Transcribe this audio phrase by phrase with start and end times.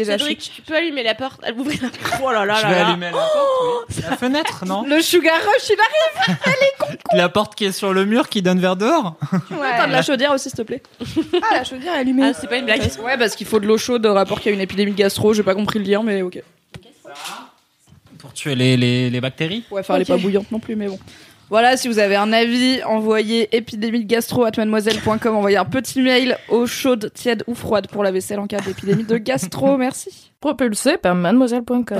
[0.00, 0.52] Déjà Cédric, chic.
[0.56, 2.22] tu peux allumer la porte, elle ouvrir la porte.
[2.24, 2.88] Oh là là Je vais là.
[2.88, 3.30] allumer la porte,
[3.88, 4.02] oui.
[4.08, 6.38] La fenêtre, non Le sugar rush, il arrive.
[7.12, 10.32] La porte qui est sur le mur qui donne vers dehors Attends de la chaudière
[10.32, 10.82] aussi, s'il te plaît.
[11.42, 12.24] Ah, la chaudière est allumée.
[12.26, 12.80] Ah, c'est pas une blague.
[13.02, 14.96] Ouais, parce qu'il faut de l'eau chaude au rapport qu'il y a une épidémie de
[14.96, 15.32] gastro.
[15.34, 16.42] J'ai pas compris le lien, mais ok.
[18.18, 20.88] Pour tuer les, les, les bactéries Ouais, enfin, elle est pas bouillante non plus, mais
[20.88, 20.98] bon.
[21.50, 25.34] Voilà, si vous avez un avis, envoyez épidémie de gastro at mademoiselle.com.
[25.34, 29.04] Envoyez un petit mail eau chaude, tiède ou froide pour la vaisselle en cas d'épidémie
[29.04, 29.76] de gastro.
[29.78, 30.30] Merci.
[30.40, 31.98] Propulsé par mademoiselle.com.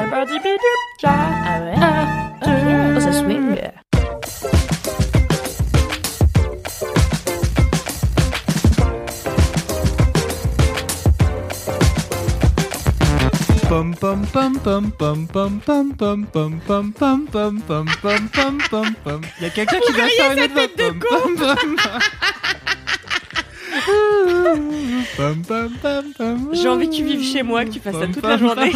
[13.71, 18.59] Pom pom pom pom pom pom pom pom pom pom pom pom pom pom pom
[18.69, 19.21] pom pom.
[19.39, 21.77] Il y a quelqu'un qui doit faire une autre pom pom pom.
[26.53, 28.73] J'ai envie que tu vives chez moi, que tu fasses ça toute la journée.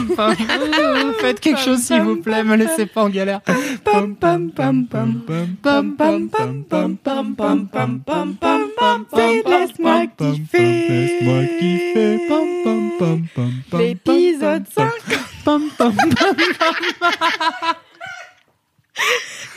[1.20, 3.40] Faites quelque chose s'il vous plaît, me laissez pas en galère.
[9.46, 11.18] Laisse-moi kiffer.
[13.72, 14.90] L'épisode 5.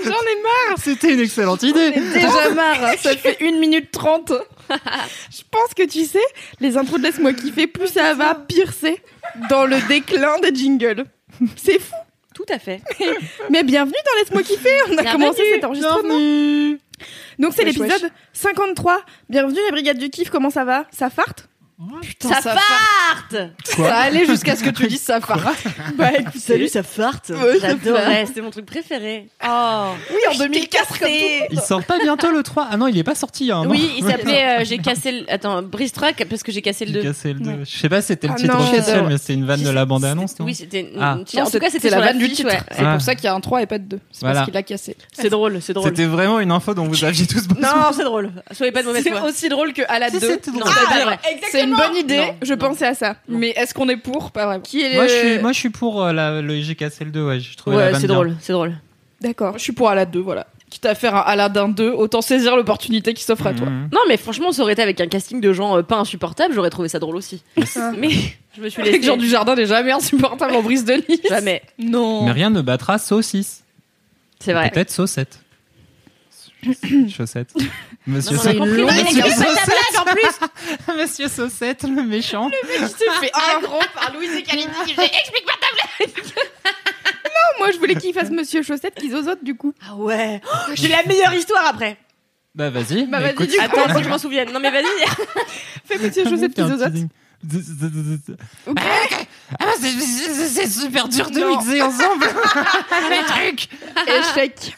[0.04, 0.78] J'en ai marre.
[0.78, 1.94] C'était une excellente idée.
[1.96, 2.94] J'en ai déjà marre.
[3.00, 4.34] Ça fait 1 minute 30.
[5.32, 6.20] Je pense que tu sais,
[6.60, 9.02] les intros de Laisse-moi kiffer, plus ça va, pire c'est
[9.50, 11.06] dans le déclin des jingles.
[11.56, 11.94] C'est fou.
[12.34, 12.82] Tout à fait.
[13.50, 14.70] Mais bienvenue dans Laisse-moi kiffer.
[14.90, 15.12] On a Bienvenue.
[15.23, 16.02] commencé cet enregistrement.
[16.04, 16.80] Bienvenue.
[17.39, 19.02] Donc c'est l'épisode 53.
[19.30, 20.30] Bienvenue la brigade du kiff.
[20.30, 20.86] Comment ça va?
[20.92, 21.47] Ça farte?
[22.02, 25.64] Putain, ça farte Ça allait jusqu'à ce que tu dises ça farte.
[25.95, 29.27] bah écoute, Salut, ça farte Ouais, ça J'adorais, c'était mon truc préféré.
[29.48, 31.14] Oh Oui, en 2004 comme tout.
[31.52, 33.58] Il sort pas bientôt le 3 Ah non, il est pas sorti il y a
[33.58, 33.70] un an.
[33.70, 35.32] Oui, il s'appelait euh, J'ai cassé le...
[35.32, 37.08] Attends, Brice Truck, parce que j'ai cassé le J'ai 2.
[37.10, 37.52] cassé le 2.
[37.64, 38.64] Je sais pas si c'était le Ah titre non.
[38.71, 40.82] officiel, mais c'était une vanne de la bande-annonce, non Oui, c'était...
[40.82, 41.17] une- Ah.
[41.20, 42.49] en tout cas, c'était la vanne du titre.
[42.49, 42.60] ouais.
[42.71, 42.93] C'est Ah.
[42.93, 43.99] pour ça qu'il y a un 3 et pas de 2.
[44.11, 44.33] C'est Voilà.
[44.37, 44.98] parce qu'il l'a cassé.
[45.14, 45.89] C'est drôle, c'est drôle.
[45.89, 47.61] C'était vraiment une info dont vous aviez tous besoin.
[47.71, 48.32] Non, c'est drôle.
[48.52, 50.20] Soyez pas de mauvaise C'est aussi drôle que à la 2.
[50.20, 50.64] c'était drôle.
[50.64, 51.20] Non, c'est pas vrai.
[51.52, 52.36] C'est une bonne idée, Non.
[52.42, 53.16] je pensais à ça.
[53.28, 54.61] Mais est-ce qu'on est pour Pas vraiment.
[54.64, 57.26] Qui est Moi, le- je suis, moi, je suis pour euh, la, le le 2,
[57.26, 57.39] ouais.
[57.39, 58.73] Je trouvais la Ouais, c'est drôle, c'est drôle.
[59.22, 60.48] D'accord, je suis pour Aladdin 2, voilà.
[60.70, 63.67] Quitte à faire un Aladdin 2, autant saisir l'opportunité qui s'offre à toi.
[63.70, 63.89] Mhm.
[63.94, 66.70] Non, mais franchement, ça aurait été avec un casting de gens euh, pas insupportables, j'aurais
[66.70, 67.42] trouvé ça drôle aussi.
[67.55, 68.10] Mais
[68.55, 68.95] je me suis laissée...
[68.95, 71.22] Avec Jean du Jardin n'est jamais insupportable en brise de Nice.
[71.30, 71.61] Jamais.
[71.80, 72.26] Non.
[72.26, 73.64] Mais rien ne battra saucisse.
[74.39, 74.70] C'est vrai.
[74.70, 75.39] Peut-être saucette.
[77.10, 77.54] Chaussette.
[78.08, 78.78] Monsieur compris, Saucette.
[78.80, 79.66] non, mais Monsieur c'est pas ta Saucette.
[79.66, 80.06] blague, en
[80.86, 82.50] plus Monsieur Saucette, le méchant.
[82.80, 86.23] Il se fait aggro par Louise et Kalindi qui fait Explique-moi ta blague
[87.26, 89.73] Non, moi je voulais qu'il fasse Monsieur Chaussette qui zozote du coup.
[89.86, 91.98] Ah ouais Oh, J'ai la meilleure histoire après
[92.56, 93.06] Bah vas-y.
[93.06, 93.64] Bah, mais vas-y, écoute, du coup.
[93.64, 94.52] Attends, faut que je m'en souvienne.
[94.52, 94.86] Non mais vas-y
[95.86, 96.92] Fais Monsieur Chaussette qui zozote.
[96.94, 97.10] teasing.
[98.66, 98.78] Ok.
[99.60, 101.50] Ah, c'est super dur de Non.
[101.58, 102.26] mixer ensemble
[103.12, 103.70] les trucs.
[104.08, 104.76] Échec.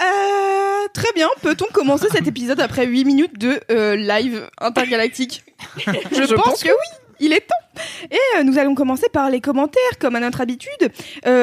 [0.00, 5.44] Euh, très bien, peut-on commencer cet épisode après 8 minutes de euh, live intergalactique?
[5.76, 7.82] Je, pense, que oui, il est temps.
[8.10, 10.90] Et euh, nous allons commencer par les commentaires, comme à notre habitude.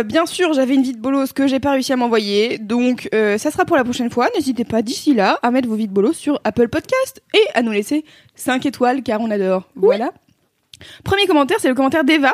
[0.06, 3.52] Bien sûr, j'avais une vie de bolos que j'ai pas réussi à m'envoyer, donc ça
[3.52, 4.30] sera pour la prochaine fois.
[4.36, 7.62] N'hésitez pas d'ici là à mettre vos vies de bolos sur Apple Podcast et à
[7.62, 9.70] nous laisser 5 étoiles car on adore.
[9.76, 10.12] Voilà.
[11.04, 12.34] Premier commentaire, c'est le commentaire d'Eva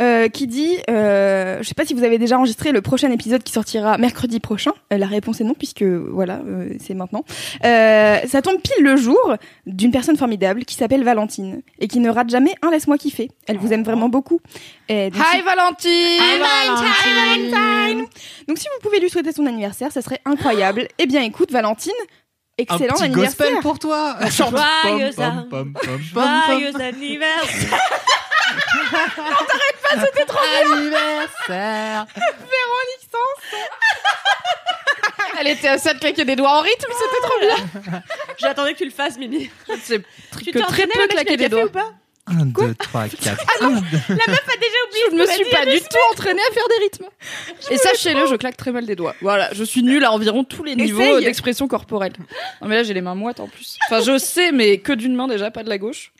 [0.00, 3.42] euh, qui dit, euh, je sais pas si vous avez déjà enregistré le prochain épisode
[3.42, 4.72] qui sortira mercredi prochain.
[4.92, 7.24] Euh, la réponse est non puisque voilà, euh, c'est maintenant.
[7.64, 9.34] Euh, ça tombe pile le jour
[9.66, 13.30] d'une personne formidable qui s'appelle Valentine et qui ne rate jamais un laisse-moi kiffer.
[13.46, 14.40] Elle vous aime vraiment beaucoup.
[14.88, 18.06] Et donc, si- Valentine Hi Valentine
[18.46, 20.88] Donc si vous pouvez lui souhaiter son anniversaire, ça serait incroyable.
[20.98, 21.92] Eh bien écoute Valentine,
[22.58, 23.46] Un excellent petit anniversaire.
[23.46, 24.16] gospel pour toi.
[24.30, 27.78] Joyeux Pom, pom, pom, pom, pom, Joyeux anniversaire
[30.62, 32.06] Anniversaire.
[35.40, 37.54] Elle était à ça de claquer des doigts en rythme, c'était trop bien.
[38.38, 39.50] J'attendais que tu le fasses, Mimi.
[39.84, 40.02] C'est
[40.38, 41.64] Tu que t'es très peu claquer des doigts.
[41.66, 41.90] ou pas?
[42.30, 43.44] 1, 2, 3, 4.
[43.60, 46.84] La meuf a déjà oublié Je me suis pas du tout entraînée à faire des
[46.84, 47.06] rythmes.
[47.70, 49.14] Et sachez-le, je claque très mal des doigts.
[49.20, 52.12] Voilà, je suis nulle à environ tous les niveaux d'expression corporelle.
[52.60, 53.78] Non mais là j'ai les mains moites en plus.
[53.86, 56.12] Enfin je sais, mais que d'une main déjà, pas de la gauche.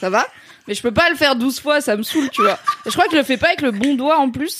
[0.00, 0.26] ça va?
[0.66, 2.58] Mais je peux pas le faire 12 fois, ça me saoule, tu vois.
[2.84, 4.58] Et je crois que je le fais pas avec le bon doigt en plus.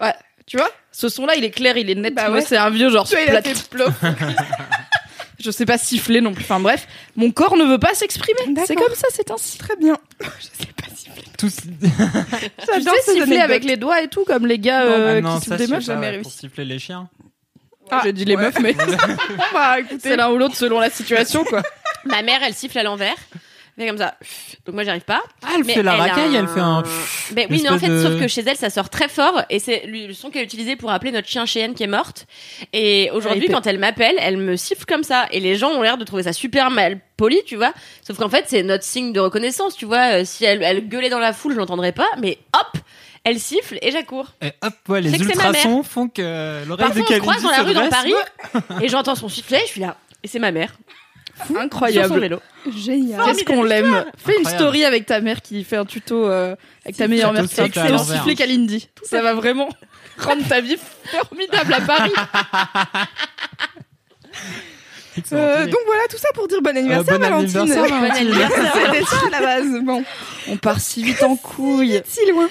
[0.00, 0.12] Ouais,
[0.44, 0.70] tu vois?
[0.90, 2.14] Ce son-là, il est clair, il est net.
[2.14, 2.40] Bah ouais.
[2.40, 3.24] c'est un vieux genre Tu vois,
[5.44, 6.42] Je sais pas siffler non plus.
[6.44, 8.40] Enfin bref, mon corps ne veut pas s'exprimer.
[8.66, 9.58] C'est comme ça, c'est ainsi.
[9.58, 9.96] Très bien.
[10.20, 11.22] Je sais pas siffler.
[11.38, 11.54] Tous...
[12.74, 15.56] Tu sais siffler avec les doigts et tout, comme les gars euh, non, qui sifflent
[15.56, 16.38] des meufs, pas, jamais ouais, Pour réussi.
[16.38, 17.08] siffler les chiens.
[17.90, 18.72] Ah, J'ai dit les meufs, mais
[19.52, 19.98] Bah, écoutez.
[20.00, 21.62] c'est l'un ou l'autre selon la situation, quoi.
[22.06, 23.16] Ma mère, elle siffle à l'envers.
[23.76, 24.14] Fait comme ça.
[24.66, 25.20] Donc moi, j'y arrive pas.
[25.42, 26.84] Ah, elle Mais fait la elle racaille, elle fait un...
[27.32, 29.58] Ben oui, mais en fait, de- sauf que chez elle, ça sort très fort et
[29.58, 32.26] c'est le son qu'elle utilisait pour appeler notre chien Cheyenne qui est morte.
[32.72, 35.98] Et aujourd'hui, quand elle m'appelle, elle me siffle comme ça et les gens ont l'air
[35.98, 37.72] de trouver ça super mal poli, tu vois.
[38.06, 40.20] Sauf qu'en fait, c'est notre signe de reconnaissance, tu vois.
[40.20, 42.80] Euh, Si elle, elle gueulait dans la foule, je l'entendrais pas, mais hop,
[43.24, 44.28] elle siffle et j'accours.
[44.40, 47.50] Et hop, ouais, les ultrasons font que l'oreille Parfois, de on se Kalindi croise dans
[47.50, 47.88] la rue dans.
[47.88, 48.14] Paris
[48.82, 49.96] et j'entends son sifflet, je suis là.
[50.22, 50.72] Et c'est ma mère.
[51.36, 52.20] Sur son Incroyable.
[52.20, 52.40] vélo.
[52.70, 53.24] Génial.
[53.24, 54.04] Qu'est-ce qu'on l'aime.
[54.16, 56.54] Fais une story avec ta mère qui fait un tuto euh,
[56.84, 57.42] avec ta meilleure mère.
[57.58, 58.88] à Excellent siffler Kalindi.
[59.02, 59.68] Ça va vraiment
[60.18, 62.12] rendre ta vie formidable à Paris.
[65.32, 67.58] Euh, donc voilà, tout ça pour dire bon anniversaire, bon Valentine.
[67.60, 68.26] anniversaire, Valentine.
[68.28, 68.72] Bon anniversaire.
[68.92, 69.66] C'était ça à la base.
[69.84, 70.02] Bon,
[70.48, 72.00] On part si vite en couille.
[72.06, 72.48] si loin.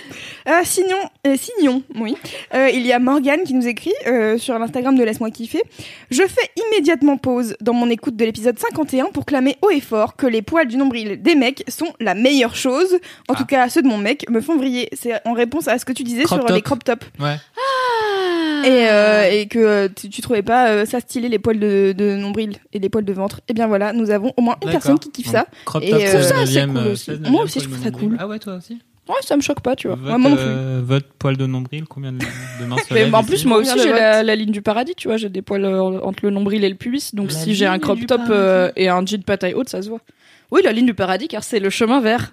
[0.48, 2.16] Euh, sinon, euh, sinon, oui.
[2.54, 5.62] Euh, il y a Morgane qui nous écrit euh, sur l'Instagram de Laisse-moi kiffer.
[6.12, 10.16] Je fais immédiatement pause dans mon écoute de l'épisode 51 pour clamer haut et fort
[10.16, 12.98] que les poils du nombril des mecs sont la meilleure chose.
[13.30, 14.90] En tout cas, ceux de mon mec me font vriller.
[14.94, 16.56] C'est en réponse à ce que tu disais Crop sur top.
[16.56, 17.06] les crop tops.
[17.20, 17.36] Ouais.
[18.64, 21.94] Et, euh, et que euh, tu, tu trouvais pas euh, ça stylé les poils de,
[21.98, 23.42] de nombril et les poils de ventre.
[23.48, 24.72] Et bien voilà, nous avons au moins une D'accord.
[24.82, 25.48] personne qui kiffe ça.
[25.66, 27.12] Crop Et, top, euh, c'est ça, c'est 9e, cool euh, aussi.
[27.12, 28.10] 16e Moi aussi, poil je de trouve ça nombril.
[28.10, 28.18] cool.
[28.20, 28.80] Ah ouais, toi aussi
[29.10, 29.98] Ouais, ça me choque pas, tu vois.
[29.98, 30.46] votre, Ouais, moi non plus.
[30.48, 32.24] euh, votre poil de nombril, combien de, de
[32.94, 34.94] Mais en ici plus, moi aussi, Combien de j'ai votes la, la ligne du paradis,
[34.96, 35.18] tu vois.
[35.18, 37.14] J'ai des poils euh, entre le nombril et le pubis.
[37.14, 38.34] Donc, La si j'ai un ligne crop du top paradis.
[38.34, 40.00] euh, et un jean pataille haute, ça se voit.
[40.52, 42.32] Oui, la ligne du paradis, car c'est le chemin vers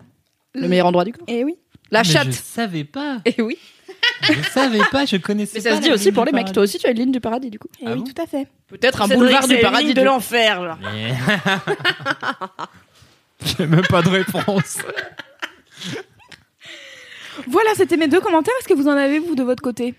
[0.55, 1.25] le meilleur endroit du corps.
[1.27, 1.57] Et oui.
[1.91, 2.33] La Mais Je chatte.
[2.33, 3.19] savais pas.
[3.25, 3.59] Et oui.
[4.23, 6.31] Je savais pas, je connaissais Mais ça pas se dit la aussi ligne pour du
[6.31, 6.43] les mecs.
[6.45, 6.53] paradis.
[6.55, 7.69] Toi aussi, tu as une ligne du paradis, du coup.
[7.81, 8.47] Et Ah oui, bon tout à fait.
[8.69, 9.87] Peut-être un boulevard du c'est la paradis.
[9.87, 10.79] ligne de l'enfer, genre.
[10.83, 11.15] Mais-
[13.59, 14.79] J'ai même pas de réponse.
[17.47, 18.53] Voilà, c'était mes deux commentaires.
[18.61, 19.95] Est-ce que vous en avez, vous, de votre côté?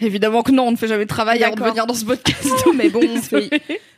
[0.00, 1.72] Évidemment que non, on ne fait jamais de travail avant de D'accord.
[1.72, 2.46] venir dans ce podcast.
[2.74, 3.48] Mais bon, on fait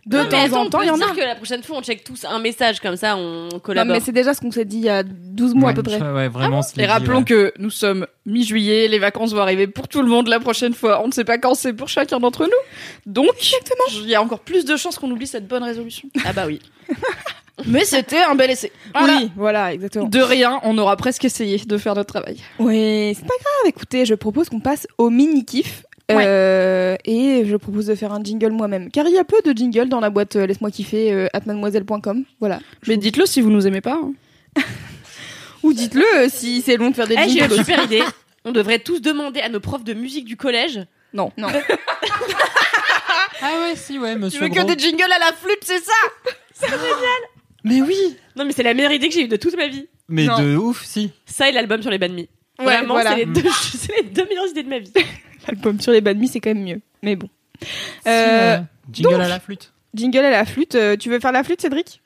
[0.07, 1.07] de temps attends, en temps, on il y en se a.
[1.07, 3.95] dire que la prochaine fois, on check tous un message comme ça, on Non, collabore.
[3.97, 6.01] mais c'est déjà ce qu'on s'est dit il y a 12 mois à peu près.
[6.01, 7.25] Ouais, vraiment, l'est Et dit, rappelons ouais.
[7.25, 11.03] que nous sommes mi-juillet, les vacances vont arriver pour tout le monde la prochaine fois.
[11.03, 13.13] On ne sait pas quand c'est pour chacun d'entre nous.
[13.13, 13.31] Donc,
[14.01, 16.09] il y a encore plus de chances qu'on oublie cette bonne résolution.
[16.25, 16.61] Ah bah oui.
[17.67, 18.71] Mais c'était un bel essai.
[18.95, 19.17] Voilà.
[19.21, 20.07] Oui, voilà, exactement.
[20.07, 22.37] De rien, on aura presque essayé de faire notre travail.
[22.61, 23.67] Oui, c'est pas grave.
[23.67, 25.11] Écoutez, je propose qu'on passe au
[26.11, 28.91] Euh, et je propose de faire un jingle moi-même.
[28.91, 31.41] Car il y a peu de jingles dans la boîte euh, Laisse-moi kiffer euh, at
[31.47, 32.25] mademoiselle.com.
[32.41, 32.61] Voilà.
[32.87, 34.01] Mais dites-le si vous nous aimez pas.
[34.03, 34.13] hein.
[35.63, 37.53] Ou dites-le euh, si c'est long de faire des Eh, j'ai jingles.
[37.53, 38.03] une super idée.
[38.45, 40.81] On devrait tous demander à nos profs de musique du collège.
[41.13, 41.31] Non.
[41.37, 41.49] Non.
[43.41, 44.65] Ah ouais, si, ouais, Tu monsieur veux que Gros.
[44.75, 46.67] des jingles à la flûte, c'est ça
[47.63, 49.87] Mais oui Non, mais c'est la meilleure idée que j'ai eue de toute ma vie.
[50.09, 50.41] Mais Non.
[50.43, 51.13] de ouf, si.
[51.25, 52.29] Ça et l'album sur les banh mi.
[52.59, 53.11] Ouais, Vraiment, voilà.
[53.11, 54.93] c'est les, deux- c'est les deux meilleures idées de ma vie.
[55.49, 56.81] L'album sur les bad c'est quand même mieux.
[57.03, 57.29] Mais bon.
[57.63, 57.69] Si,
[58.07, 58.63] Euh, ouais.
[58.93, 59.73] Jingle donc- à la flûte.
[59.95, 60.75] Jingle à la flûte.
[60.75, 62.01] euh, tu veux faire la flûte, Cédric?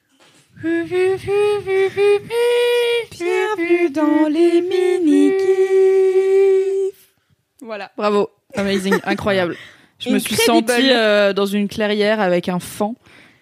[3.10, 5.32] Bienvenue dans les mini
[7.60, 7.90] Voilà.
[7.96, 8.30] Bravo.
[8.54, 8.94] Amazing.
[9.04, 9.56] Incroyable.
[9.98, 12.94] Je me suis sentie euh, dans une clairière avec un fan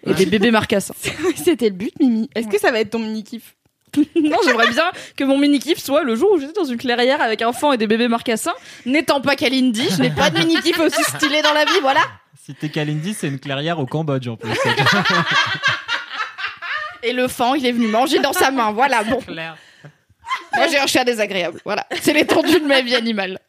[0.05, 0.93] et des bébés marcassins.
[1.35, 2.29] C'était le but, Mimi.
[2.35, 3.55] Est-ce que ça va être ton mini kiff
[4.15, 7.41] non, j'aimerais bien que mon mini-kiff soit le jour où j'étais dans une clairière avec
[7.41, 8.53] un fan et des bébés marcassins.
[8.85, 12.01] N'étant pas Kalindi, je n'ai pas de mini-kiff aussi stylé dans la vie, voilà.
[12.43, 14.49] Si t'es Kalindi, c'est une clairière au Cambodge en plus.
[17.03, 19.19] Et le fan, il est venu manger dans sa main, voilà, bon.
[19.19, 19.57] clair.
[20.55, 21.85] Moi, j'ai un chat désagréable, voilà.
[22.01, 23.39] C'est l'étendue de ma vie animale.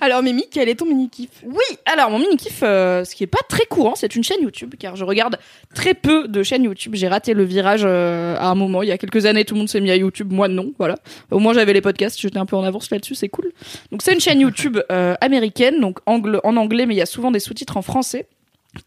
[0.00, 3.28] Alors, Mimi, quel est ton mini kiff Oui, alors mon mini-kiff, euh, ce qui est
[3.28, 5.38] pas très courant, c'est une chaîne YouTube, car je regarde
[5.74, 6.94] très peu de chaînes YouTube.
[6.94, 9.60] J'ai raté le virage euh, à un moment, il y a quelques années, tout le
[9.60, 10.96] monde s'est mis à YouTube, moi non, voilà.
[11.30, 13.50] Au moins j'avais les podcasts, j'étais un peu en avance là-dessus, c'est cool.
[13.92, 17.30] Donc c'est une chaîne YouTube euh, américaine, donc en anglais, mais il y a souvent
[17.30, 18.26] des sous-titres en français,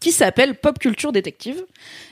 [0.00, 1.62] qui s'appelle Pop Culture Détective.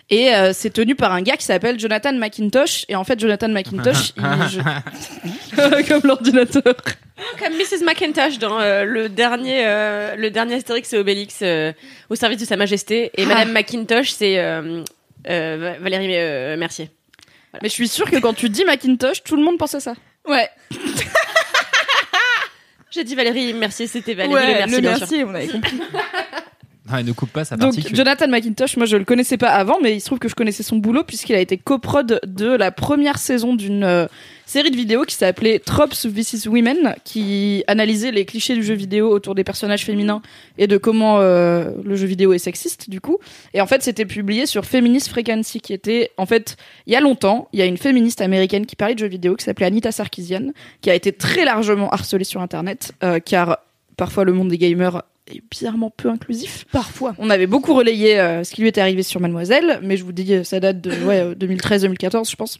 [0.08, 2.84] Et euh, c'est tenu par un gars qui s'appelle Jonathan McIntosh.
[2.88, 4.22] Et en fait, Jonathan McIntosh, il...
[4.50, 6.62] je- comme l'ordinateur.
[7.38, 7.84] Comme Mrs.
[7.84, 11.72] McIntosh dans euh, le dernier, euh, le dernier Astérix et Obélix euh,
[12.10, 13.10] au service de Sa Majesté.
[13.16, 14.82] Et Madame McIntosh, c'est euh,
[15.28, 16.90] euh, Valérie euh, Mercier.
[17.62, 19.94] Mais je suis sûre que quand tu dis Macintosh, tout le monde pense à ça.
[20.28, 20.48] Ouais,
[22.90, 24.88] J'ai dit Valérie Mercier, c'était Valérie ouais Le Mercier, le.
[24.88, 25.80] Mercier, on avait compris.
[26.92, 27.96] Ah, il ne coupe pas sa Donc particule.
[27.96, 30.62] Jonathan McIntosh, moi je le connaissais pas avant, mais il se trouve que je connaissais
[30.62, 34.06] son boulot puisqu'il a été coprod de la première saison d'une euh,
[34.46, 39.10] série de vidéos qui s'appelait Tropes vs Women, qui analysait les clichés du jeu vidéo
[39.10, 40.22] autour des personnages féminins
[40.58, 43.18] et de comment euh, le jeu vidéo est sexiste du coup.
[43.52, 47.00] Et en fait c'était publié sur Feminist Frequency, qui était en fait il y a
[47.00, 49.90] longtemps, il y a une féministe américaine qui parlait de jeux vidéo qui s'appelait Anita
[49.90, 53.58] Sarkeesian, qui a été très largement harcelée sur Internet, euh, car
[53.96, 55.02] parfois le monde des gamers
[55.50, 56.66] bizarrement peu inclusif.
[56.72, 57.14] Parfois.
[57.18, 60.12] On avait beaucoup relayé euh, ce qui lui était arrivé sur Mademoiselle, mais je vous
[60.12, 62.58] dis, euh, ça date de ouais, euh, 2013-2014, je pense.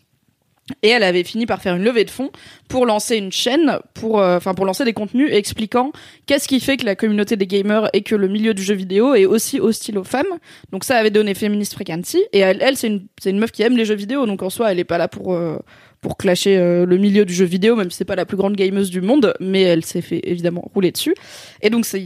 [0.82, 2.30] Et elle avait fini par faire une levée de fonds
[2.68, 5.92] pour lancer une chaîne, pour, euh, lancer des contenus expliquant
[6.26, 9.14] qu'est-ce qui fait que la communauté des gamers et que le milieu du jeu vidéo
[9.14, 10.26] est aussi hostile aux femmes.
[10.72, 12.24] Donc ça avait donné Feminist Frequency.
[12.32, 14.72] Et elle, elle c'est une, une meuf qui aime les jeux vidéo, donc en soi,
[14.72, 15.58] elle est pas là pour, euh,
[16.06, 18.54] pour clasher euh, le milieu du jeu vidéo, même si c'est pas la plus grande
[18.54, 21.16] gameuse du monde, mais elle s'est fait évidemment rouler dessus.
[21.62, 21.98] Et donc sa,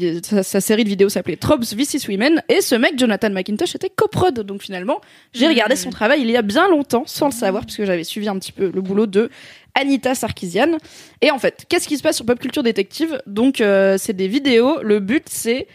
[0.43, 4.41] sa série de vidéos s'appelait Tropes vs Women, et ce mec, Jonathan McIntosh, était coprod.
[4.41, 5.03] Donc finalement,
[5.35, 8.27] j'ai regardé son travail il y a bien longtemps, sans le savoir, puisque j'avais suivi
[8.27, 9.29] un petit peu le boulot de
[9.75, 10.79] Anita Sarkeesian.
[11.21, 13.21] Et en fait, qu'est-ce qui se passe sur Pop Culture Détective?
[13.27, 15.67] Donc euh, c'est des vidéos, le but c'est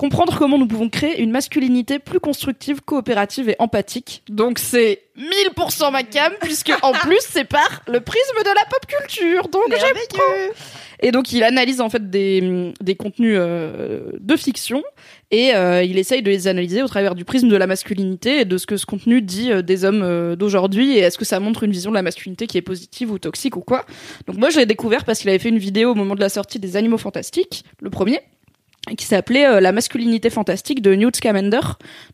[0.00, 4.22] comprendre comment nous pouvons créer une masculinité plus constructive, coopérative et empathique.
[4.30, 8.86] Donc c'est 1000% ma cam, puisque en plus c'est par le prisme de la pop
[8.86, 9.48] culture.
[9.48, 9.96] Donc j'aime.
[11.00, 14.82] Et donc il analyse en fait des, des contenus euh, de fiction
[15.30, 18.44] et euh, il essaye de les analyser au travers du prisme de la masculinité et
[18.46, 21.40] de ce que ce contenu dit euh, des hommes euh, d'aujourd'hui et est-ce que ça
[21.40, 23.84] montre une vision de la masculinité qui est positive ou toxique ou quoi.
[24.26, 26.30] Donc moi je l'ai découvert parce qu'il avait fait une vidéo au moment de la
[26.30, 28.20] sortie des Animaux Fantastiques, le premier
[28.96, 31.60] qui s'appelait euh, La masculinité fantastique de Newt Scamander,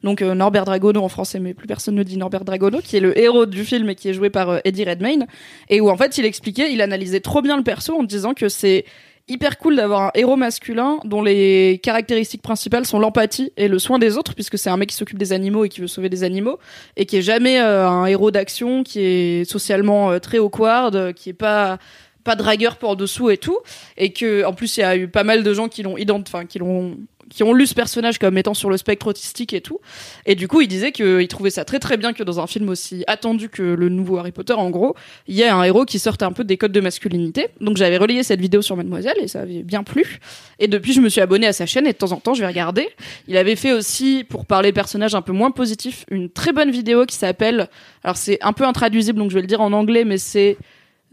[0.02, 3.00] donc euh, Norbert Dragono en français, mais plus personne ne dit Norbert Dragono, qui est
[3.00, 5.26] le héros du film et qui est joué par euh, Eddie Redmayne,
[5.68, 8.48] et où en fait il expliquait, il analysait trop bien le perso en disant que
[8.48, 8.84] c'est
[9.28, 13.98] hyper cool d'avoir un héros masculin dont les caractéristiques principales sont l'empathie et le soin
[13.98, 16.22] des autres, puisque c'est un mec qui s'occupe des animaux et qui veut sauver des
[16.22, 16.58] animaux,
[16.96, 21.12] et qui est jamais euh, un héros d'action, qui est socialement euh, très awkward, euh,
[21.12, 21.78] qui est pas
[22.26, 23.58] pas dragueur pour dessous et tout.
[23.96, 26.44] Et que en plus il y a eu pas mal de gens qui l'ont enfin
[26.44, 29.80] qui l'ont qui ont lu ce personnage comme étant sur le spectre autistique et tout.
[30.26, 32.68] Et du coup il disait qu'il trouvait ça très très bien que dans un film
[32.68, 34.94] aussi attendu que le nouveau Harry Potter en gros
[35.26, 37.48] il y ait un héros qui sorte un peu des codes de masculinité.
[37.60, 40.18] Donc j'avais relayé cette vidéo sur Mademoiselle et ça avait bien plu.
[40.58, 42.40] Et depuis je me suis abonnée à sa chaîne et de temps en temps je
[42.40, 42.88] vais regarder.
[43.28, 47.06] Il avait fait aussi pour parler personnages un peu moins positifs une très bonne vidéo
[47.06, 47.68] qui s'appelle
[48.04, 50.56] alors c'est un peu intraduisible donc je vais le dire en anglais mais c'est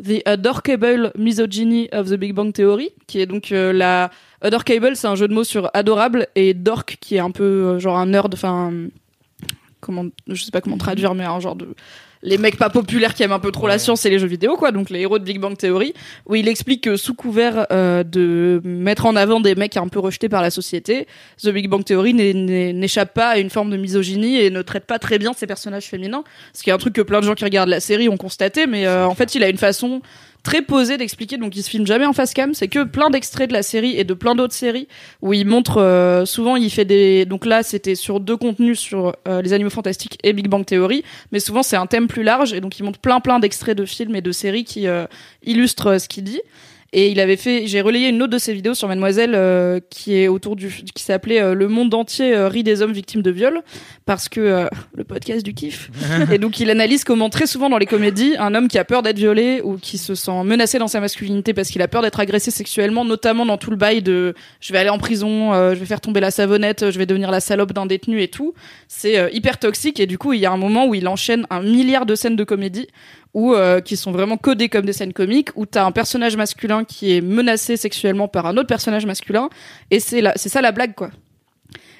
[0.02, 4.10] The Adorkable Misogyny of the Big Bang Theory, qui est donc euh, la
[4.42, 7.80] Adorkable, c'est un jeu de mots sur adorable et dork qui est un peu euh,
[7.80, 8.72] genre un nerd, enfin
[9.80, 11.76] comment, je sais pas comment traduire, mais un genre de
[12.24, 14.56] les mecs pas populaires qui aiment un peu trop la science et les jeux vidéo,
[14.56, 14.72] quoi.
[14.72, 15.94] Donc les héros de Big Bang Theory,
[16.26, 20.00] où il explique que sous couvert euh, de mettre en avant des mecs un peu
[20.00, 21.08] rejetés par la société,
[21.42, 25.00] The Big Bang Theory n'échappe pas à une forme de misogynie et ne traite pas
[25.00, 26.24] très bien ses personnages féminins.
[26.54, 28.68] Ce qui est un truc que plein de gens qui regardent la série ont constaté,
[28.68, 30.02] mais euh, en fait, il a une façon
[30.44, 31.38] très posée d'expliquer.
[31.38, 32.54] Donc, il se filme jamais en face cam.
[32.54, 34.88] C'est que plein d'extraits de la série et de plein d'autres séries
[35.22, 35.78] où il montre.
[35.78, 37.26] euh, souvent, il fait des.
[37.26, 41.04] Donc là, c'était sur deux contenus sur euh, les animaux fantastiques et Big Bang Theory,
[41.32, 43.86] mais souvent c'est un thème plus large et donc il montre plein plein d'extraits de
[43.86, 45.06] films et de séries qui euh,
[45.44, 46.42] illustrent euh, ce qu'il dit.
[46.96, 50.16] Et il avait fait, j'ai relayé une autre de ses vidéos sur Mademoiselle euh, qui
[50.16, 53.32] est autour du, qui s'appelait euh, Le monde entier euh, rit des hommes victimes de
[53.32, 53.62] viol
[54.06, 55.90] parce que euh, le podcast du kiff.
[56.32, 59.02] et donc il analyse comment très souvent dans les comédies, un homme qui a peur
[59.02, 62.20] d'être violé ou qui se sent menacé dans sa masculinité parce qu'il a peur d'être
[62.20, 65.80] agressé sexuellement, notamment dans tout le bail de je vais aller en prison, euh, je
[65.80, 68.54] vais faire tomber la savonnette, je vais devenir la salope d'un détenu et tout.
[68.88, 71.46] C'est euh, hyper toxique et du coup il y a un moment où il enchaîne
[71.50, 72.88] un milliard de scènes de comédie
[73.34, 76.84] ou euh, qui sont vraiment codées comme des scènes comiques où t'as un personnage masculin
[76.84, 79.50] qui est menacé sexuellement par un autre personnage masculin
[79.92, 81.10] et c'est c'est ça la blague quoi.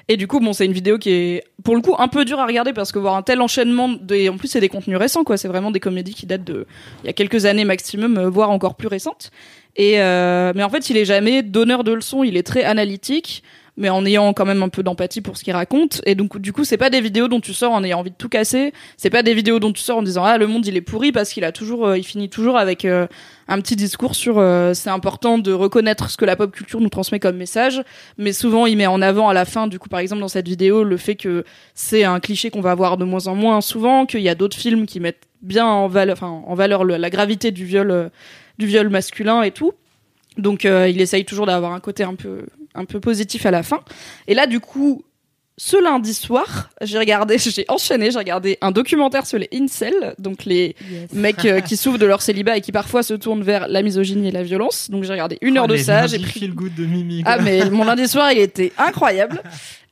[0.10, 2.40] Et du coup, bon, c'est une vidéo qui est, pour le coup, un peu dure
[2.40, 5.24] à regarder parce que voir un tel enchaînement, et en plus, c'est des contenus récents,
[5.24, 5.38] quoi.
[5.38, 6.68] C'est vraiment des comédies qui datent de,
[7.04, 9.32] il y a quelques années maximum, euh, voire encore plus récentes.
[9.78, 13.44] Et, euh, mais en fait, il est jamais donneur de leçons, il est très analytique,
[13.78, 16.02] mais en ayant quand même un peu d'empathie pour ce qu'il raconte.
[16.06, 18.16] Et donc, du coup, c'est pas des vidéos dont tu sors en ayant envie de
[18.16, 18.72] tout casser.
[18.98, 21.12] C'est pas des vidéos dont tu sors en disant, ah, le monde, il est pourri
[21.12, 23.08] parce qu'il a toujours, euh, il finit toujours avec, euh,
[23.48, 26.90] un petit discours sur euh, c'est important de reconnaître ce que la pop culture nous
[26.90, 27.82] transmet comme message,
[28.18, 30.48] mais souvent il met en avant à la fin, du coup par exemple dans cette
[30.48, 31.44] vidéo, le fait que
[31.76, 34.56] c'est un cliché qu'on va voir de moins en moins souvent, qu'il y a d'autres
[34.56, 38.08] films qui mettent bien en valeur, enfin en valeur le- la gravité du viol, euh,
[38.60, 39.74] du viol masculin et tout.
[40.38, 43.82] Donc il essaye toujours d'avoir un côté un peu un peu positif à la fin.
[44.28, 45.04] Et là du coup
[45.58, 50.46] ce lundi soir, j'ai regardé, j'ai enchaîné, j'ai regardé un documentaire sur les incels, donc
[50.46, 50.76] les
[51.14, 54.30] mecs euh, qui souffrent de leur célibat et qui parfois se tournent vers la misogynie
[54.30, 54.90] et la violence.
[54.90, 57.24] Donc j'ai regardé une heure Oh, de ça, j'ai pris feel good de Mimi.
[57.26, 59.42] ah mais mon lundi soir il était incroyable.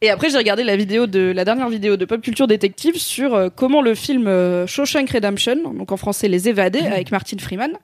[0.04, 3.36] Et après j'ai regardé la vidéo de la dernière vidéo de Pop Culture Détective sur
[3.36, 7.78] euh, comment le film euh, Shawshank Redemption, donc en français Les Évadés avec Martin Freeman,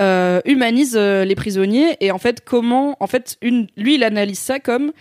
[0.00, 4.38] euh, humanise euh, les prisonniers et en fait comment en fait une lui il analyse
[4.38, 4.92] ça comme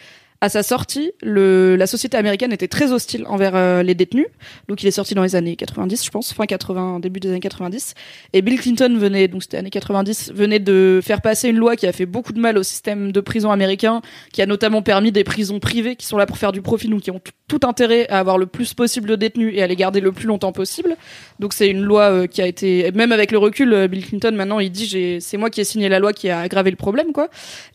[0.42, 4.28] à sa sortie, le, la société américaine était très hostile envers euh, les détenus.
[4.70, 7.42] Donc il est sorti dans les années 90, je pense, fin 80, début des années
[7.42, 7.94] 90.
[8.32, 11.88] Et Bill Clinton venait, donc c'était années 90, venait de faire passer une loi qui
[11.88, 15.26] a fait beaucoup de mal au système de prison américain, qui a notamment permis des
[15.26, 18.20] prisons privées qui sont là pour faire du profit, donc qui ont tout- intérêt à
[18.20, 20.96] avoir le plus possible de détenus et à les garder le plus longtemps possible.
[21.40, 24.32] Donc c'est une loi euh, qui a été, même avec le recul, euh, Bill Clinton
[24.34, 27.12] maintenant il dit c'est moi qui ai signé la loi qui a aggravé le problème
[27.12, 27.28] quoi.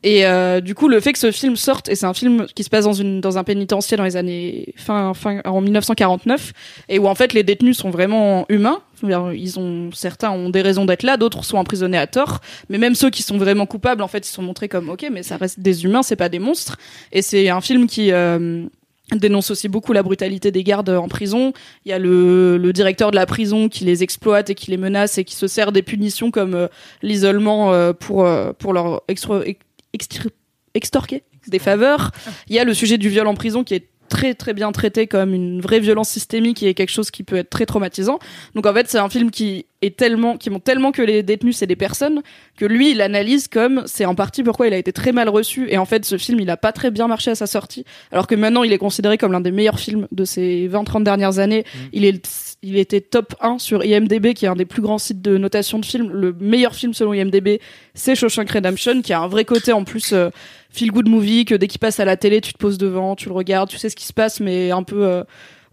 [0.02, 2.62] Et euh, du coup le fait que ce film sorte et c'est un film qui
[2.64, 6.52] se passe dans une dans un pénitencier dans les années fin fin en 1949
[6.88, 8.80] et où en fait les détenus sont vraiment humains.
[9.02, 12.40] Ils ont certains ont des raisons d'être là, d'autres sont emprisonnés à tort.
[12.70, 15.23] Mais même ceux qui sont vraiment coupables, en fait, ils sont montrés comme ok, mais
[15.23, 16.78] ça reste des humains, c'est pas des monstres.
[17.12, 18.64] Et c'est un film qui euh,
[19.12, 21.52] dénonce aussi beaucoup la brutalité des gardes en prison.
[21.84, 25.18] Il y a le, directeur de la prison qui les exploite et qui les menace
[25.18, 26.68] et qui se sert des punitions comme euh,
[27.02, 28.26] l'isolement euh, pour
[28.58, 29.61] pour leur extro- ex-
[29.92, 30.30] extri-
[30.75, 32.11] extorquer des faveurs.
[32.49, 35.07] Il y a le sujet du viol en prison qui est très très bien traité
[35.07, 38.19] comme une vraie violence systémique et quelque chose qui peut être très traumatisant.
[38.54, 41.57] Donc en fait, c'est un film qui est tellement qui montre tellement que les détenus
[41.57, 42.23] c'est des personnes
[42.57, 45.67] que lui il analyse comme c'est en partie pourquoi il a été très mal reçu
[45.71, 48.26] et en fait ce film il a pas très bien marché à sa sortie alors
[48.26, 51.64] que maintenant il est considéré comme l'un des meilleurs films de ces 20-30 dernières années.
[51.93, 55.21] Il est il était top 1 sur IMDb qui est un des plus grands sites
[55.21, 56.11] de notation de films.
[56.12, 57.61] Le meilleur film selon IMDb,
[57.95, 60.31] c'est Shawshank Redemption qui a un vrai côté en plus euh,
[60.71, 63.29] feel good movie que dès qu'il passe à la télé, tu te poses devant, tu
[63.29, 65.25] le regardes, tu sais ce qui se passe mais un peu euh,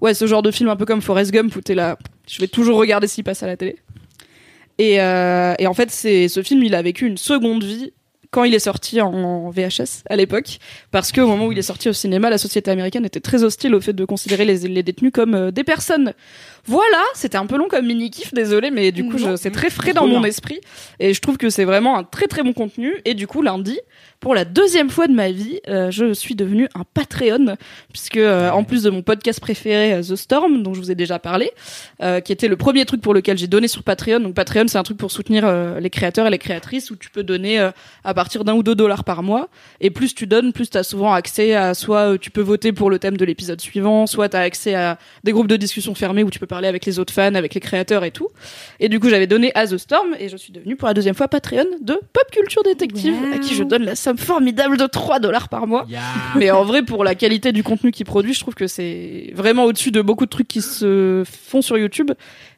[0.01, 2.48] ouais, ce genre de film un peu comme Forrest Gump où t'es là, je vais
[2.48, 3.77] toujours regarder s'il passe à la télé.
[4.81, 7.93] Et, euh, et en fait, c'est ce film, il a vécu une seconde vie
[8.31, 10.57] quand il est sorti en VHS à l'époque,
[10.89, 13.75] parce qu'au moment où il est sorti au cinéma, la société américaine était très hostile
[13.75, 16.13] au fait de considérer les, les détenus comme euh, des personnes.
[16.65, 19.94] Voilà, c'était un peu long comme mini kiff, désolé, mais du coup, c'est très frais
[19.94, 20.60] dans mon esprit,
[21.00, 22.96] et je trouve que c'est vraiment un très très bon contenu.
[23.06, 23.80] Et du coup, lundi,
[24.20, 27.57] pour la deuxième fois de ma vie, euh, je suis devenue un Patreon,
[27.90, 30.96] puisque euh, en plus de mon podcast préféré, euh, The Storm, dont je vous ai
[30.96, 31.51] déjà parlé,
[32.01, 34.20] euh, qui était le premier truc pour lequel j'ai donné sur Patreon.
[34.20, 37.24] Donc Patreon, c'est un truc pour soutenir les créateurs et les créatrices où tu peux
[37.24, 37.72] donner
[38.03, 39.50] à partir d'un ou deux dollars par mois.
[39.79, 42.90] Et plus tu donnes, plus tu as souvent accès à soit tu peux voter pour
[42.90, 46.24] le thème de l'épisode suivant, soit tu as accès à des groupes de discussion fermés
[46.24, 48.27] où tu peux parler avec les autres fans, avec les créateurs et tout.
[48.81, 51.16] Et du coup, j'avais donné à The Storm et je suis devenue pour la deuxième
[51.16, 55.20] fois Patreon de Pop Culture Détective, à qui je donne la somme formidable de 3
[55.20, 55.85] dollars par mois.
[55.90, 56.01] Yeah.
[56.35, 59.64] Mais en vrai, pour la qualité du contenu qu'il produit, je trouve que c'est vraiment
[59.64, 62.11] au-dessus de beaucoup de trucs qui se font sur YouTube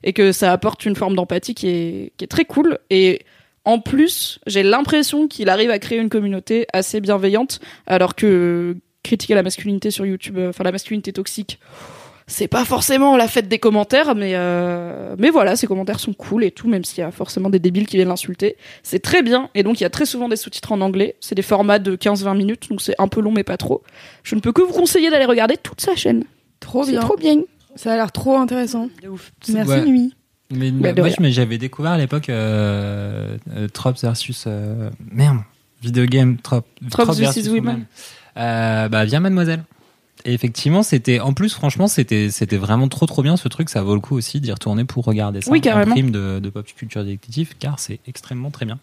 [0.03, 2.79] et que ça apporte une forme d'empathie qui est, qui est très cool.
[2.89, 3.21] Et
[3.63, 9.35] en plus, j'ai l'impression qu'il arrive à créer une communauté assez bienveillante, alors que critiquer
[9.35, 11.59] la masculinité sur YouTube, euh, enfin la masculinité toxique,
[12.27, 16.43] c'est pas forcément la fête des commentaires, mais euh, mais voilà, ces commentaires sont cool
[16.43, 18.55] et tout, même s'il y a forcément des débiles qui viennent l'insulter.
[18.81, 21.15] C'est très bien, et donc il y a très souvent des sous-titres en anglais.
[21.19, 23.83] C'est des formats de 15-20 minutes, donc c'est un peu long, mais pas trop.
[24.23, 26.23] Je ne peux que vous conseiller d'aller regarder toute sa chaîne.
[26.59, 27.01] Trop C'est bien.
[27.01, 27.41] trop bien.
[27.75, 28.89] Ça a l'air trop intéressant.
[29.49, 29.85] Merci Ouais.
[29.85, 30.15] Nuit.
[30.51, 35.39] Mais Bah, moi, mais j'avais découvert à l'époque euh, euh, Trop versus euh, merde,
[35.81, 37.85] video game Trop, Trop versus Women.
[38.37, 39.63] Euh, bah via Mademoiselle.
[40.25, 43.81] Et effectivement, c'était en plus franchement, c'était c'était vraiment trop trop bien ce truc, ça
[43.83, 45.91] vaut le coup aussi d'y retourner pour regarder ça Oui, en carrément.
[45.91, 48.79] prime de, de pop culture détective car c'est extrêmement très bien.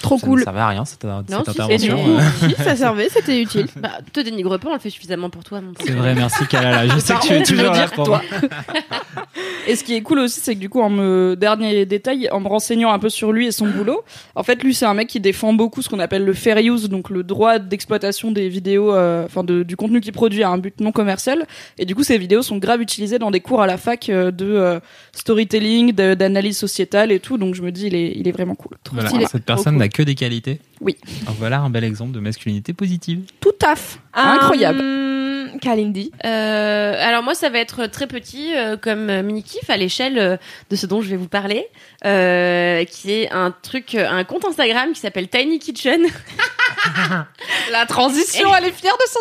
[0.00, 0.38] Trop ça cool.
[0.40, 1.98] ne servait à rien cette, cette Non, si, c'est intervention.
[2.18, 2.20] euh.
[2.48, 3.66] Si, ça servait, c'était utile.
[3.76, 5.60] Bah, te dénigre pas, on le fait suffisamment pour toi.
[5.60, 6.86] mon C'est vrai, merci Kalala.
[6.88, 8.22] Je sais que tu es toujours là dire pour toi.
[9.66, 12.40] Et ce qui est cool aussi, c'est que du coup, en me dernier détail, en
[12.40, 14.02] me renseignant un peu sur lui et son boulot,
[14.34, 16.88] en fait, lui, c'est un mec qui défend beaucoup ce qu'on appelle le fair use,
[16.88, 20.56] donc le droit d'exploitation des vidéos, euh, enfin de- du contenu qu'il produit à un
[20.58, 21.44] but non commercial.
[21.76, 24.30] Et du coup, ces vidéos sont grave utilisées dans des cours à la fac euh,
[24.30, 24.80] de euh,
[25.12, 27.36] storytelling, d'analyse sociétale et tout.
[27.36, 28.76] Donc je me dis, il est, il est vraiment cool.
[28.92, 30.60] Voilà, cette personne n'a que des qualités.
[30.80, 30.96] Oui.
[31.22, 33.22] Alors voilà un bel exemple de masculinité positive.
[33.40, 34.80] Tout taf, incroyable.
[34.80, 36.12] Hum, Kalindi.
[36.24, 40.18] Euh, alors moi, ça va être très petit euh, comme euh, mini kiff à l'échelle
[40.18, 40.36] euh,
[40.70, 41.66] de ce dont je vais vous parler,
[42.04, 46.02] euh, qui est un truc, un compte Instagram qui s'appelle Tiny Kitchen.
[47.72, 49.20] La transition, elle est fière de son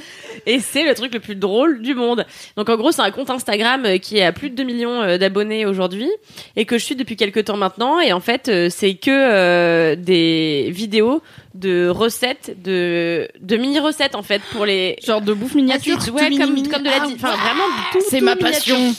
[0.46, 2.24] Et c'est le truc le plus drôle du monde.
[2.56, 6.08] Donc en gros, c'est un compte Instagram qui a plus de 2 millions d'abonnés aujourd'hui
[6.56, 8.00] et que je suis depuis quelques temps maintenant.
[8.00, 9.96] Et en fait, c'est que euh,
[10.38, 11.22] des vidéos
[11.54, 14.96] de recettes, de, de mini recettes en fait pour les.
[15.04, 15.96] Genre de bouffe miniature.
[16.12, 17.98] Ouais, comme, comme de la, di- enfin vraiment tout.
[18.08, 18.76] C'est ma miniature.
[18.76, 18.94] passion.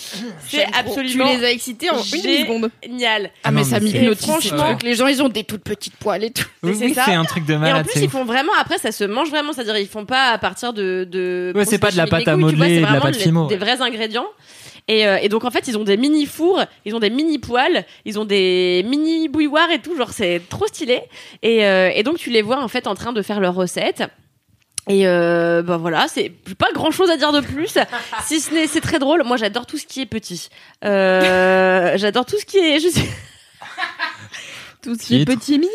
[0.48, 2.70] C'est Tu absolument les as excités en une demi-seconde.
[2.84, 3.32] génial.
[3.44, 4.26] Ah, mais ça mais c'est- m'hypnotise.
[4.28, 6.46] franchement- les gens, ils ont des toutes petites poils et tout.
[6.64, 7.06] Oui, c'est ça.
[7.10, 7.88] un truc de Et en malade.
[7.88, 10.74] plus, ils font vraiment, après, ça se mange vraiment, c'est-à-dire, ils font pas à partir
[10.74, 13.48] de, de Ouais, c'est pas de la pâte à tu modeler, de la pâte fimo,
[13.48, 14.28] Des vrais ingrédients.
[14.90, 17.38] Et, euh, et donc, en fait, ils ont des mini fours, ils ont des mini
[17.38, 21.04] poêles, ils ont des mini bouilloires et tout, genre, c'est trop stylé.
[21.44, 24.04] Et, euh, et donc, tu les vois, en fait, en train de faire leurs recettes.
[24.88, 27.78] Et euh, bah voilà, c'est pas grand chose à dire de plus,
[28.26, 29.24] si ce n'est c'est très drôle.
[29.24, 30.50] Moi j'adore tout ce qui est petit.
[30.84, 32.80] Euh, j'adore tout ce qui est.
[32.80, 33.02] Je sais,
[34.82, 35.34] Tout ce qui est Titre.
[35.36, 35.72] petit et mignon.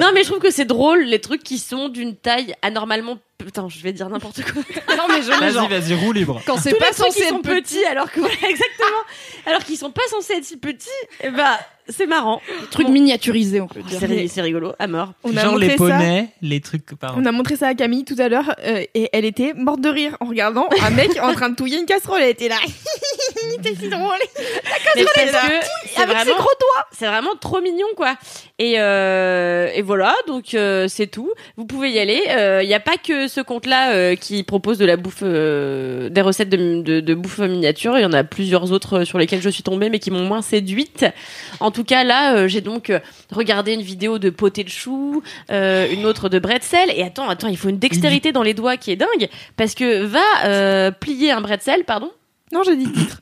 [0.00, 3.16] non, mais je trouve que c'est drôle les trucs qui sont d'une taille anormalement.
[3.38, 4.62] Putain, je vais dire n'importe quoi.
[4.96, 6.40] Non, mais je Vas-y, vas-y, roue libre.
[6.46, 7.76] Quand c'est pas censé être petit.
[7.78, 9.00] petits, alors que voilà, exactement.
[9.46, 10.86] Alors qu'ils sont pas censés être si petits,
[11.24, 12.40] et bah c'est marrant.
[12.70, 12.92] Truc Bon.
[12.92, 13.98] miniaturisé, on peut dire.
[13.98, 15.12] C'est ri- c'est rigolo, à mort.
[15.24, 15.76] On a Genre montré les ça.
[15.78, 16.84] poneys, les trucs.
[17.00, 17.20] Pardon.
[17.20, 19.88] On a montré ça à Camille tout à l'heure euh, et elle était morte de
[19.88, 22.20] rire en regardant un mec en train de touiller une casserole.
[22.22, 22.56] Elle était là.
[23.50, 24.18] C'était si drôle.
[24.96, 25.40] Mais parce là.
[25.40, 26.86] que c'est ses vraiment, gros doigts.
[26.92, 28.16] c'est vraiment trop mignon quoi.
[28.58, 31.30] Et, euh, et voilà, donc euh, c'est tout.
[31.56, 32.22] Vous pouvez y aller.
[32.62, 36.20] Il n'y a pas que ce compte-là euh, qui propose de la bouffe, euh, des
[36.20, 37.98] recettes de, de, de bouffe miniature.
[37.98, 40.42] Il y en a plusieurs autres sur lesquelles je suis tombée, mais qui m'ont moins
[40.42, 41.04] séduite.
[41.60, 43.00] En tout cas, là, euh, j'ai donc euh,
[43.30, 46.90] regardé une vidéo de poté de chou, euh, une autre de bretzel.
[46.94, 50.04] Et attends, attends, il faut une dextérité dans les doigts qui est dingue, parce que
[50.04, 52.10] va euh, plier un bretzel, pardon?
[52.52, 53.20] Non, j'ai dit titre.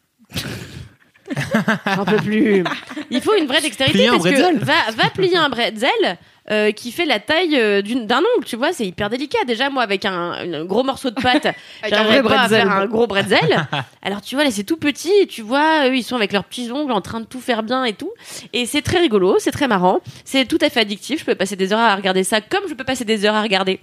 [1.97, 2.64] J'en peux plus.
[3.11, 4.59] Il faut une vraie dextérité Plier un parce que bretzel.
[4.59, 6.19] va, va plier un bretzel
[6.51, 9.38] euh, qui fait la taille euh, d'une- d'un ongle, tu vois, c'est hyper délicat.
[9.47, 12.49] Déjà, moi, avec un, un gros morceau de pâte, Avec un j'arriverais vrai pas à
[12.49, 12.62] bretzel.
[12.66, 13.66] faire un gros bretzel.
[14.03, 16.43] Alors, tu vois, là, c'est tout petit, et tu vois, eux, ils sont avec leurs
[16.45, 18.11] petits ongles en train de tout faire bien et tout.
[18.53, 21.21] Et c'est très rigolo, c'est très marrant, c'est tout à fait addictif.
[21.21, 23.43] Je peux passer des heures à regarder ça, comme je peux passer des heures à
[23.43, 23.79] regarder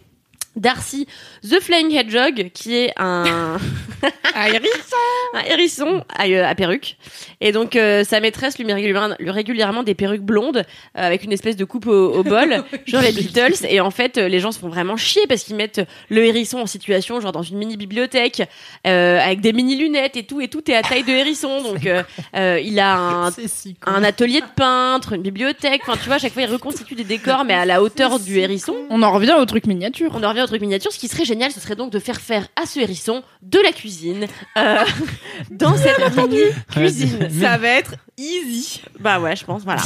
[0.57, 1.07] Darcy
[1.43, 3.57] the Flying Hedgehog, qui est un
[4.35, 4.95] un hérisson,
[5.33, 6.97] un hérisson à, euh, à perruque.
[7.41, 10.61] Et donc euh, sa maîtresse lui met régulièrement, lui régulièrement des perruques blondes euh,
[10.95, 13.65] avec une espèce de coupe au, au bol, genre les Beatles.
[13.69, 16.59] Et en fait, euh, les gens se font vraiment chier parce qu'ils mettent le hérisson
[16.59, 18.43] en situation, genre dans une mini bibliothèque,
[18.85, 21.61] euh, avec des mini lunettes et tout, et tout est à taille de hérisson.
[21.67, 21.87] Donc
[22.33, 23.93] il a un C'est si cool.
[23.95, 25.81] un atelier de peintre, une bibliothèque.
[25.87, 28.39] Enfin, tu vois, à chaque fois, il reconstitue des décors, mais à la hauteur du
[28.39, 28.75] hérisson.
[28.89, 30.11] On en revient au truc miniature.
[30.13, 30.91] On en revient au truc miniature.
[30.91, 33.71] Ce qui serait génial, ce serait donc de faire faire à ce hérisson de la
[33.71, 34.83] cuisine euh,
[35.51, 36.39] dans cette mini
[36.71, 37.29] cuisine.
[37.39, 38.81] Ça va être easy.
[38.99, 39.63] Bah ouais, je pense.
[39.63, 39.81] Voilà.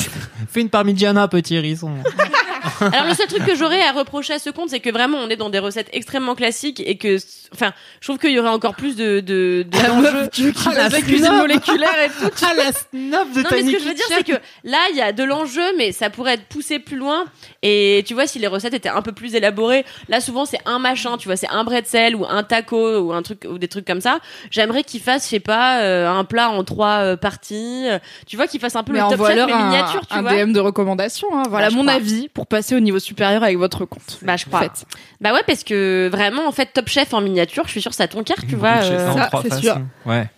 [0.50, 1.92] Fais une parmigiana, petit hérisson.
[2.82, 5.30] Alors le seul truc que j'aurais à reprocher à ce compte, c'est que vraiment, on
[5.30, 7.18] est dans des recettes extrêmement classiques et que,
[7.54, 10.30] enfin, je trouve qu'il y aurait encore plus de de, de d'enjeux.
[10.66, 12.30] Ah, la la cuisine moléculaire et tout.
[12.44, 14.98] Ah, la snob de Non, mais ce que je veux dire, c'est que là, il
[14.98, 17.26] y a de l'enjeu, mais ça pourrait être poussé plus loin.
[17.62, 20.80] Et tu vois, si les recettes étaient un peu plus élaborées, là, souvent, c'est un
[20.80, 23.86] machin, tu vois, c'est un bretzel ou un taco ou un truc, ou des trucs
[23.86, 24.20] comme ça.
[24.50, 27.86] J'aimerais qu'ils fassent, je sais pas, euh, un plat en trois euh, parties.
[28.28, 30.22] Tu vois, qu'ils fassent un peu Mais le top chef, mais un, miniature, tu un
[30.24, 30.34] vois.
[30.34, 31.28] DM de recommandation.
[31.34, 31.44] hein.
[31.50, 31.94] Voilà Bah, mon crois.
[31.96, 34.20] avis pour passer au niveau supérieur avec votre compte.
[34.22, 34.72] Bah, je crois.
[35.20, 38.08] Bah ouais, parce que vraiment, en fait, top chef en miniature, je suis sûre, ça
[38.08, 38.76] ton cœur, tu vois.
[38.76, 39.14] Boucher euh.
[39.14, 39.82] ça c'est sûr.
[40.06, 40.30] Ouais.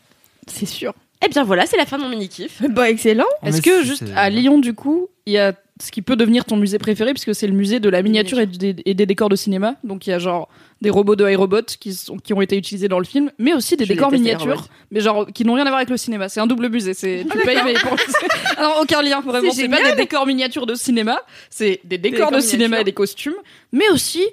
[0.47, 0.93] C'est sûr.
[1.25, 2.61] Eh bien voilà, c'est la fin de mon mini-kiff.
[2.69, 3.25] Bah, excellent.
[3.43, 6.45] Est-ce que juste c'est- à Lyon, du coup, il y a ce qui peut devenir
[6.45, 9.29] ton musée préféré, puisque c'est le musée de la miniature et des, et des décors
[9.29, 9.75] de cinéma.
[9.83, 10.49] Donc il y a genre
[10.81, 13.75] des robots de iRobot qui, sont, qui ont été utilisés dans le film, mais aussi
[13.75, 14.67] des Je décors miniatures, robots.
[14.91, 16.29] mais genre qui n'ont rien à voir avec le cinéma.
[16.29, 16.93] C'est un double musée.
[16.93, 17.91] C'est tu payes, mais pour...
[18.57, 19.51] Alors aucun lien vraiment.
[19.51, 19.95] C'est C'est pas génial.
[19.95, 22.81] des décors miniatures de cinéma, c'est des décors, de cinéma miniatures.
[22.81, 23.35] et des costumes,
[23.71, 24.25] mais aussi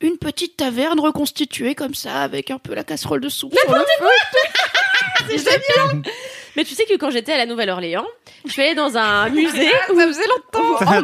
[0.00, 3.52] une petite taverne reconstituée comme ça avec un peu la casserole de soupe.
[3.52, 4.06] le feu.
[6.56, 8.06] Mais tu sais que quand j'étais à la Nouvelle-Orléans,
[8.44, 9.70] je suis allée dans un musée.
[9.86, 11.02] Ça faisait longtemps.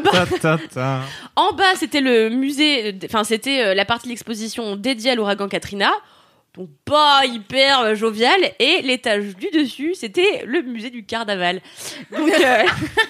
[0.74, 1.00] Bas.
[1.36, 5.48] En bas, c'était le musée, enfin, c'était euh, la partie de l'exposition dédiée à l'ouragan
[5.48, 5.92] Katrina.
[6.54, 8.38] Donc, pas hyper jovial.
[8.60, 11.60] Et l'étage du dessus, c'était le musée du carnaval.
[12.16, 12.62] Donc, euh,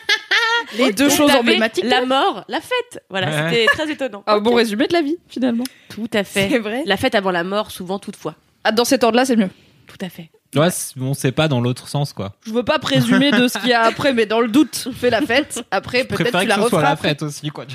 [0.78, 1.84] Les deux donc, choses emblématiques.
[1.84, 3.02] La mort, la fête.
[3.10, 3.50] Voilà, Ouais.
[3.50, 4.24] c'était très étonnant.
[4.26, 5.64] Un bon résumé de la vie finalement.
[5.90, 6.48] Tout à fait.
[6.50, 6.82] C'est vrai.
[6.86, 8.34] La fête avant la mort, souvent, toutefois.
[8.64, 9.50] Ah, dans cet ordre-là, c'est mieux.
[9.86, 10.30] Tout à fait.
[10.56, 10.68] Ouais,
[11.00, 12.32] on sait pas dans l'autre sens, quoi.
[12.46, 15.10] Je veux pas présumer de ce qu'il y a après, mais dans le doute, fais
[15.10, 15.62] la fête.
[15.70, 16.80] Après, peut-être tu la referas.
[16.82, 17.08] la après.
[17.08, 17.66] fête aussi, quoi.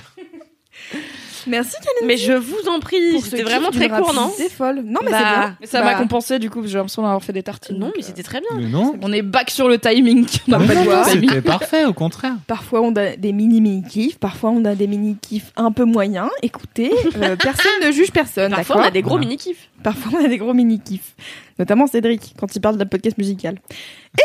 [1.47, 1.75] Merci,
[2.06, 4.82] Mais je vous en prie, c'était vraiment très court, non rapidité folle.
[4.86, 5.58] Non, mais Bah, c'est bien.
[5.62, 7.78] Mais ça Bah, m'a compensé du coup, j'ai l'impression d'avoir fait des tartines.
[7.78, 8.49] Non, mais euh, c'était très bien.
[8.58, 8.95] Mais non.
[9.02, 10.25] On est back sur le timing.
[10.47, 11.30] On n'a Mais pas non, de non, timing.
[11.30, 12.36] C'était parfait, au contraire.
[12.47, 14.17] Parfois, on a des mini-mini-kifs.
[14.19, 16.30] Parfois, on a des mini-kifs un peu moyens.
[16.41, 19.25] Écoutez, euh, personne ne juge personne, Parfois, on a des gros Voilà.
[19.28, 19.69] mini-kiffs.
[19.84, 21.15] Parfois, on a des gros mini-kifs.
[21.58, 23.60] Notamment Cédric, quand il parle d'un podcast musical.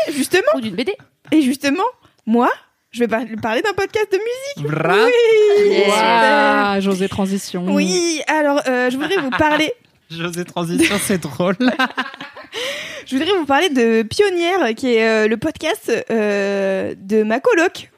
[0.07, 0.93] Et justement, Ou d'une BD.
[1.31, 1.83] et justement,
[2.25, 2.49] moi,
[2.95, 4.71] Je vais par- parler d'un podcast de musique.
[4.71, 4.95] Bra.
[5.05, 6.79] Oui, Yeah.
[6.79, 7.65] José Transition.
[7.67, 9.73] Oui, alors euh, je voudrais vous parler.
[10.09, 11.57] José Transition, c'est drôle.
[13.05, 17.91] Je voudrais vous parler de Pionnière, qui est euh, le podcast euh, de ma coloc,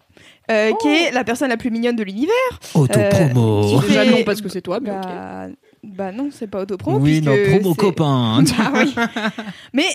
[0.52, 2.34] euh, qui est la personne la plus mignonne de l'univers.
[2.74, 3.80] Autopromo.
[3.82, 5.54] Déjà fait- non parce que c'est toi, mais ok.
[5.88, 6.98] Bah non, c'est pas autopromo.
[7.00, 8.44] oui, non, promo copain.
[8.60, 8.94] Ah oui.
[9.74, 9.86] Mais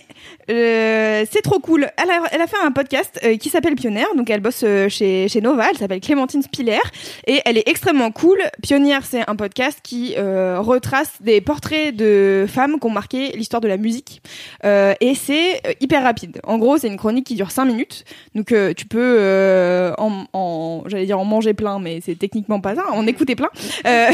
[0.51, 1.89] euh, c'est trop cool.
[2.03, 4.07] Elle a, elle a fait un podcast euh, qui s'appelle Pionnière.
[4.17, 5.67] Donc elle bosse euh, chez, chez Nova.
[5.71, 6.79] Elle s'appelle Clémentine Spiller.
[7.27, 8.39] Et elle est extrêmement cool.
[8.63, 13.61] Pionnière, c'est un podcast qui euh, retrace des portraits de femmes qui ont marqué l'histoire
[13.61, 14.23] de la musique.
[14.65, 16.41] Euh, et c'est euh, hyper rapide.
[16.45, 18.05] En gros, c'est une chronique qui dure 5 minutes.
[18.35, 22.61] Donc euh, tu peux euh, en, en- j'allais dire en manger plein, mais c'est techniquement
[22.61, 22.85] pas ça.
[22.93, 23.51] En écouter plein.
[23.87, 24.07] Euh,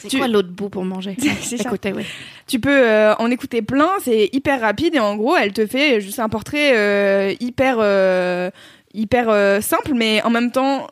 [0.00, 1.60] C'est Tu- quoi l'autre pour manger c'est.
[1.60, 1.92] Écoutez.
[2.46, 6.00] Tu peux euh, en écouter plein, c'est hyper rapide et en gros, elle te fait
[6.00, 8.50] juste un portrait euh, hyper euh,
[8.92, 10.88] hyper simple mais en même temps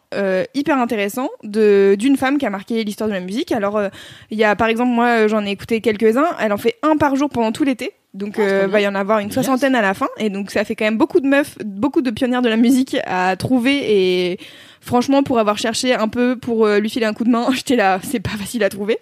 [0.55, 3.51] hyper intéressant de d'une femme qui a marqué l'histoire de la musique.
[3.51, 3.83] Alors
[4.31, 7.17] il y a par exemple moi j'en ai écouté quelques-uns, elle en fait un par
[7.17, 7.93] jour pendant tout l'été.
[8.15, 10.75] Donc euh, va y en avoir une soixantaine à la fin et donc ça fait
[10.75, 14.39] quand même beaucoup de meufs, beaucoup de pionnières de la musique à trouver et
[14.81, 18.01] franchement pour avoir cherché un peu pour lui filer un coup de main, j'étais là,
[18.03, 18.99] c'est pas facile à trouver.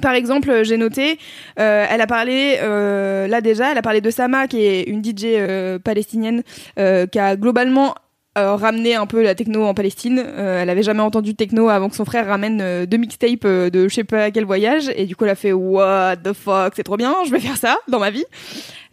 [0.00, 1.18] Par exemple, euh, j'ai noté,
[1.58, 5.02] euh, elle a parlé, euh, là déjà, elle a parlé de Sama, qui est une
[5.04, 5.26] DJ
[5.82, 6.42] palestinienne,
[6.76, 7.94] qui a globalement
[8.36, 10.24] ramené un peu la techno en Palestine.
[10.36, 14.04] Elle avait jamais entendu techno avant que son frère ramène deux mixtapes de je sais
[14.04, 17.14] pas quel voyage, et du coup elle a fait What the fuck, c'est trop bien,
[17.26, 18.24] je vais faire ça dans ma vie.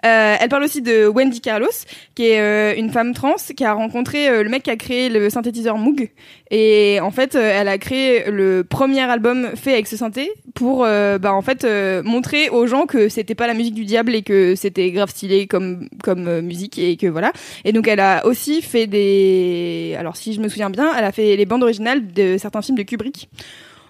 [0.05, 1.67] Euh, elle parle aussi de Wendy Carlos,
[2.13, 5.09] qui est euh, une femme trans qui a rencontré euh, le mec qui a créé
[5.09, 6.09] le synthétiseur Moog.
[6.51, 10.83] Et en fait, euh, elle a créé le premier album fait avec ce synthé pour,
[10.85, 14.13] euh, bah, en fait, euh, montrer aux gens que c'était pas la musique du diable
[14.13, 17.31] et que c'était grave stylé comme comme musique et que voilà.
[17.63, 21.11] Et donc, elle a aussi fait des, alors si je me souviens bien, elle a
[21.11, 23.29] fait les bandes originales de certains films de Kubrick.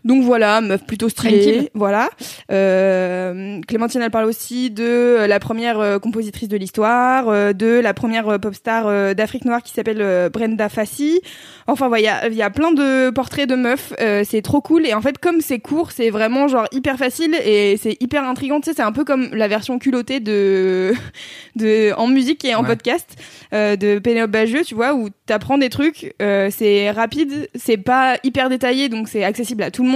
[0.05, 1.71] Donc voilà, meuf plutôt stylée.
[1.73, 2.09] Voilà.
[2.51, 7.93] Euh, Clémentine, elle parle aussi de la première euh, compositrice de l'histoire, euh, de la
[7.93, 11.21] première euh, pop star euh, d'Afrique noire qui s'appelle euh, Brenda Fassi.
[11.67, 13.93] Enfin, voilà, il y a, il y a plein de portraits de meufs.
[13.99, 14.85] euh, c'est trop cool.
[14.85, 18.59] Et en fait, comme c'est court, c'est vraiment genre hyper facile et c'est hyper intrigant.
[18.61, 20.93] Tu sais, c'est un peu comme la version culottée de,
[21.55, 22.67] de en musique et en Ouais.
[22.67, 23.15] podcast
[23.53, 26.13] euh, de Pénélope Bagieux, tu vois, où t'apprends des trucs.
[26.21, 29.94] euh, c'est rapide, c'est pas hyper détaillé, donc c'est accessible à tout le monde.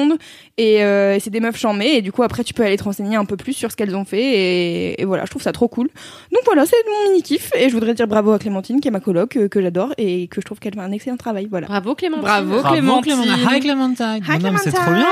[0.57, 1.95] Et euh, c'est des meufs charmées.
[1.95, 3.95] Et du coup, après, tu peux aller te renseigner un peu plus sur ce qu'elles
[3.95, 4.21] ont fait.
[4.21, 5.89] Et, et voilà, je trouve ça trop cool.
[6.31, 7.51] Donc voilà, c'est mon mini kiff.
[7.55, 10.27] Et je voudrais dire bravo à Clémentine, qui est ma coloc, euh, que j'adore et
[10.27, 11.47] que je trouve qu'elle fait un excellent travail.
[11.49, 11.67] Voilà.
[11.67, 12.23] Bravo Clémentine.
[12.23, 13.13] Bravo, Bravo, Clémentine.
[13.13, 13.47] Clémentine.
[13.49, 14.21] Hi, Clémentine.
[14.27, 14.39] Hi,
[14.71, 15.05] trop bien.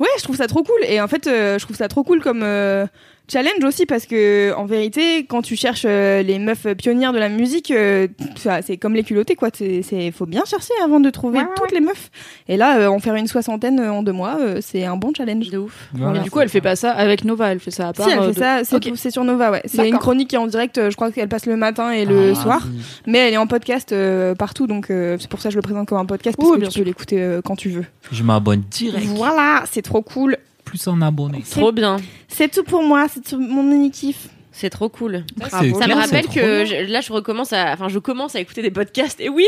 [0.00, 0.80] Ouais, je trouve ça trop cool.
[0.86, 2.86] Et en fait, euh, je trouve ça trop cool comme euh,
[3.30, 7.28] challenge aussi parce que en vérité, quand tu cherches euh, les meufs pionnières de la
[7.28, 9.48] musique, euh, ça, c'est comme les culottés quoi.
[9.54, 12.10] C'est, c'est faut bien chercher avant de trouver toutes les meufs.
[12.48, 15.12] Et là, euh, en faire une soixantaine euh, en deux mois, euh, c'est un bon
[15.16, 15.48] challenge.
[15.50, 15.88] De ouf.
[15.94, 16.20] Voilà.
[16.20, 18.06] Et du coup, elle fait pas ça avec Nova, elle fait ça à part.
[18.06, 18.60] Si elle fait de- ça,
[18.96, 19.62] c'est, sur Nova, ouais.
[19.66, 20.80] C'est une chronique qui est en direct.
[20.90, 22.66] Je crois qu'elle passe le matin et le Ah, soir,
[23.06, 24.66] mais elle est en podcast euh, partout.
[24.66, 26.60] Donc euh, c'est pour ça que je le présente comme un podcast parce Oui, que
[26.62, 27.84] bien tu peux l'écouter euh, quand tu veux.
[28.10, 29.06] Je m'abonne direct.
[29.06, 30.36] Voilà, c'est trop cool.
[30.68, 31.42] Plus en abonnés.
[31.50, 31.96] Trop bien.
[32.28, 33.06] C'est tout pour moi.
[33.08, 34.28] C'est tout mon mini kiff.
[34.60, 35.22] C'est trop cool.
[35.50, 38.40] Ça me clair, c'est rappelle que je- là, je recommence à, enfin, je commence à
[38.40, 39.20] écouter des podcasts.
[39.20, 39.46] Et oui,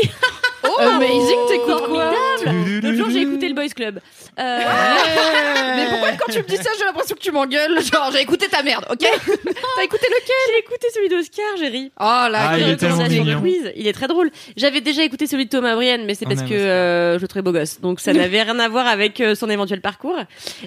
[0.79, 2.13] Amazing, t'écoutes quoi
[2.45, 3.99] l'autre jour, j'ai écouté le Boys Club.
[4.39, 4.59] Euh,
[5.75, 8.47] Mais pourquoi quand tu me dis ça, j'ai l'impression que tu m'engueules Genre, j'ai écouté
[8.47, 8.99] ta merde, ok?
[8.99, 10.35] T'as écouté lequel?
[10.53, 11.91] J'ai écouté celui d'Oscar, j'ai ri.
[11.99, 14.31] Oh là, Ah, il est quiz, il est très drôle.
[14.55, 17.27] J'avais déjà écouté celui de Thomas Brienne, mais c'est On parce que euh, je le
[17.27, 17.81] trouvais beau gosse.
[17.81, 20.17] Donc ça n'avait rien à voir avec euh, son éventuel parcours.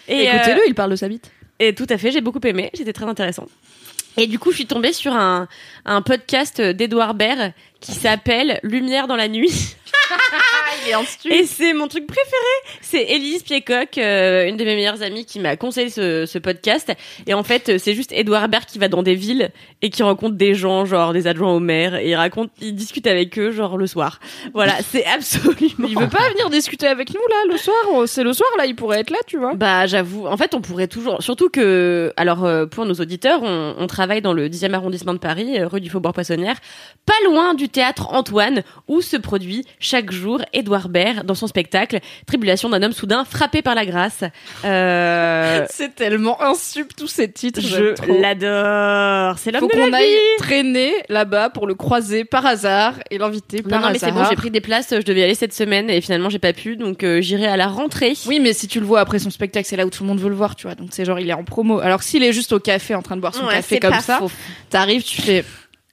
[0.07, 1.31] Et, euh, Écoutez-le, il parle de sa bite.
[1.61, 3.47] Et tout à fait, j'ai beaucoup aimé, c'était très intéressant.
[4.17, 5.49] Et du coup, je suis tombée sur un,
[6.05, 9.77] podcast d'Edouard Baird qui s'appelle Lumière dans la nuit.
[11.31, 12.79] Et c'est mon truc préféré.
[12.81, 16.93] C'est Élise Piecock, euh, une de mes meilleures amies, qui m'a conseillé ce, ce podcast.
[17.27, 19.51] Et en fait, c'est juste Edouard Baird qui va dans des villes
[19.83, 23.07] et qui rencontre des gens, genre des adjoints au maire, et il raconte, il discute
[23.07, 24.21] avec eux, genre le soir.
[24.53, 25.89] Voilà, c'est absolument.
[25.89, 28.67] Il veut pas venir discuter avec nous là le soir Oh, C'est le soir là,
[28.67, 29.55] il pourrait être là, tu vois.
[29.55, 33.75] Bah j'avoue, en fait on pourrait toujours, surtout que, alors euh, pour nos auditeurs, on,
[33.79, 36.57] on travaille dans le 10e arrondissement de Paris, euh, rue du Faubourg Poissonnière,
[37.07, 40.41] pas loin du théâtre Antoine, où se produit chaque jour
[40.89, 44.25] Baird dans son spectacle Tribulation d'un homme soudain frappé par la grâce.
[44.65, 47.61] Euh, C'est tellement insup tous ces titres.
[47.61, 50.19] je l'adore, c'est l'homme Faut de qu'on la aille vie.
[50.39, 54.25] traîner là-bas pour le croiser par hasard et l'inviter Non, par non mais c'est bon,
[54.29, 56.77] j'ai pris des places, je devais y aller cette semaine et finalement j'ai pas pu,
[56.77, 58.15] donc euh, j'irai à la rentrée.
[58.27, 60.21] Oui, mais si tu le vois après son spectacle, c'est là où tout le monde
[60.21, 60.75] veut le voir, tu vois.
[60.75, 61.81] Donc c'est genre il est en promo.
[61.81, 64.21] Alors s'il est juste au café en train de boire son Ouais, café comme ça,
[64.71, 65.45] t'arrives, tu fais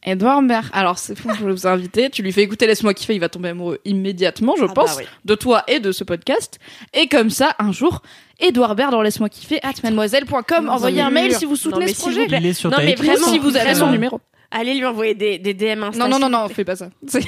[0.03, 0.65] Edouard Baird.
[0.73, 2.09] Alors, c'est fou, je vais vous inviter.
[2.09, 4.95] Tu lui fais écouter Laisse-moi kiffer, il va tomber amoureux immédiatement, je Ah bah pense,
[4.97, 5.03] oui.
[5.25, 6.59] de toi et de ce podcast.
[6.93, 8.01] Et comme ça, un jour,
[8.39, 10.69] Edouard Baird dans Laisse-moi kiffer, at mademoiselle.com.
[10.69, 12.25] Envoyez un mail si vous Non, soutenez mais ce projet.
[12.29, 14.19] Il est sur Non, mais vraiment, si vous avez son numéro.
[14.53, 15.97] Allez lui envoyer des, des DM Insta.
[15.97, 16.89] Non, non, non, non, fais pas ça.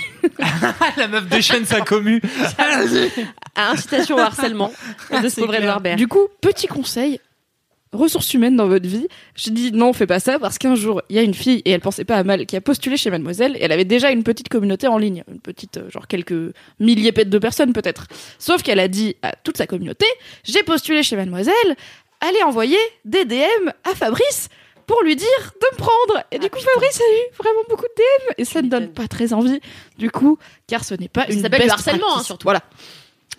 [0.97, 2.21] La meuf déchaîne sa commu.
[3.55, 4.73] À incitation au harcèlement
[5.21, 5.55] de ce pauvre.
[5.55, 5.97] Edouard Baird.
[5.97, 7.21] Du coup, petit conseil,
[7.93, 9.07] ressources humaines dans votre vie.
[9.35, 11.71] Je dis non, fais pas ça parce qu'un jour, il y a une fille et
[11.71, 14.23] elle pensait pas à mal qui a postulé chez Mademoiselle et elle avait déjà une
[14.23, 18.07] petite communauté en ligne, une petite euh, genre quelques milliers de personnes peut-être.
[18.39, 20.05] Sauf qu'elle a dit à toute sa communauté,
[20.43, 21.53] j'ai postulé chez Mademoiselle,
[22.21, 24.49] allez envoyer des DM à Fabrice
[24.85, 25.27] pour lui dire
[25.61, 26.23] de me prendre.
[26.31, 29.07] Et du coup, Fabrice a eu vraiment beaucoup de DM et ça ne donne pas
[29.07, 29.59] très envie.
[29.97, 32.45] Du coup, car ce n'est pas Ça une s'appelle le best harcèlement, hein, surtout.
[32.45, 32.61] Voilà.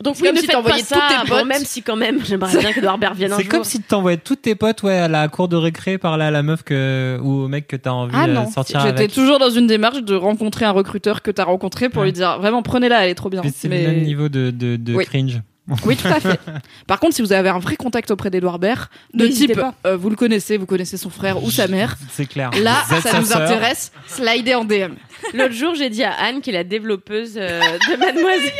[0.03, 0.97] Donc C'est oui, comme ne si t'envoyais ça.
[0.97, 1.47] tous tes bon, potes.
[1.47, 3.53] même si quand même, j'aimerais bien qu'Edouard Baird vienne un C'est jour.
[3.53, 6.43] comme si t'envoyais tous tes potes ouais, à la cour de récré parler à la
[6.43, 9.13] meuf que, ou au mec que t'as envie Ah de non, sortir j'étais avec.
[9.13, 12.07] toujours dans une démarche de rencontrer un recruteur que t'as rencontré pour Ouais.
[12.09, 13.41] lui dire vraiment prenez-la, elle est trop bien.
[13.45, 15.05] Mais c'est Mais- le même niveau de, de, de Oui.
[15.07, 15.41] cringe.
[15.87, 16.39] Oui, tout à fait.
[16.87, 20.11] Par contre, si vous avez un vrai contact auprès d'Edouard Baird, de type euh, vous
[20.11, 22.51] le connaissez, vous connaissez son frère ou sa mère, C'est clair.
[22.63, 23.41] là, ça sa nous sœur.
[23.41, 23.91] intéresse.
[24.07, 24.93] Slidez en DM.
[25.33, 28.53] L'autre jour, j'ai dit à Anne, qui est la développeuse euh, de Mademoiselle.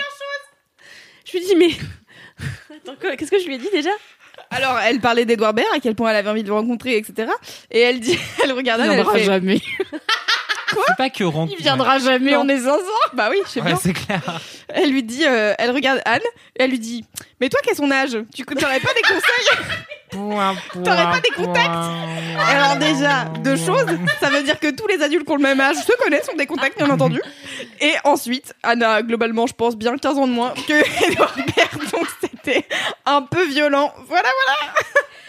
[1.25, 1.71] Je lui dis, mais.
[2.77, 3.91] Attends, qu'est-ce que je lui ai dit déjà?
[4.51, 7.31] Alors, elle parlait d'Edouard Baird, à quel point elle avait envie de le rencontrer, etc.
[7.71, 9.61] Et elle dit, elle regarde elle viendra fait, jamais.
[10.69, 11.25] C'est pas que.
[11.51, 12.83] Il viendra jamais, on est zinzin.
[13.13, 13.77] bah oui, je sais Ouais, bien.
[13.77, 14.21] c'est clair.
[14.69, 16.21] Elle lui dit, euh, elle regarde Anne,
[16.57, 17.05] et elle lui dit,
[17.41, 19.59] mais toi, quel est son âge Tu n'aurais pas des conseils?
[20.85, 21.69] T'aurais pas des contacts?
[22.49, 23.87] Alors déjà, deux choses.
[24.21, 26.37] Ça veut dire que tous les adultes qui ont le même âge se connaissent, ont
[26.37, 27.21] des contacts, bien entendu.
[27.81, 30.73] Et ensuite, Anne a globalement, je pense, bien 15 ans de moins que
[31.11, 32.67] Edouard Baird, donc c'était
[33.07, 33.93] un peu violent.
[34.09, 34.73] Voilà, voilà.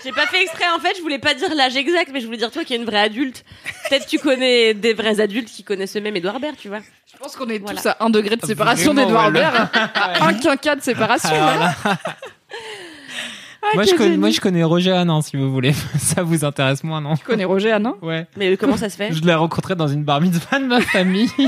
[0.05, 2.37] J'ai pas fait exprès, en fait, je voulais pas dire l'âge exact, mais je voulais
[2.37, 3.43] dire toi qui es une vraie adulte.
[3.89, 6.79] Peut-être tu connais des vrais adultes qui connaissent eux-mêmes Edouard Baird, tu vois.
[7.11, 7.81] Je pense qu'on est Voilà.
[7.81, 9.69] tous à un degré de séparation Vraiment, d'Edouard ouais, Baird.
[10.21, 11.29] Un quinquat de séparation.
[11.29, 11.75] Alors voilà.
[11.83, 11.97] là-
[13.73, 15.73] moi, je connais, moi, je connais Roger Hanin, si vous voulez.
[15.97, 18.27] Ça vous intéresse moins, non Tu connais Roger Hanin Ouais.
[18.37, 21.31] Mais comment ça se fait Je l'ai rencontré dans une bar mitzvah de ma famille.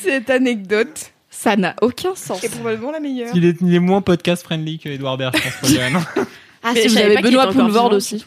[0.00, 2.42] Cette anecdote Ça n'a aucun sens.
[2.42, 3.30] est probablement la meilleure.
[3.34, 6.02] il, est, il est moins podcast friendly que Edouard Baird, je pense.
[6.62, 8.24] Ah, Mais si vous avez Benoît Poulvord aussi.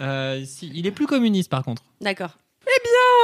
[0.00, 1.82] Euh, si, il est plus communiste, par contre.
[2.00, 2.30] D'accord.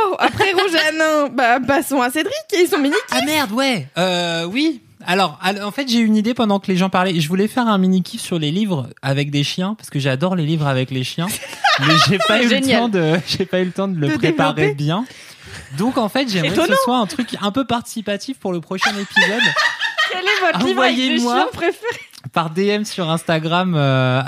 [0.08, 2.94] Oh, après Roger Hanin, bah, passons à Cédric et son mini.
[3.10, 3.86] Ah merde, ouais.
[3.98, 4.80] Euh, oui.
[5.06, 7.20] Alors, al- en fait, j'ai eu une idée pendant que les gens parlaient.
[7.20, 10.36] Je voulais faire un mini kiff sur les livres avec des chiens parce que j'adore
[10.36, 11.26] les livres avec les chiens,
[11.80, 14.16] mais j'ai pas eu le temps de, j'ai pas eu le temps de le De
[14.16, 14.74] préparer développer.
[14.74, 15.04] bien.
[15.72, 18.90] Donc en fait, j'aimerais que ce soit un truc un peu participatif pour le prochain
[18.90, 19.42] épisode.
[20.10, 22.00] Quel est votre livre avec préférés
[22.32, 24.20] par DM sur Instagram, euh,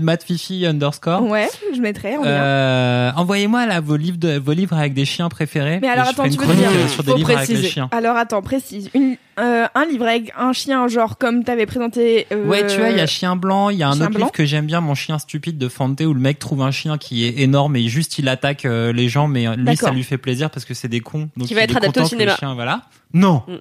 [0.00, 1.22] matfifi underscore.
[1.22, 2.16] Ouais, je mettrai.
[2.24, 5.78] Euh, Envoyez-moi là vos livres, de, vos livres avec des chiens préférés.
[5.80, 7.88] Mais alors, attends, tu veux dire- euh, sur des livres avec les chiens.
[7.92, 8.90] Alors attends, précise.
[8.94, 12.26] Une, euh, un livre avec un chien, genre comme t'avais présenté.
[12.32, 14.10] euh, Ouais, tu vois, il y a Chien Blanc, il y a un Chien autre
[14.14, 14.18] Blanc.
[14.26, 16.96] livre que j'aime bien, Mon chien stupide de Fante, où le mec trouve un chien
[16.98, 20.18] qui est énorme et juste il attaque euh, les gens, mais lui ça lui fait
[20.18, 21.28] plaisir parce que c'est des cons.
[21.36, 22.36] Donc Qui va être adapté au cinéma.
[22.36, 22.82] chiens, voilà.
[23.12, 23.42] Non.
[23.46, 23.56] Mm.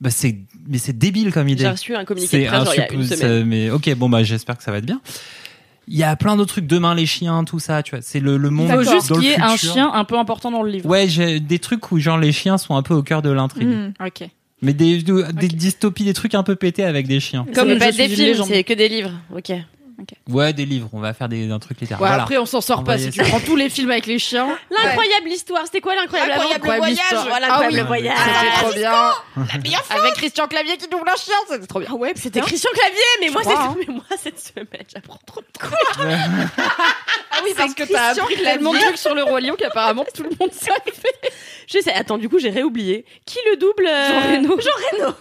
[0.00, 0.36] Bah c'est,
[0.68, 1.62] mais c'est débile comme idée.
[1.62, 3.44] J'ai reçu un communiqué de C'est presse un genre, il y a suppo- une semaine.
[3.44, 5.00] mais ok, bon bah j'espère que ça va être bien.
[5.86, 8.00] Il y a plein d'autres trucs, demain les chiens, tout ça, tu vois.
[8.02, 10.50] C'est le, le monde Il faut juste qu'il y ait un chien un peu important
[10.50, 10.88] dans le livre.
[10.88, 13.68] Ouais, j'ai des trucs où genre les chiens sont un peu au cœur de l'intrigue.
[13.68, 13.92] Hmm.
[14.04, 14.28] Ok.
[14.62, 17.44] Mais des, des dystopies, des trucs un peu pétés avec des chiens.
[17.54, 19.12] Comme pas des films, c'est que des livres.
[19.36, 19.52] Ok.
[20.28, 22.00] Ouais, des livres, on va faire des, un truc littéraire.
[22.02, 22.22] Ouais, voilà.
[22.22, 22.98] Après, on s'en sort pas.
[22.98, 26.92] Si tu prends tous les films avec les chiens, L'incroyable histoire, c'était quoi l'incroyable voyage.
[26.92, 27.26] histoire.
[27.28, 27.86] Voilà, Ah l'incroyable oui.
[27.86, 28.18] voyage.
[28.18, 28.72] c'était trop
[29.60, 29.78] bien.
[29.90, 31.88] Avec Christian Clavier qui double un chien, c'était trop bien.
[31.92, 32.40] Ah ouais, C'était.
[32.40, 33.60] Christian Clavier, mais moi, crois, cette...
[33.62, 33.76] hein.
[33.88, 35.74] mais moi cette semaine, j'apprends trop de trucs.
[37.36, 40.22] Ah oui, parce que t'as appris tellement de trucs sur le roi lion qu'apparemment tout
[40.22, 41.12] le monde savait.
[41.66, 43.04] Je sais, attends, du coup, j'ai réoublié.
[43.26, 44.60] Qui le double euh, Jean Reno.
[44.60, 44.70] Jean
[45.04, 45.14] Reno.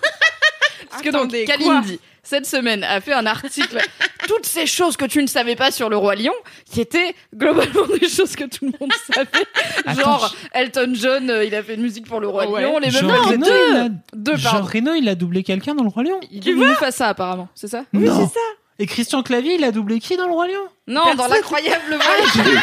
[0.92, 3.78] Parce que donc, Attendez, Kalindi, cette semaine, a fait un article,
[4.28, 6.34] toutes ces choses que tu ne savais pas sur le roi lion,
[6.72, 9.96] qui étaient globalement des choses que tout le monde savait.
[10.02, 12.64] Genre, Elton John, euh, il a fait une musique pour le roi Ouais.
[12.64, 14.68] lion, les Jean mêmes Reno, deux, il a- deux, Jean pardon.
[14.74, 16.20] Reno, il a doublé quelqu'un dans le Roi Lion.
[16.32, 18.26] Il nous fait ça apparemment, c'est ça Oui, Non.
[18.28, 18.40] c'est ça.
[18.80, 20.62] Et Christian Clavier, il a doublé qui dans le Roi Lion?
[20.88, 22.56] Non, dans l'incroyable voyage.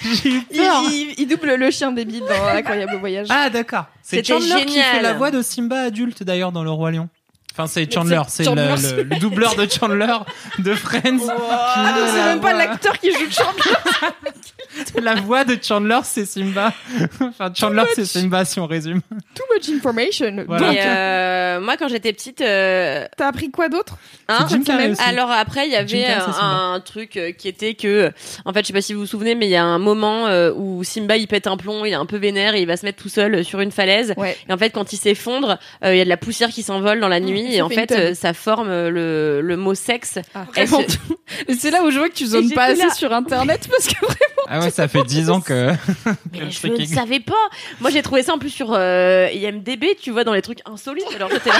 [0.22, 0.82] J'ai eu Il, peur.
[0.90, 3.26] il- il double le chien débile dans l'incroyable voyage.
[3.30, 3.86] Ah d'accord.
[4.02, 4.96] C'est C'était Chandler qui génial.
[4.96, 7.08] fait la voix de Simba adulte d'ailleurs dans le Roi Lion.
[7.56, 10.14] Enfin, c'est Chandler, c'est le, Chandler, le- c'est- le doubleur de Chandler
[10.58, 11.26] de Friends.
[11.30, 14.12] Ah, met c'est même pas l'acteur qui joue Chandler.
[15.02, 16.72] La voix de Chandler, c'est Simba.
[17.20, 19.00] Enfin, Chandler, c'est Simba si on résume.
[19.34, 20.44] Too much information.
[20.46, 20.66] Voilà.
[20.68, 23.96] Donc, euh, moi, quand j'étais petite, euh, t'as appris quoi d'autre
[24.28, 24.46] hein,
[24.98, 28.12] alors après, il y avait Carrey, un, truc euh, qui était que,
[28.44, 30.26] en fait, je sais pas si vous vous souvenez, mais il y a un moment
[30.54, 32.84] où Simba il pète un plomb, il est un peu vénère, et il va se
[32.84, 34.12] mettre tout seul sur une falaise.
[34.18, 34.36] Ouais.
[34.48, 37.00] Et en fait, quand il s'effondre, euh, il y a de la poussière qui s'envole
[37.00, 40.18] dans la nuit, et en fait euh, ça forme euh, le, le mot sexe.
[40.54, 40.82] Vraiment.
[41.48, 42.94] Et c'est là où je vois que tu zones pas assez là.
[42.94, 44.46] sur internet parce que vraiment.
[44.48, 45.72] Ah ouais, ça fait 10 ans que.
[46.32, 47.34] Mais je ne savais pas.
[47.80, 51.06] Moi, j'ai trouvé ça en plus sur euh, IMDb, tu vois, dans les trucs insolites.
[51.14, 51.56] Alors j'étais là.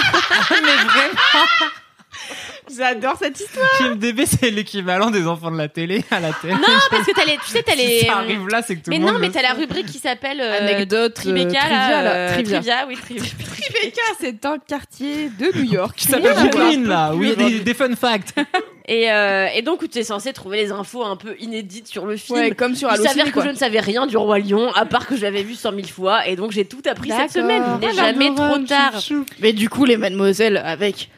[2.77, 3.67] J'adore cette histoire.
[3.81, 6.53] IMDb, c'est l'équivalent des enfants de la télé à la télé.
[6.53, 6.59] non,
[6.91, 7.99] parce que t'as les, tu sais, t'as les.
[8.01, 9.13] Si ça arrive là, c'est que tout mais le monde.
[9.13, 12.11] non, mais t'as la rubrique qui s'appelle euh, Anecdote, Tribeca, euh, là, trivia, là.
[12.13, 12.85] euh, Trivia.
[12.87, 13.23] oui, trivia.
[13.61, 15.95] Tribeca, c'est un quartier de New York.
[15.95, 16.33] Qui s'appelle.
[16.35, 18.33] Brooklyn, là, où il y a des, des fun facts.
[18.89, 22.15] Et, euh, et donc, tu es censé trouver les infos un peu inédites sur le
[22.15, 22.39] film.
[22.39, 23.43] Ouais, comme sur Il s'avère que quoi.
[23.43, 25.89] je ne savais rien du Roi Lion, à part que je l'avais vu cent mille
[25.91, 27.63] fois, et donc j'ai tout appris cette semaine.
[27.81, 28.93] Il n'est Ah, jamais trop tard.
[29.41, 31.09] Mais du coup, les mademoiselles avec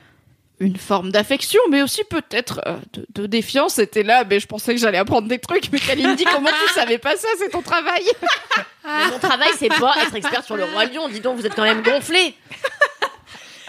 [0.59, 4.23] une forme d'affection, mais aussi peut-être euh, de, de défiance, étaient là.
[4.29, 5.71] Mais je pensais que j'allais apprendre des trucs.
[5.71, 7.27] Mais Kaline dit comment tu savais pas ça?
[7.37, 8.03] C'est ton travail.
[8.85, 11.07] Mais mon travail, c'est pas être expert sur le Roi Lion.
[11.09, 12.35] Dis donc, vous êtes quand même gonflé.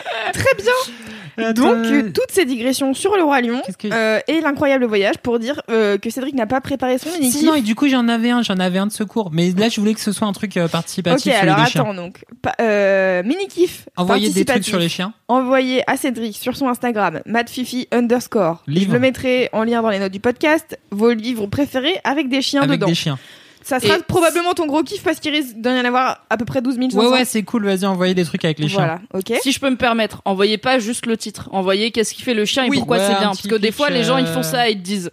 [0.33, 1.53] Très bien.
[1.53, 5.39] Donc, euh, toutes ces digressions sur le Roi Lion que- euh, et l'incroyable voyage pour
[5.39, 8.09] dire euh, que Cédric n'a pas préparé son mini Si, non, et du coup, j'en
[8.09, 9.31] avais un, j'en avais un de secours.
[9.33, 11.67] Mais là, je voulais que ce soit un truc euh, Ok, participatif sur alors les
[11.71, 11.81] chiens.
[11.83, 12.25] attends donc.
[12.43, 13.89] Pa- euh, mini kiff.
[13.97, 14.71] Envoyer des trucs participatif.
[14.71, 15.15] sur les chiens.
[15.29, 18.63] Envoyez à Cédric sur son Instagram, madfifi underscore.
[18.67, 18.89] Livre.
[18.89, 20.79] Je le mettrai en lien dans les notes du podcast.
[20.91, 22.87] Vos livres préférés avec des chiens Avec dedans.
[22.89, 23.19] des chiens.
[23.63, 26.37] Ça sera Et- probablement ton gros kiff parce qu'il risque d'en y en avoir à
[26.37, 26.99] peu près 12 500.
[26.99, 27.65] Ouais, ouais, c'est cool.
[27.67, 28.79] Vas-y, envoyez des trucs avec les chiens.
[28.79, 29.39] Voilà, ok.
[29.43, 31.49] Si je peux me permettre, envoyez pas juste le titre.
[31.53, 32.79] Envoyez qu'est-ce qu'il fait le chien et Oui.
[32.79, 33.29] pourquoi Ouais, c'est bien.
[33.29, 35.11] Parce que des fois, les gens ils font ça et ils te disent.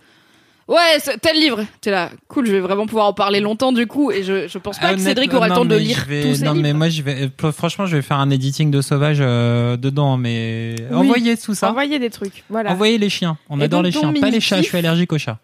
[0.69, 1.63] Ouais, c'est tel livre.
[1.79, 4.11] T'es là, cool, je vais vraiment pouvoir en parler longtemps du coup.
[4.11, 6.43] Et je, je pense pas que Cédric aura le temps de lire vais- tous ces
[6.43, 7.29] Non, mais moi, je vais.
[7.41, 10.17] euh, Franchement, je vais faire un editing de sauvage euh, dedans.
[10.17, 10.95] Mais Oui.
[10.97, 11.69] envoyez tout ça.
[11.69, 12.43] Envoyez des trucs.
[12.49, 12.71] Voilà.
[12.71, 13.37] Envoyez les chiens.
[13.49, 14.11] On Et adore donc, les chiens.
[14.13, 14.57] Pas les chats.
[14.57, 15.39] Je suis allergique aux chats.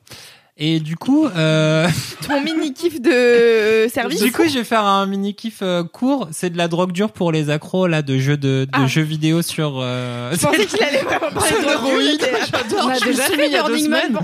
[0.56, 1.88] Et du coup, euh,
[2.28, 4.22] Ton mini kiff de euh, service.
[4.22, 6.28] du coup, je vais faire un mini kiff euh, court.
[6.32, 8.86] C'est de la drogue dure pour les accros là de jeux de, de Ah.
[8.86, 9.80] jeux vidéo sur.
[9.82, 12.30] euh, Je pensais qu'il allait vraiment parler de drogue.
[12.52, 12.86] J'adore.
[12.86, 14.20] On a déjà fait Burning Man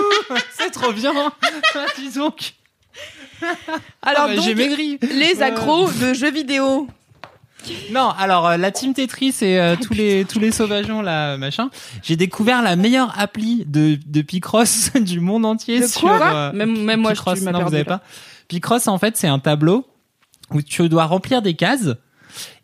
[0.58, 1.12] C'est trop bien.
[1.98, 2.54] Dis donc.
[4.02, 4.98] Alors Ah, bah, j'ai maigri.
[5.02, 6.86] les accros de jeux vidéo.
[7.90, 11.70] Non, alors euh, la team Tetris et euh, tous les tous les sauvageons là machin.
[12.02, 16.52] J'ai découvert la meilleure appli de de Picross du monde entier De sur quoi euh,
[16.52, 17.38] Même, même moi, Picross.
[17.38, 18.00] je m'as non, vous avez pas.
[18.48, 19.86] Picross en fait, c'est un tableau
[20.50, 21.90] où tu dois remplir des cases.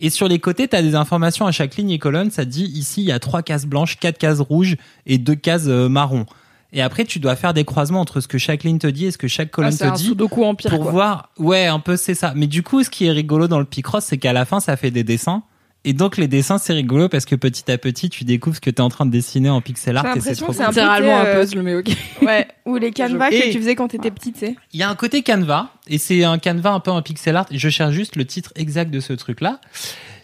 [0.00, 2.30] Et sur les côtés, tu as des informations à chaque ligne et colonne.
[2.30, 4.76] Ça te dit ici, il y a trois cases blanches, quatre cases rouges
[5.06, 6.26] et deux cases euh, marron.
[6.72, 9.10] Et après, tu dois faire des croisements entre ce que chaque ligne te dit et
[9.10, 10.70] ce que chaque Ah, colonne c'est te un dit Sudoku empire.
[10.70, 10.90] pour quoi.
[10.92, 11.30] voir.
[11.38, 12.32] Ouais, un peu c'est ça.
[12.36, 14.76] Mais du coup, ce qui est rigolo dans le Picross, c'est qu'à la fin, ça
[14.76, 15.42] fait des dessins.
[15.84, 18.68] Et donc les dessins, c'est rigolo parce que petit à petit, tu découvres ce que
[18.68, 20.58] tu es en train de dessiner en pixel art J'ai et c'est l'impression trop que
[20.58, 21.88] c'est un peu, Littéralement sais, un euh, puzzle, mais ok.
[22.22, 24.56] Ouais, ou les canevas Et- que tu faisais quand t'étais petite, tu sais.
[24.72, 27.46] Il y a un côté canevas et c'est un canevas un peu en pixel art.
[27.50, 29.60] Je cherche juste le titre exact de ce truc-là.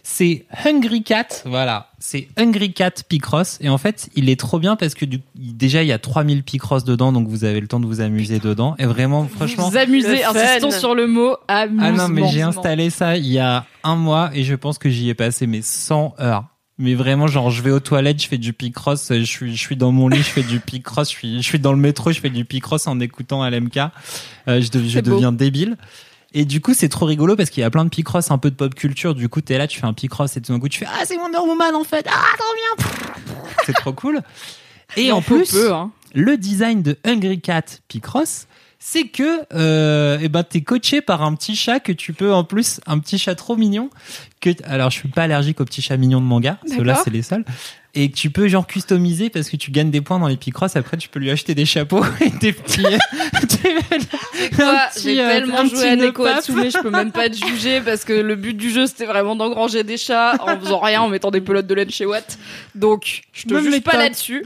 [0.06, 1.88] C'est Hungry Cat, voilà.
[1.98, 3.56] C'est Hungry Cat Picross.
[3.62, 6.42] Et en fait, il est trop bien parce que du, déjà, il y a 3000
[6.42, 8.74] Picross dedans, donc vous avez le temps de vous amuser dedans.
[8.78, 9.70] Et vraiment, franchement.
[9.70, 11.82] Vous amusez, insistons sur le mot amusement.
[11.86, 14.90] Ah non, mais j'ai installé ça il y a un mois et je pense que
[14.90, 16.44] j'y ai passé mes 100 heures.
[16.76, 19.76] Mais vraiment, genre, je vais aux toilettes, je fais du picross, je suis, je suis
[19.76, 22.20] dans mon lit, je fais du picross, je suis, je suis dans le métro, je
[22.20, 23.78] fais du picross en écoutant LMK.
[24.48, 25.78] Euh, je deviens débile.
[26.36, 28.50] Et du coup, c'est trop rigolo parce qu'il y a plein de picross, un peu
[28.50, 29.14] de pop culture.
[29.14, 31.04] Du coup, t'es là, tu fais un picross et tout d'un coup, tu fais, ah,
[31.06, 32.06] c'est Wonder Woman, en fait.
[32.10, 32.86] Ah, trop bien.
[33.64, 34.20] C'est trop cool.
[34.96, 35.92] Et en plus, peu, hein.
[36.12, 38.48] le design de Hungry Cat Picross,
[38.80, 42.44] c'est que euh, eh ben t'es coaché par un petit chat que tu peux en
[42.44, 43.88] plus un petit chat trop mignon
[44.42, 47.22] que alors je suis pas allergique aux petits chats mignons de manga ceux-là c'est les
[47.22, 47.46] seuls
[47.94, 50.76] et que tu peux genre customiser parce que tu gagnes des points dans les Picross
[50.76, 52.82] après tu peux lui acheter des chapeaux et des petits
[54.94, 56.38] petit, j'ai euh, tellement joué à Neko paf.
[56.38, 59.36] Atsume, je peux même pas te juger parce que le but du jeu c'était vraiment
[59.36, 62.38] d'engranger des chats en faisant rien, en mettant des pelotes de laine chez Watt.
[62.74, 64.44] Donc, je te Même juge pas là-dessus.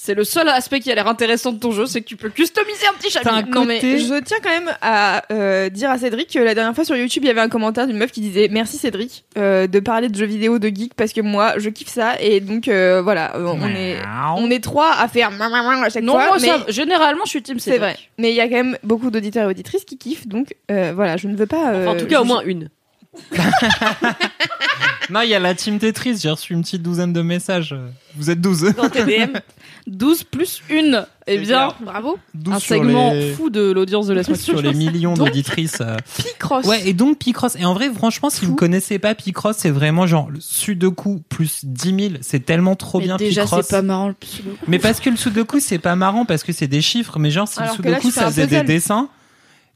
[0.00, 2.30] C'est le seul aspect qui a l'air intéressant de ton jeu, c'est que tu peux
[2.30, 3.20] customiser un petit chat.
[3.48, 6.84] Non mais je tiens quand même à euh, dire à Cédric que la dernière fois
[6.84, 9.80] sur YouTube il y avait un commentaire d'une meuf qui disait merci Cédric euh, de
[9.80, 13.02] parler de jeux vidéo de geek parce que moi je kiffe ça et donc euh,
[13.02, 13.96] voilà on est
[14.36, 17.42] on est trois à faire à chaque Non, fois moi, mais ça, généralement, je suis
[17.42, 17.96] team c'est vrai.
[18.18, 21.16] Mais il y a quand même beaucoup d'auditeurs et auditrices qui kiffent donc euh, voilà
[21.16, 22.68] je ne veux pas Enfin, en tout cas, au moins une.
[25.10, 27.74] Non, il y a la team Tetris, j'ai reçu une petite douzaine de messages.
[28.14, 28.74] Vous êtes 12.
[28.76, 29.38] Dans TDM.
[29.86, 31.06] 12 plus 1.
[31.26, 31.76] Eh bien, clair.
[31.80, 32.18] bravo.
[32.34, 35.80] 12 Un segment les- fou de l'audience de la semaine sur les millions d'auditrices.
[35.80, 35.96] euh.
[36.18, 36.66] Picross.
[36.66, 37.56] Ouais, et donc Picross.
[37.56, 41.64] Et en vrai, franchement, si vous connaissez pas Picross, c'est vraiment genre le Sudoku plus
[41.64, 42.14] 10 000.
[42.20, 43.64] C'est tellement trop Mais bien déjà, Picross.
[43.66, 44.50] c'est pas marrant le pseudo.
[44.66, 47.18] Mais parce que le Sudoku, c'est pas marrant parce que c'est des chiffres.
[47.18, 49.08] Mais genre, si Alors le là, Sudoku, fais ça faisait des dessins.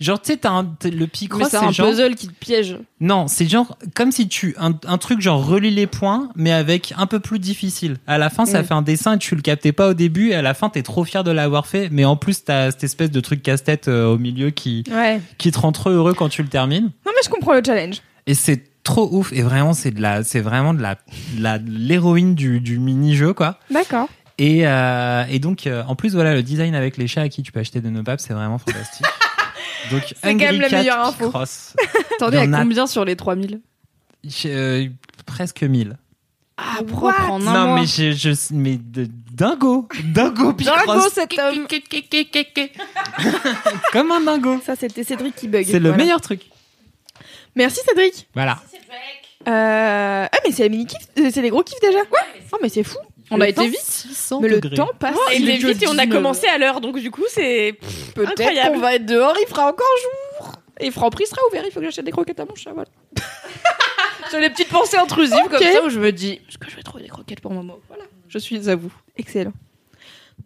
[0.03, 1.89] Genre, tu sais, le Picross, c'est un genre.
[1.89, 2.77] puzzle qui te piège.
[3.01, 6.93] Non, c'est genre comme si tu un, un truc genre relie les points, mais avec
[6.99, 7.97] un peu plus difficile.
[8.07, 8.65] À la fin, ça Mm.
[8.65, 10.31] fait un dessin et tu le captais pas au début.
[10.31, 11.89] Et à la fin, t'es trop fier de l'avoir fait.
[11.91, 15.21] Mais en plus, t'as cette espèce de truc casse-tête euh, au milieu qui Ouais.
[15.39, 16.85] qui te rend trop heureux quand tu le termines.
[17.07, 18.03] Non, mais je comprends le challenge.
[18.27, 19.33] Et c'est trop ouf.
[19.33, 20.97] Et vraiment, c'est de la, c'est vraiment de la,
[21.37, 23.59] de la- de l'héroïne du, du mini-jeu, quoi.
[23.71, 24.09] D'accord.
[24.39, 27.43] Et, euh, et donc, euh, en plus, voilà, le design avec les chats à qui
[27.43, 29.07] tu peux acheter des nobabs, c'est vraiment fantastique.
[29.91, 31.29] Donc, C'est quand même la meilleure info.
[31.35, 33.61] Attendez, Il y en à a- combien sur les 3000
[34.47, 34.89] Euh,
[35.27, 35.97] presque 1000.
[36.57, 36.85] Ah, What?
[36.85, 37.81] propre en un non, mois.
[37.81, 41.13] mais je, je, mais de, dingo, dingo, Dingo Picross.
[41.13, 41.67] cet homme.
[43.93, 44.61] Comme un dingo.
[44.65, 45.65] Ça, c'était Cédric qui bug.
[45.67, 46.05] C'est le Voilà.
[46.05, 46.43] meilleur truc.
[47.57, 48.29] Merci Cédric.
[48.35, 48.59] Voilà.
[49.49, 50.27] Euh...
[50.31, 51.01] Ah, mais c'est la mini kiff,
[51.33, 51.99] c'est les gros kiffs déjà.
[51.99, 52.43] Ouais.
[52.53, 52.99] Oh, mais c'est fou.
[53.33, 53.81] On Le a été temps- vite.
[53.81, 55.17] 600 Mais le temps passe.
[55.33, 56.11] Est il est vite et on a 19.
[56.11, 57.75] commencé à l'heure, donc du coup, c'est.
[58.15, 58.75] Peut-être Incroyable.
[58.75, 59.87] qu'on va être dehors, il fera encore
[60.39, 60.53] jour.
[60.81, 62.89] Et Franprix sera ouvert, il faut que j'achète des croquettes à mon chat, voilà.
[64.31, 66.83] J'ai des petites pensées intrusives comme ça où je me dis, est-ce que je vais
[66.83, 67.81] trouver des croquettes pour Momo?
[67.89, 68.93] Voilà, je suis à vous.
[69.17, 69.53] Excellent.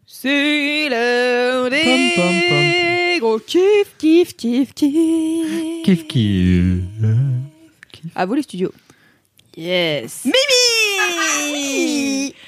[0.06, 3.18] C'est l'heure des Pom, pom, pom.
[3.20, 5.82] gros kiff, kiff, kiff, kiff.
[5.84, 6.74] Kiff kiff.
[8.14, 8.72] À vous les studios.
[9.56, 10.24] Yes.
[10.24, 10.34] Mimi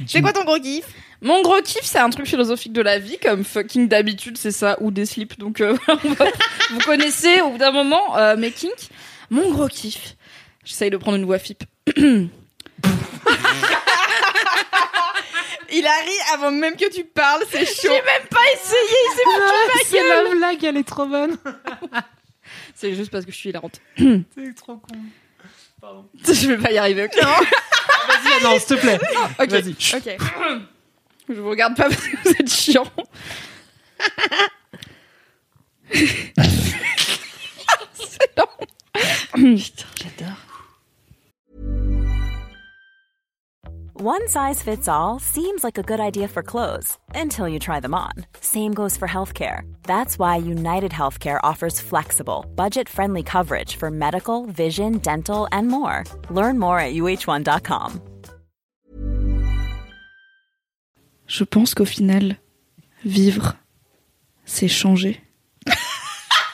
[0.06, 0.84] C'est quoi ton gros kiff?
[1.20, 4.76] Mon gros kiff, c'est un truc philosophique de la vie, comme fucking d'habitude, c'est ça,
[4.80, 5.38] ou des slips.
[5.38, 6.26] Donc, euh, on va-
[6.70, 8.88] vous connaissez au bout d'un moment euh, mes kinks.
[9.30, 10.14] Mon gros kiff,
[10.64, 11.64] j'essaye de prendre une voix FIP.
[15.70, 17.92] Il a ri avant même que tu parles, c'est chaud.
[17.92, 21.36] même pas essayé, c'est C'est la blague, elle est trop bonne.
[22.74, 23.80] C'est juste parce que je suis hilarante.
[23.98, 24.96] C'est trop con.
[26.26, 28.98] Je vais pas y arriver, ok Vas-y, non, s'il te plaît.
[29.38, 29.50] Ok.
[29.50, 29.76] Vas-y.
[29.94, 30.16] Ok.
[31.28, 32.86] Je vous regarde pas parce que vous êtes chiant.
[37.94, 38.48] c'est lent.
[39.34, 40.36] Putain, j'adore.
[44.00, 47.94] One size fits all seems like a good idea for clothes until you try them
[47.94, 48.12] on.
[48.40, 49.62] Same goes for healthcare.
[49.84, 56.04] That's why United Healthcare offers flexible, budget friendly coverage for medical, vision, dental, and more.
[56.30, 58.00] Learn more at uh1.com.
[61.26, 62.36] Je pense qu'au final,
[63.04, 63.54] vivre,
[64.46, 65.20] c'est changer.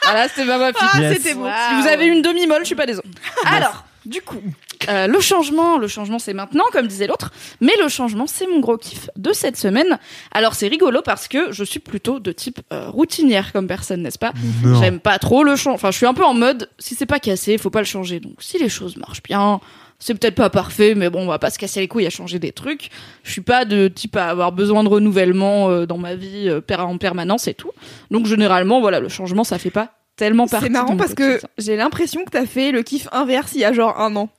[0.03, 0.89] voilà, c'était ma fille.
[0.93, 1.17] Ah, Yes.
[1.17, 1.45] c'était beau.
[1.47, 3.07] Si vous avez une demi-molle, je suis pas désolée.
[3.45, 4.41] Alors, du coup,
[4.89, 8.59] euh, le changement, le changement c'est maintenant, comme disait l'autre, mais le changement c'est mon
[8.59, 9.99] gros kiff de cette semaine.
[10.31, 14.19] Alors c'est rigolo parce que je suis plutôt de type euh, routinière comme personne, n'est-ce
[14.19, 14.33] pas?
[14.79, 15.75] J'aime pas trop le changement.
[15.75, 18.19] Enfin, je suis un peu en mode, si c'est pas cassé, faut pas le changer.
[18.19, 19.59] Donc, si les choses marchent bien,
[19.99, 22.39] c'est peut-être pas parfait, mais bon, on va pas se casser les couilles à changer
[22.39, 22.89] des trucs.
[23.23, 26.61] Je suis pas de type à avoir besoin de renouvellement euh, dans ma vie euh,
[26.77, 27.71] en permanence et tout.
[28.11, 31.13] Donc, généralement, voilà, le changement, ça fait pas tellement partie C'est marrant de mon parce
[31.13, 34.29] que j'ai l'impression que t'as fait le kiff inverse il y a genre un an.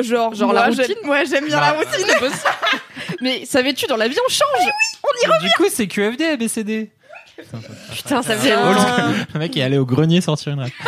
[0.00, 2.06] Genre, Genre moi, la routine Ouais, j'aime bien Bah, la routine.
[2.06, 2.50] C'est possible.
[3.20, 5.42] mais savais-tu, dans la vie, on change.
[5.42, 6.90] Du coup, c'est QFD ABCD.
[7.92, 8.72] Putain, ça faisait Ah.
[8.72, 9.24] longtemps.
[9.34, 10.74] Le mec est allé au grenier sortir une règle.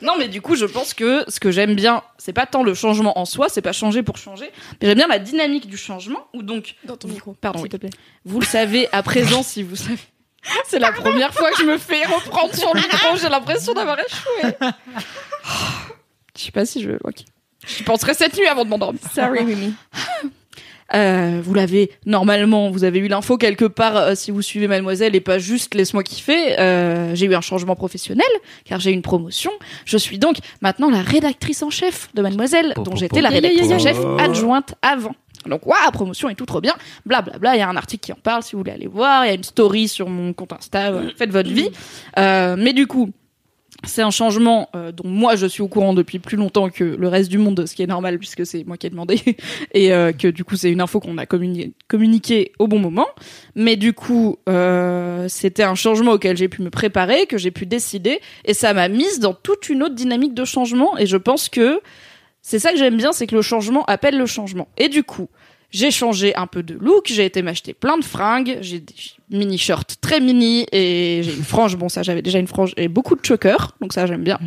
[0.00, 2.74] Non, mais du coup, je pense que ce que j'aime bien, c'est pas tant le
[2.74, 6.26] changement en soi, c'est pas changer pour changer, mais j'aime bien la dynamique du changement,
[6.34, 7.34] ou donc, Dans ton micro.
[7.40, 7.68] Pardon, s'il oui.
[7.68, 7.90] te plaît.
[8.24, 9.98] vous le savez à présent si vous savez.
[10.66, 13.96] C'est la première fois que je me fais reprendre sur le micro, j'ai l'impression d'avoir
[14.00, 14.54] échoué.
[16.36, 16.90] Je sais pas si je.
[17.04, 17.18] Ok.
[17.66, 19.00] J'y penserai cette nuit avant de m'endormir.
[19.14, 19.74] Sorry, Mimi.
[20.94, 25.14] Euh, vous l'avez normalement, vous avez eu l'info quelque part euh, si vous suivez Mademoiselle
[25.14, 26.58] et pas juste laisse-moi kiffer.
[26.58, 28.26] Euh, j'ai eu un changement professionnel
[28.66, 29.50] car j'ai eu une promotion.
[29.86, 33.78] Je suis donc maintenant la rédactrice en chef de Mademoiselle, dont j'étais la rédactrice en
[33.78, 35.14] chef adjointe avant.
[35.46, 36.74] Donc waouh, promotion et tout trop bien.
[37.06, 39.24] Blablabla, il y a un article qui en parle si vous voulez aller voir.
[39.24, 40.92] Il y a une story sur mon compte Insta.
[41.16, 41.70] Faites votre vie.
[42.18, 43.10] Euh, mais du coup.
[43.84, 47.08] C'est un changement euh, dont moi je suis au courant depuis plus longtemps que le
[47.08, 49.20] reste du monde, ce qui est normal puisque c'est moi qui ai demandé
[49.74, 53.08] et euh, que du coup c'est une info qu'on a communi- communiquée au bon moment.
[53.56, 57.66] Mais du coup, euh, c'était un changement auquel j'ai pu me préparer, que j'ai pu
[57.66, 60.96] décider, et ça m'a mise dans toute une autre dynamique de changement.
[60.98, 61.80] Et je pense que
[62.40, 64.68] c'est ça que j'aime bien, c'est que le changement appelle le changement.
[64.78, 65.28] Et du coup,
[65.72, 68.94] j'ai changé un peu de look, j'ai été m'acheter plein de fringues, j'ai des
[69.30, 71.76] mini shorts très mini et j'ai une frange.
[71.76, 74.38] Bon, ça j'avais déjà une frange et beaucoup de chokers, donc ça j'aime bien.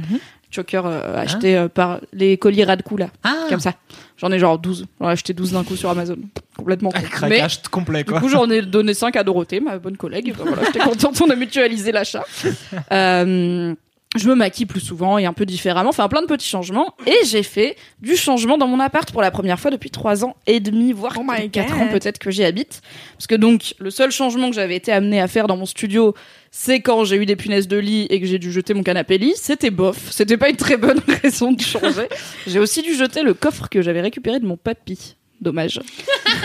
[0.52, 3.74] choker euh, achetés euh, par les colis Radcou là, Ah, comme ça.
[4.18, 4.86] J'en ai genre 12.
[5.02, 6.16] J'en ai acheté 12 d'un coup sur Amazon.
[6.56, 7.00] Complètement con.
[7.28, 8.22] Mais complet, du quoi.
[8.22, 10.34] coup, j'en ai donné 5 à Dorothée, ma bonne collègue.
[10.38, 12.24] Ben voilà, j'étais contente, on a mutualisé l'achat.
[12.92, 13.74] Euh,
[14.16, 16.96] je me maquille plus souvent et un peu différemment, enfin plein de petits changements.
[17.06, 20.36] Et j'ai fait du changement dans mon appart pour la première fois depuis 3 ans
[20.48, 21.82] et demi, voire Oh my 4 God.
[21.82, 22.82] ans peut-être que j'y habite.
[23.18, 26.14] Parce que donc, le seul changement que j'avais été amenée à faire dans mon studio,
[26.52, 29.18] c'est quand j'ai eu des punaises de lit et que j'ai dû jeter mon canapé
[29.18, 29.34] lit.
[29.36, 29.98] C'était bof.
[30.12, 32.08] C'était pas une très bonne raison de changer.
[32.48, 35.16] j'ai aussi dû jeter le coffre que j'avais récupéré de mon papy.
[35.42, 35.82] Dommage.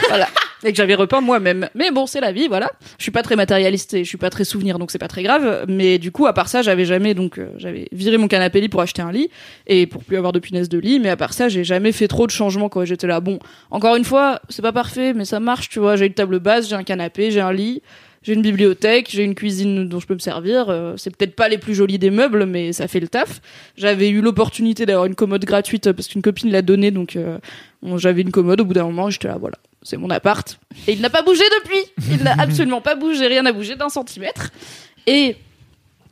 [0.09, 0.29] voilà.
[0.63, 1.69] Et que j'avais repeint moi-même.
[1.75, 2.71] Mais bon, c'est la vie, voilà.
[2.99, 5.23] Je suis pas très matérialiste et je suis pas très souvenir, donc c'est pas très
[5.23, 5.65] grave.
[5.69, 8.69] Mais du coup, à part ça, j'avais jamais, donc, euh, j'avais viré mon canapé lit
[8.69, 9.31] pour acheter un lit
[9.67, 11.01] et pour plus avoir de punaises de lit.
[11.01, 13.21] Mais à part ça, j'ai jamais fait trop de changements quand j'étais là.
[13.21, 13.39] Bon,
[13.71, 15.97] encore une fois, c'est pas parfait, mais ça marche, tu vois.
[15.97, 17.83] J'ai une table basse, j'ai un canapé, j'ai un lit.
[18.23, 20.69] J'ai une bibliothèque, j'ai une cuisine dont je peux me servir.
[20.69, 23.41] euh, c'est peut-être pas les plus jolis des meubles, mais ça fait le taf.
[23.77, 27.39] J'avais eu l'opportunité d'avoir une commode gratuite parce qu'une copine l'a donnée, donc euh,
[27.97, 28.61] j'avais une commode.
[28.61, 30.59] Au bout d'un moment, j'étais là, voilà, c'est mon appart.
[30.87, 32.09] Et il n'a pas bougé depuis.
[32.11, 34.51] Il n'a absolument pas bougé, rien n'a bougé d'un centimètre.
[35.07, 35.37] Et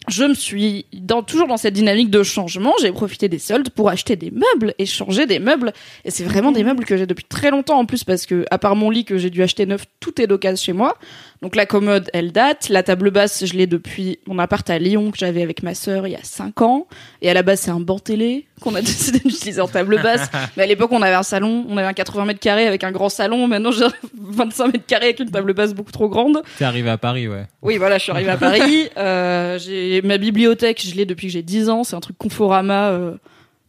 [0.09, 2.73] je me suis dans, toujours dans cette dynamique de changement.
[2.81, 5.73] J'ai profité des soldes pour acheter des meubles et changer des meubles.
[6.05, 8.59] Et c'est vraiment des meubles que j'ai depuis très longtemps en plus parce que, à
[8.59, 10.97] part mon lit que j'ai dû acheter neuf, tout est d'occasion chez moi.
[11.43, 12.69] Donc la commode, elle date.
[12.69, 16.07] La table basse, je l'ai depuis mon appart à Lyon que j'avais avec ma sœur
[16.07, 16.87] il y a 5 ans.
[17.23, 20.29] Et à la base, c'est un banc télé qu'on a décidé d'utiliser en table basse.
[20.57, 22.91] Mais à l'époque, on avait un salon, on avait un 80 mètres carrés avec un
[22.91, 23.47] grand salon.
[23.47, 23.87] Maintenant, j'ai
[24.19, 26.43] 25 mètres carrés avec une table basse beaucoup trop grande.
[26.59, 27.47] T'es arrivé à Paris, ouais.
[27.63, 28.89] Oui, voilà, je suis arrivée à Paris.
[28.99, 31.85] Euh, j'ai ma bibliothèque, je l'ai depuis que j'ai 10 ans.
[31.85, 33.17] C'est un truc Conforama euh,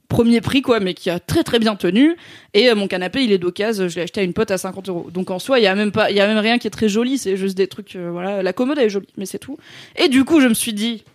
[0.10, 2.18] premier prix, quoi, mais qui a très très bien tenu.
[2.54, 3.88] Et euh, mon canapé, il est d'occasion.
[3.88, 5.10] Je l'ai acheté à une pote à 50 euros.
[5.12, 6.72] Donc en soi, il y a même pas, il y a même rien qui est
[6.72, 7.18] très joli.
[7.18, 8.44] C'est juste des trucs, euh, voilà.
[8.44, 9.58] La commode elle est jolie, mais c'est tout.
[9.96, 11.06] Et du coup, je me suis dit.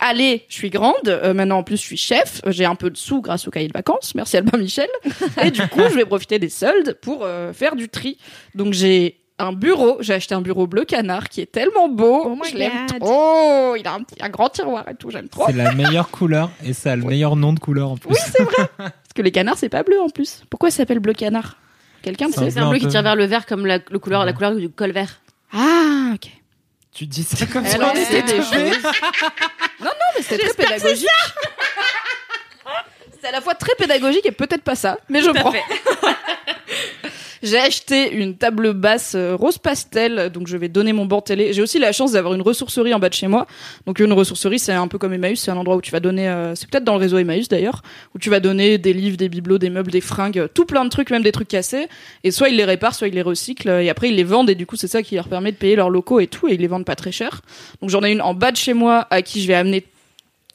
[0.00, 1.06] Allez, je suis grande.
[1.06, 2.40] euh, maintenant, en plus, je suis chef.
[2.48, 4.14] J'ai un peu de sous grâce au cahier de vacances.
[4.16, 4.88] Merci Albin Michel.
[5.44, 8.18] Et du coup, je vais profiter des soldes pour faire du tri.
[8.56, 9.96] Donc, j'ai un bureau.
[10.00, 12.22] J'ai acheté un bureau bleu canard qui est tellement beau.
[12.26, 13.74] Oh je l'aime trop.
[13.76, 15.10] Il a un, petit- un grand tiroir et tout.
[15.10, 15.44] J'aime trop.
[15.46, 18.10] C'est la meilleure couleur et ça a le meilleur nom de couleur en plus.
[18.10, 18.68] Oui, c'est vrai.
[18.76, 20.42] Parce que les canards, c'est pas bleu en plus.
[20.50, 21.56] Pourquoi ça s'appelle bleu canard?
[22.02, 24.24] Quelqu'un C'est un C'est un bleu qui tire vers le vert comme la, le couleur,
[24.24, 25.20] la couleur du col vert.
[25.52, 26.28] Ah, ok.
[26.92, 27.90] Tu dis ça comme Elle ça?
[27.90, 28.82] en sait des choses.
[29.80, 31.08] Non, non, mais c'est très pédagogique.
[33.20, 35.52] C'est à la fois très pédagogique et peut-être pas ça, mais je prends.
[37.44, 41.52] J'ai acheté une table basse euh, rose pastel, donc je vais donner mon banc télé.
[41.52, 43.46] J'ai aussi la chance d'avoir une ressourcerie en bas de chez moi.
[43.84, 46.26] Donc une ressourcerie, c'est un peu comme Emmaüs, c'est un endroit où tu vas donner,
[46.26, 47.82] euh, c'est peut-être dans le réseau Emmaüs d'ailleurs,
[48.14, 50.86] où tu vas donner des livres, des bibelots, des meubles, des fringues, euh, tout plein
[50.86, 51.86] de trucs, même des trucs cassés.
[52.22, 54.48] Et soit ils les réparent, soit ils les recyclent, euh, et après ils les vendent,
[54.48, 56.54] et du coup c'est ça qui leur permet de payer leurs locaux et tout, et
[56.54, 57.42] ils les vendent pas très cher.
[57.82, 59.84] Donc j'en ai une en bas de chez moi à qui je vais amener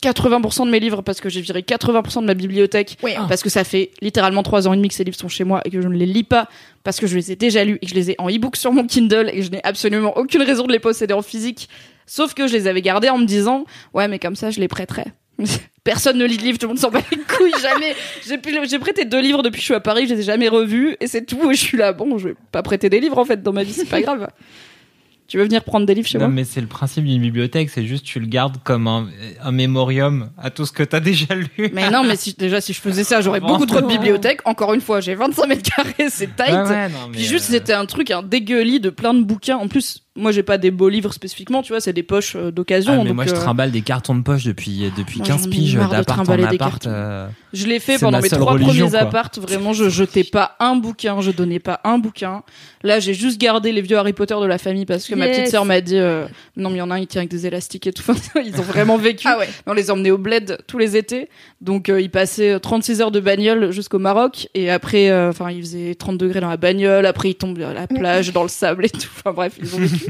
[0.04, 3.12] 80% de mes livres parce que j'ai viré 80% de ma bibliothèque Oui.
[3.28, 5.62] parce que ça fait littéralement trois ans et demi que ces livres sont chez moi
[5.66, 6.48] et que je ne les lis pas
[6.84, 8.72] parce que je les ai déjà lus et que je les ai en e-book sur
[8.72, 11.68] mon Kindle et que je n'ai absolument aucune raison de les posséder en physique
[12.06, 14.68] sauf que je les avais gardés en me disant ouais mais comme ça je les
[14.68, 15.06] prêterai
[15.86, 17.96] Personne ne lit de livres, tout le monde s'en bat les couilles, jamais.
[18.68, 20.98] J'ai prêté deux livres depuis que je suis à Paris, je les ai jamais revus,
[21.00, 23.24] et c'est tout, et je suis là, bon, je vais pas prêter des livres, en
[23.24, 24.28] fait, dans ma vie, c'est pas grave.
[25.30, 27.70] Tu veux venir prendre des livres chez Non, moi mais c'est le principe d'une bibliothèque,
[27.70, 29.08] c'est juste tu le gardes comme un,
[29.44, 31.70] un mémorium à tout ce que t'as déjà lu.
[31.72, 34.42] Mais non, mais si, déjà, si je faisais ça, j'aurais beaucoup trop de bibliothèques.
[34.46, 36.50] Encore une fois, j'ai 25 mètres carrés, c'est tight.
[36.50, 39.24] Ouais, ouais, non, mais, Puis juste, euh, c'était un truc, un dégueulis de plein de
[39.24, 39.58] bouquins.
[39.58, 42.52] En plus, moi, j'ai pas des beaux livres spécifiquement, tu vois, c'est des poches euh,
[42.52, 42.94] d'occasion.
[42.94, 45.42] Ah, mais donc, moi je euh, trimballe des cartons de poche depuis, depuis Moi, 15
[45.44, 46.84] j'en ai piges d'appart en trimballer des appart.
[46.84, 46.90] cartons.
[46.92, 49.32] euh, Je l'ai fait pendant mes trois premiers apparts.
[49.38, 52.44] Vraiment, je jetais pas un bouquin, je donnais pas un bouquin.
[52.84, 55.48] Là, j'ai juste gardé les vieux Harry Potter de la famille parce que ma petite
[55.50, 57.46] sœur m'a dit euh, non, mais il y en a un, il tient avec des
[57.48, 58.04] élastiques et tout.
[58.46, 59.28] Ils ont vraiment vécu.
[59.28, 59.50] Ah ouais.
[59.68, 61.30] On les emmenait au bled tous les étés.
[61.62, 64.48] Donc, euh, ils passaient 36 heures de bagnole jusqu'au Maroc.
[64.56, 67.06] Et après, euh, enfin, il faisait 30 degrés dans la bagnole.
[67.06, 69.08] Après, ils tombent à la plage, dans le sable et tout.
[69.20, 70.09] Enfin, bref, ils ont vécu.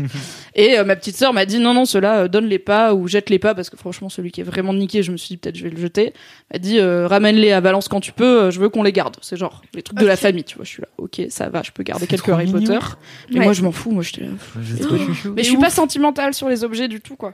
[0.55, 3.39] Et euh, ma petite sœur m'a dit non, non, ceux-là, euh, donne-les pas ou jette-les
[3.39, 5.63] pas parce que franchement, celui qui est vraiment niqué, je me suis dit peut-être je
[5.63, 6.13] vais le jeter.
[6.49, 8.43] Elle a dit euh, ramène-les à Valence quand tu peux.
[8.43, 9.17] euh, je veux qu'on les garde.
[9.21, 10.65] C'est genre les trucs de la famille, tu vois.
[10.65, 12.59] Je suis là, ok, ça va, je peux garder quelques Harry mignon.
[12.79, 12.85] Potter.
[13.31, 13.43] Mais Ouais.
[13.45, 13.91] moi, je m'en fous.
[13.91, 14.23] Moi, j'étais.
[15.35, 17.33] Mais je suis pas sentimentale sur les objets du tout, quoi.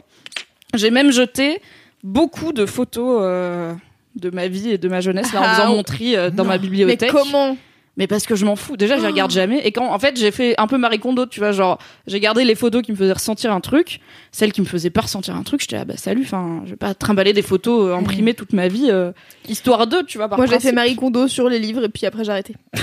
[0.74, 1.62] J'ai même jeté
[2.04, 3.74] beaucoup de photos euh,
[4.16, 5.76] de ma vie et de ma jeunesse là, en Ah, faisant oh.
[5.78, 7.12] mon tri euh, dans ma Mais bibliothèque.
[7.12, 7.58] comment?
[7.98, 8.76] Mais parce que je m'en fous.
[8.76, 9.60] Déjà, je les regarde jamais.
[9.66, 11.78] Et quand, en fait, j'ai fait un peu Marie Kondo, tu vois, genre,
[12.08, 14.02] j'ai gardé les photos qui me faisaient ressentir un truc,
[14.34, 15.62] celles qui me faisaient pas ressentir un truc.
[15.62, 16.24] J'étais là, bah salut.
[16.26, 19.12] Enfin, je vais pas trimballer des photos euh, imprimées toute ma vie, euh,
[19.48, 20.28] histoire d'eux, tu vois.
[20.28, 20.72] Par Moi, j'ai fait.
[20.74, 22.56] Marie Kondo sur les livres et puis après j'ai arrêté.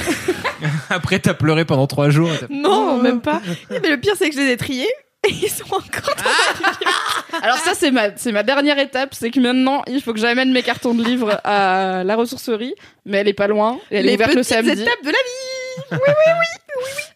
[0.91, 2.31] Après t'as pleuré pendant 3 jours.
[2.33, 3.43] et t'as- Non, même pas.
[3.71, 4.89] Mais le pire, c'est que je les ai triés.
[5.29, 9.39] Et ils sont encore dans Alors ça c'est ma c'est ma dernière étape, c'est que
[9.39, 12.75] maintenant il faut que j'amène mes cartons de livres à la ressourcerie,
[13.07, 15.13] mais elle est pas loin, et elle est ouverte le petites samedi, étapes de la
[15.13, 15.99] vie.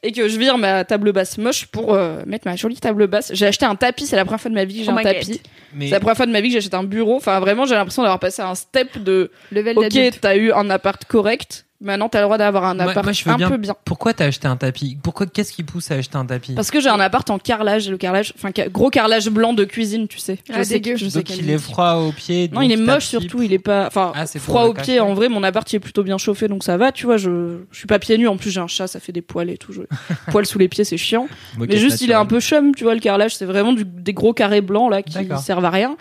[0.05, 3.33] et que je vire ma table basse moche pour euh, mettre ma jolie table basse.
[3.35, 4.99] J'ai acheté un tapis, c'est la première fois de ma vie que j'ai Oh un
[4.99, 5.41] my tapis.
[5.75, 7.17] Mais C'est la première fois de ma vie que j'achète un bureau.
[7.17, 11.05] Enfin vraiment j'ai l'impression d'avoir passé un step de Level ok t'as eu un appart
[11.07, 13.75] correct, maintenant t'as le droit d'avoir un appart moi, je veux un bien- peu bien.
[13.85, 14.97] pourquoi t'as acheté un tapis?
[15.03, 16.55] Pourquoi Qu'est-ce qui pousse à acheter un tapis?
[16.55, 20.09] Parce que j'ai un appart en carrelage, le carrelage, enfin gros carrelage blanc de cuisine,
[20.09, 20.39] tu sais.
[20.49, 20.97] Je Ah, sais, dégueu.
[20.97, 22.49] je sais Donc quel il est froid aux pieds.
[22.53, 25.01] Non, il est moche surtout, il est pas, enfin, Ah, froid aux pieds.
[25.01, 27.17] En vrai, mon appart il est plutôt bien chauffé, donc ça va, tu vois.
[27.17, 28.29] Je, je suis pas pieds nus.
[28.29, 29.73] En plus, j'ai un chat, ça fait des poils et tout.
[29.73, 29.83] Je...
[30.31, 31.29] poils sous les pieds, c'est chiant.
[31.59, 32.95] Mais juste, il est un peu chum, tu vois.
[32.95, 35.97] Le carrelage, c'est vraiment du- des gros carrés blancs là qui servent à rien.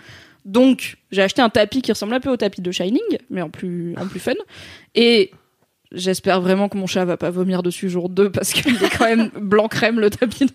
[0.46, 3.02] Donc, j'ai acheté un tapis qui ressemble un peu au tapis de Shining,
[3.32, 4.34] mais en plus, en plus fun.
[4.94, 5.32] Et
[5.96, 9.06] j'espère vraiment que mon chat va pas vomir dessus jour 2 parce qu'il est quand
[9.06, 10.48] même blanc crème le tapis.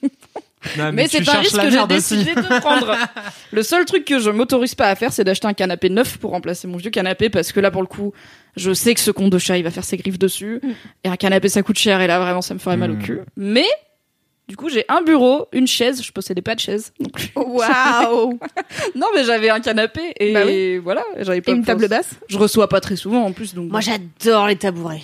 [0.77, 2.95] Non, mais, c'est un risque que j'ai décidé de prendre.
[3.51, 6.33] le seul truc que je m'autorise pas à faire, c'est d'acheter un canapé neuf pour
[6.33, 8.13] remplacer mon vieux canapé parce que là, pour le coup,
[8.57, 10.61] je sais que ce con de chat, il va faire ses griffes dessus.
[11.03, 13.03] Et un canapé, ça coûte cher et là, vraiment, ça me ferait mal au Mm.
[13.03, 13.21] cul.
[13.39, 13.65] Mais,
[14.49, 16.03] du coup, j'ai un bureau, une chaise.
[16.03, 17.31] Je possédais pas de chaise plus.
[17.37, 18.39] Waouh.
[18.95, 20.77] Non, mais j'avais un canapé et Bah oui.
[20.77, 21.05] voilà.
[21.21, 22.11] J'avais Et pas une table basse.
[22.29, 23.71] Je reçois pas très souvent en plus, donc.
[23.71, 25.01] Moi, j'adore les tabourets.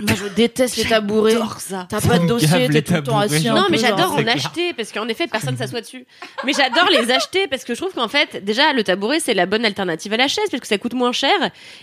[0.00, 1.32] Moi, je déteste les tabourets.
[1.32, 1.86] J'adore ça.
[1.88, 3.48] T'as pas de dossier, t'es tout le temps assis.
[3.48, 6.06] Non, mais j'adore en acheter parce qu'en effet, personne s'assoit dessus.
[6.46, 9.46] Mais j'adore les acheter parce que je trouve qu'en fait, déjà, le tabouret, c'est la
[9.46, 11.32] bonne alternative à la chaise parce que ça coûte moins cher.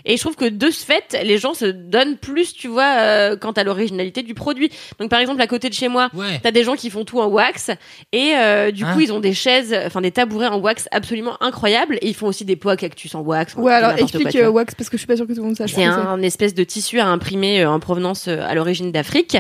[0.05, 3.36] Et je trouve que de ce fait, les gens se donnent plus, tu vois, euh,
[3.36, 4.72] quant à l'originalité du produit.
[4.99, 6.39] Donc, par exemple, à côté de chez moi, Ouais.
[6.41, 7.72] T'as des gens qui font tout en wax
[8.13, 11.36] et euh, du Hein coup ils ont des chaises, enfin des tabourets en wax absolument
[11.41, 13.55] incroyables et ils font aussi des pots à cactus en wax.
[13.55, 14.47] Ouais, alors quoi, explique tu vois.
[14.47, 15.72] euh, Wax parce que je suis pas sûre que tout le monde sache.
[15.74, 18.91] C'est ce que un espèce de tissu à imprimer euh, en provenance euh, à l'origine
[18.91, 19.38] d'Afrique,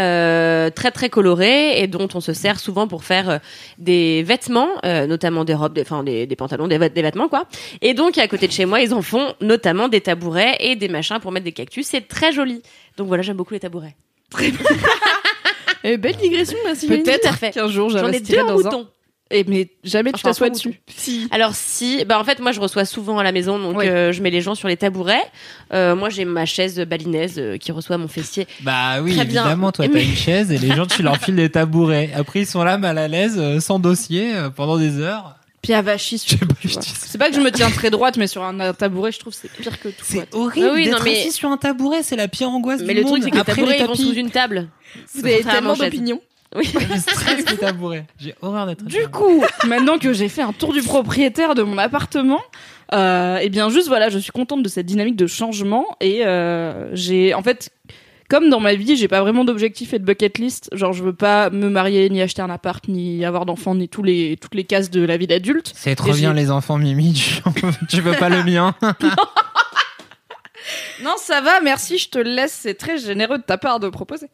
[0.00, 3.38] euh, très très coloré et dont on se sert souvent pour faire euh,
[3.78, 7.28] des vêtements, euh, notamment des robes, des- enfin des, des pantalons, des, vêt- des vêtements
[7.28, 7.46] quoi.
[7.80, 10.88] Et donc à côté de chez moi, ils en font notamment des tabourets et des
[10.88, 11.86] machins pour mettre des cactus.
[11.86, 12.62] C'est très joli.
[12.96, 13.94] Donc voilà, j'aime beaucoup les tabourets.
[15.84, 16.86] Eh, belle digression, merci.
[16.86, 18.70] Peut-être qu'un jour J'en ai j'investirai dans un.
[19.34, 20.80] Et mais jamais tu Enfin, t'assois un dessus.
[20.94, 21.26] Si.
[21.30, 24.22] Alors si, bah en fait moi je reçois souvent à la maison, donc euh, je
[24.22, 25.22] mets les gens sur les tabourets.
[25.72, 28.46] Euh, moi j'ai ma chaise balinaise euh, qui reçoit mon fessier.
[28.60, 29.42] Bah oui, Très bien.
[29.42, 32.10] évidemment, toi, t'as Mais- une chaise et les gens, tu leur files des tabourets.
[32.14, 35.36] Après, ils sont là, mal à l'aise, euh, sans dossier, euh, pendant des heures.
[35.62, 36.46] Puis tu vois.
[36.60, 36.80] dis ça.
[36.82, 39.50] C'est pas que je me tiens très droite, mais sur un tabouret, je trouve c'est
[39.50, 39.94] pire que tout.
[40.02, 42.80] C'est horrible Ah oui, non, d'être mais- assis sur un tabouret, c'est la pire angoisse
[42.82, 43.22] Mais du le truc monde.
[43.22, 44.68] c'est que les Après tabourets ils vont sous une table.
[45.14, 46.20] Vous avez Contrairement tellement d'opinions.
[46.56, 46.72] Oui.
[47.48, 48.06] les tabourets.
[48.18, 51.78] J'ai horreur d'être Du coup, maintenant que j'ai fait un tour du propriétaire de mon
[51.78, 52.40] appartement,
[52.92, 56.94] euh, et bien juste voilà, je suis contente de cette dynamique de changement et euh,
[56.94, 57.70] j'ai en fait
[58.28, 60.70] comme dans ma vie, j'ai pas vraiment d'objectif et de bucket list.
[60.72, 64.02] Genre, je veux pas me marier, ni acheter un appart, ni avoir d'enfants, ni tous
[64.02, 65.70] les toutes les cases de la vie d'adulte.
[65.74, 67.42] C'est trop Et bien les enfants Mimi, tu,
[67.90, 68.74] tu veux pas le mien?
[71.02, 72.52] Non, ça va, merci, je te laisse.
[72.62, 74.28] C'est très généreux de ta part de proposer.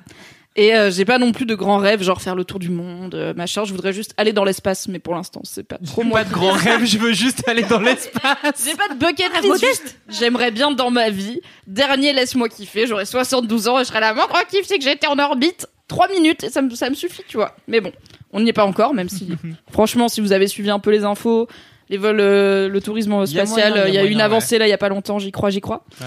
[0.59, 3.15] Et euh, j'ai pas non plus de grands rêves, genre faire le tour du monde,
[3.15, 3.65] euh, machin.
[3.65, 6.25] Je voudrais juste aller dans l'espace, mais pour l'instant, c'est pas trop moi.
[6.25, 8.67] Pas de grands rêves, je veux juste aller dans l'espace.
[8.67, 9.65] J'ai pas de bucket list.
[9.65, 11.41] juste, J'aimerais bien dans ma vie.
[11.69, 12.89] Dernier, laisse-moi kiffer.
[12.89, 14.13] J'aurai 72 ans et je serai là.
[14.15, 16.97] Mon grand kiff, c'est que j'étais en orbite 3 minutes et ça me, ça me
[16.97, 17.55] suffit, tu vois.
[17.69, 17.93] Mais bon,
[18.33, 19.29] on n'y est pas encore, même si,
[19.71, 21.47] franchement, si vous avez suivi un peu les infos,
[21.89, 24.07] les vols, euh, le tourisme Y a spatial, moyen, y a il y a, eu
[24.07, 25.85] une moyen, avancée là, il y a pas longtemps, j'y crois, j'y crois.
[26.01, 26.07] Ouais.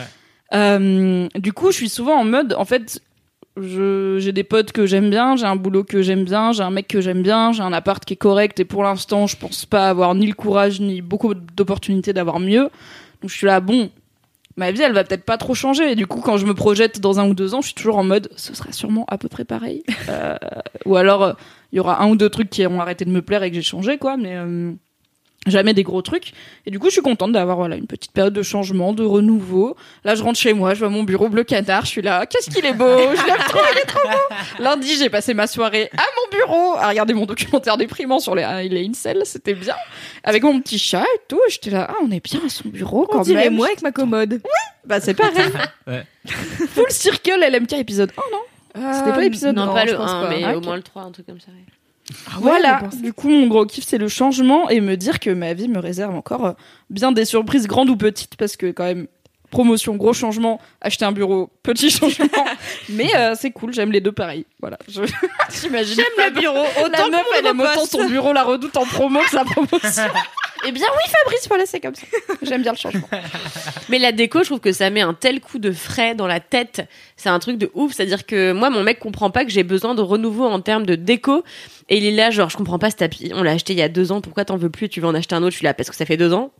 [0.53, 3.01] Euh, du coup, je suis souvent en mode, en fait,
[3.57, 6.87] j'ai des potes que j'aime bien, j'ai un boulot que j'aime bien, j'ai un mec
[6.87, 9.89] que j'aime bien, j'ai un appart qui est correct et pour l'instant, je pense pas
[9.89, 12.69] avoir ni le courage ni beaucoup d'opportunités d'avoir mieux.
[13.21, 13.89] Donc je suis là, bon,
[14.57, 15.91] ma vie, elle va peut-être pas trop changer.
[15.91, 17.97] Et du coup, quand je me projette dans un ou deux ans, je suis toujours
[17.97, 19.83] en mode, ce sera sûrement à peu près pareil.
[20.09, 20.35] Euh,
[20.85, 21.33] ou alors, euh,
[21.71, 23.55] il y aura un ou deux trucs qui auront arrêté de me plaire et que
[23.55, 24.17] j'ai changé, quoi.
[24.17, 24.73] Mais euh,
[25.47, 26.33] jamais des gros trucs.
[26.65, 29.75] Et du coup, je suis contente d'avoir voilà une petite période de changement, de renouveau.
[30.03, 32.49] Là, je rentre chez moi, je vois mon bureau bleu canard, je suis là, qu'est-ce
[32.51, 34.35] qu'il est beau, je l'aime trop, il est trop beau.
[34.63, 38.43] Lundi, j'ai passé ma soirée à mon bureau à regarder mon documentaire déprimant sur les,
[38.43, 39.75] euh, les incels, c'était bien,
[40.23, 41.39] avec mon petit chat et tout.
[41.49, 43.55] J'étais là, ah, on est bien à son bureau On quand dirait même.
[43.55, 44.41] moi avec ma commode.
[44.85, 45.51] Bah, c'est pareil.
[45.87, 46.03] Ouais.
[46.25, 48.93] Full Circle LMK épisode 1, non?
[48.93, 50.29] C'était pas l'épisode Non, non, pas je le pense 1, pas.
[50.29, 51.47] mais Ah, au moins le 3, un truc comme ça.
[51.51, 51.65] ouais.
[52.39, 53.01] Voilà, je pense.
[53.01, 55.79] du coup mon gros kiff c'est le changement et me dire que ma vie me
[55.79, 56.53] réserve encore euh,
[56.89, 59.07] bien des surprises grandes ou petites parce que quand même
[59.51, 62.25] promotion gros changement, acheter un bureau petit changement,
[62.89, 64.45] mais euh, c'est cool, j'aime les deux pareil.
[64.59, 65.01] Voilà, je
[65.61, 65.95] j'imagine.
[65.95, 69.19] J'aime le bureau, autant la meuf elle aime autant son bureau la redoute en promo
[69.19, 70.03] que sa promotion.
[70.63, 72.05] Eh bien oui, Fabrice, voilà, c'est comme ça.
[72.43, 73.09] J'aime bien le changement.
[73.89, 76.39] Mais la déco, je trouve que ça met un tel coup de frais dans la
[76.39, 76.87] tête.
[77.17, 77.93] C'est un truc de ouf.
[77.93, 80.93] C'est-à-dire que moi, mon mec comprend pas que j'ai besoin de renouveau en termes de
[80.93, 81.43] déco.
[81.89, 83.31] Et il est là, genre, je comprends pas ce tapis.
[83.33, 84.21] On l'a acheté il y a deux ans.
[84.21, 84.87] Pourquoi t'en veux plus?
[84.87, 85.51] Tu veux en acheter un autre?
[85.51, 86.51] Je suis là parce que ça fait deux ans.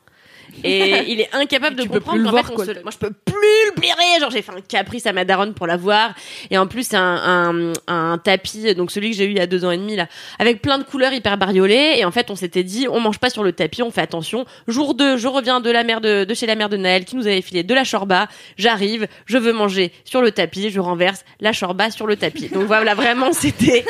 [0.63, 3.35] Et il est incapable de comprendre qu'en fait, voir, on se- moi je peux plus
[3.35, 4.19] le blairer.
[4.19, 6.13] Genre j'ai fait un caprice à ma daronne pour l'avoir.
[6.49, 9.39] Et en plus c'est un, un, un tapis, donc celui que j'ai eu il y
[9.41, 10.07] a deux ans et demi là,
[10.39, 11.93] avec plein de couleurs hyper bariolées.
[11.97, 14.45] Et en fait on s'était dit on mange pas sur le tapis, on fait attention.
[14.67, 17.15] Jour 2, je reviens de la mère de, de chez la mère de Naël qui
[17.15, 18.27] nous avait filé de la chorba.
[18.57, 22.49] J'arrive, je veux manger sur le tapis, je renverse la chorba sur le tapis.
[22.49, 23.83] Donc voilà vraiment c'était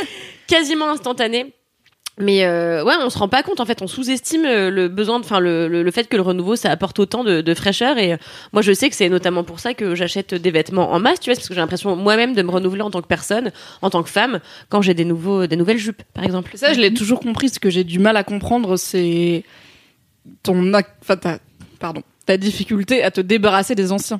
[0.47, 1.53] quasiment instantané.
[2.19, 5.19] Mais euh, ouais, on se rend pas compte en fait, on sous-estime euh, le besoin,
[5.19, 7.97] enfin le, le, le fait que le renouveau ça apporte autant de, de fraîcheur.
[7.97, 8.17] Et euh,
[8.51, 11.29] moi, je sais que c'est notamment pour ça que j'achète des vêtements en masse, tu
[11.29, 13.51] vois, parce que j'ai l'impression moi-même de me renouveler en tant que personne,
[13.81, 14.39] en tant que femme,
[14.69, 16.51] quand j'ai des nouveaux, des nouvelles jupes, par exemple.
[16.55, 17.47] Ça, je l'ai toujours compris.
[17.49, 19.43] Ce que j'ai du mal à comprendre, c'est
[20.43, 21.39] ton, enfin, ta,
[21.79, 24.19] pardon, ta difficulté à te débarrasser des anciens.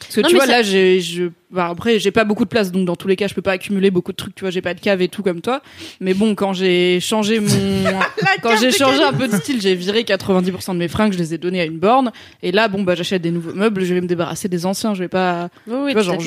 [0.00, 2.48] Parce que Non, tu vois, ça- là, j'ai, je, bah, après, j'ai pas beaucoup de
[2.48, 4.34] place, donc dans tous les cas, je peux pas accumuler beaucoup de trucs.
[4.34, 5.62] Tu vois, j'ai pas de cave et tout comme toi.
[6.00, 7.46] Mais bon, quand j'ai changé mon,
[8.42, 11.34] quand j'ai changé un peu de style, j'ai viré 90% de mes fringues, je les
[11.34, 12.10] ai donnés à une borne.
[12.42, 14.94] Et là, bon, bah, j'achète des nouveaux meubles, je vais me débarrasser des anciens.
[14.94, 16.20] Je vais pas, Oui, oui, tu vois, genre,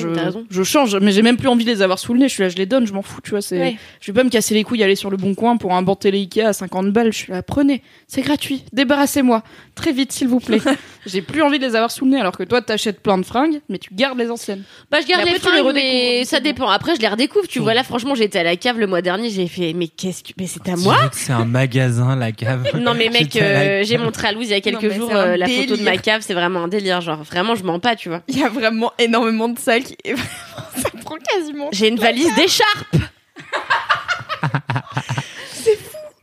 [0.50, 2.28] je, change, mais j'ai même plus envie de les avoir sous le nez.
[2.28, 3.42] Je suis là, je les donne, je m'en fous, tu vois.
[3.42, 5.82] C'est, je vais pas me casser les couilles, aller sur le bon coin pour un
[5.82, 7.12] banc télé Ikea à 50 balles.
[7.12, 9.42] Je suis là, prenez, c'est gratuit, débarrassez-moi,
[9.74, 10.60] très vite, s'il vous plaît.
[11.06, 13.24] j'ai plus envie de les avoir sous le nez, alors que toi, t'achètes plein de
[13.24, 14.62] fringues, mais tu gardes les anciennes.
[14.90, 16.68] Bah, je les fringues, mais ça dépend.
[16.68, 17.48] Après, je les redécouvre.
[17.48, 20.22] Tu vois, là, franchement, j'étais à la cave le mois dernier, j'ai fait, mais qu'est-ce
[20.22, 20.96] que, mais c'est à moi?
[21.12, 22.68] C'est un magasin, la cave.
[22.80, 25.46] Non mais mec, euh, j'ai montré à Louise il y a quelques jours euh, la
[25.46, 28.22] photo de ma cave, c'est vraiment un délire, genre vraiment je mens pas, tu vois.
[28.28, 30.30] Il y a vraiment énormément de sacs et vraiment,
[30.76, 31.68] ça prend quasiment.
[31.72, 32.96] J'ai une valise d'écharpes.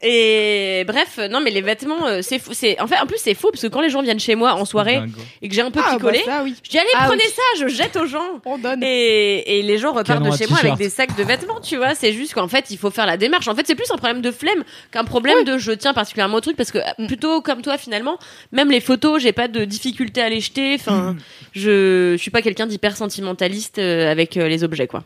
[0.09, 2.51] Et bref, non mais les vêtements, euh, c'est fou.
[2.53, 4.53] C'est en fait, en plus c'est faux parce que quand les gens viennent chez moi
[4.53, 5.19] en soirée Dingo.
[5.41, 6.55] et que j'ai un peu Ah, bah, picolé, ça, oui.
[6.63, 7.31] je dis allez Ah, prenez oui.
[7.35, 8.39] ça, je jette aux gens.
[8.45, 8.81] On donne.
[8.83, 11.59] Et, et les gens repartent Canon de à chez moi avec des sacs de vêtements,
[11.59, 11.93] tu vois.
[11.93, 13.47] C'est juste qu'en fait, il faut faire la démarche.
[13.49, 16.41] En fait, c'est plus un problème de flemme qu'un problème de je tiens particulièrement au
[16.41, 17.07] truc parce que Mm.
[17.07, 18.17] plutôt comme toi, finalement,
[18.53, 20.75] même les photos, j'ai pas de difficulté à les jeter.
[20.75, 21.17] Enfin, Mm.
[21.53, 25.03] je, je suis pas quelqu'un d'hyper sentimentaliste euh, avec euh, les objets, quoi.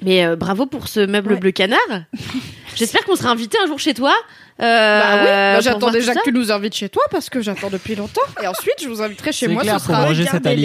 [0.00, 1.38] Mais euh, bravo pour ce meuble Ouais.
[1.38, 1.78] bleu canard.
[2.74, 4.14] J'espère qu'on sera invité un jour chez toi.
[4.60, 7.70] Euh, bah oui, bah, j'attends déjà que tu nous invites chez toi parce que j'attends
[7.70, 8.20] depuis longtemps.
[8.42, 10.06] Et ensuite, je vous inviterai chez moi, clair, ce sera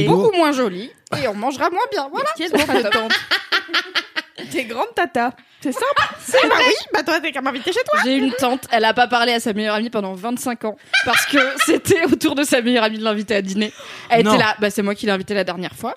[0.05, 0.91] beaucoup moins joli
[1.22, 2.10] et on mangera moins bien.
[2.12, 2.30] Voilà.
[2.66, 3.14] Grande tante.
[4.51, 5.34] T'es grande tata.
[5.62, 5.86] C'est simple.
[6.20, 7.99] C'est bah oui, bah toi t'es comme invité chez toi.
[8.03, 11.26] J'ai une tante, elle a pas parlé à sa meilleure amie pendant 25 ans parce
[11.26, 13.74] que c'était autour de sa meilleure amie de l'inviter à dîner.
[14.10, 14.34] Elle Non.
[14.36, 15.95] était là, bah c'est moi qui l'ai invitée la dernière fois.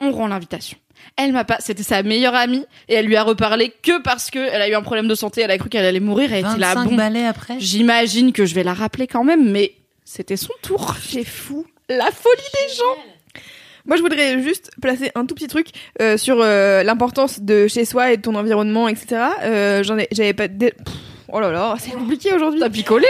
[0.00, 0.76] On rend l'invitation.
[1.16, 4.38] Elle m'a pas, c'était sa meilleure amie et elle lui a reparlé que parce que
[4.38, 6.58] elle a eu un problème de santé, elle a cru qu'elle allait mourir, elle était
[6.58, 6.74] là.
[6.74, 7.54] 25 Bon, balais après.
[7.58, 10.94] j'imagine que je vais la rappeler quand même, mais c'était son tour.
[11.06, 11.66] C'est fou.
[11.88, 13.42] La folie des gens.
[13.86, 15.68] Moi, je voudrais juste placer un tout petit truc
[16.00, 19.22] euh, sur euh, l'importance de chez soi et de ton environnement, etc.
[19.42, 20.48] Euh, J'en ai, j'avais pas.
[20.48, 20.94] dé- Pff,
[21.32, 22.60] Oh là là, c'est compliqué aujourd'hui.
[22.60, 23.06] T'as picolé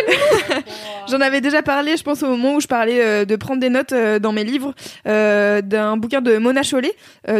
[1.09, 3.71] J'en avais déjà parlé, je pense au moment où je parlais euh, de prendre des
[3.71, 4.75] notes euh, dans mes livres
[5.09, 6.93] euh, d'un bouquin de Mona Chollet.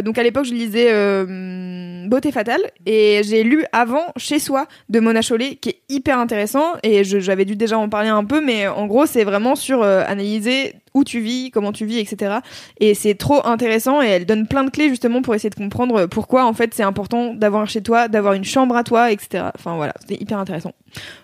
[0.03, 0.91] Donc à l'époque, je lisais
[2.07, 6.73] Beauté fatale et j'ai lu avant Chez soi de Mona Chollet, qui est hyper intéressant
[6.83, 10.75] et j'avais dû déjà en parler un peu, mais en gros, c'est vraiment sur analyser
[10.93, 12.39] où tu vis, comment tu vis, etc.
[12.79, 16.05] Et c'est trop intéressant et elle donne plein de clés justement pour essayer de comprendre
[16.07, 19.45] pourquoi en fait c'est important d'avoir chez toi, d'avoir une chambre à toi, etc.
[19.55, 20.73] Enfin voilà, c'était hyper intéressant.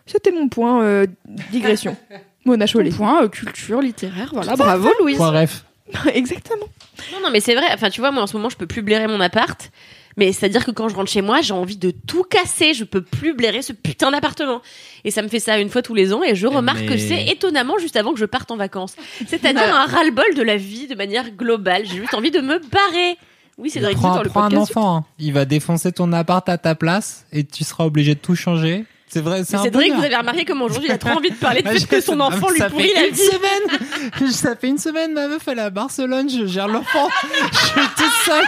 [0.05, 1.05] C'était mon point euh,
[1.51, 1.95] digression.
[2.45, 2.91] Mona Chollet.
[2.91, 4.55] Point euh, culture littéraire, voilà.
[4.55, 5.17] Bravo Louise.
[5.17, 5.65] Point ref.
[6.13, 6.65] Exactement.
[7.13, 7.65] Non, non, mais c'est vrai.
[7.73, 9.71] Enfin, tu vois, moi, en ce moment, je peux plus blairer mon appart.
[10.17, 12.73] Mais c'est-à-dire que quand je rentre chez moi, j'ai envie de tout casser.
[12.73, 14.61] Je peux plus blairer ce putain d'appartement.
[15.03, 16.23] Et ça me fait ça une fois tous les ans.
[16.23, 18.95] Et je remarque Mais- que c'est étonnamment juste avant que je parte en vacances.
[19.27, 21.83] C'est-à-dire un ras-le-bol de la vie de manière globale.
[21.85, 23.17] J'ai juste envie de me barrer.
[23.59, 23.93] Oui, c'est vrai.
[23.93, 24.97] Prends, dans le prends un enfant.
[24.97, 25.05] hein.
[25.19, 28.85] Il va défoncer ton appart à ta place et tu seras obligé de tout changer.
[29.09, 29.99] C'est vrai, c'est un Cédric, bonheur.
[29.99, 32.01] vous avez remarqué comment aujourd'hui il a trop envie de parler de Ah, fait que
[32.01, 33.21] son enfant lui ça pourrit fait la une vie.
[33.21, 34.31] semaine.
[34.31, 37.07] ça fait une semaine, ma meuf, elle est à Barcelone, je gère l'enfant.
[37.51, 38.43] je suis tout seul.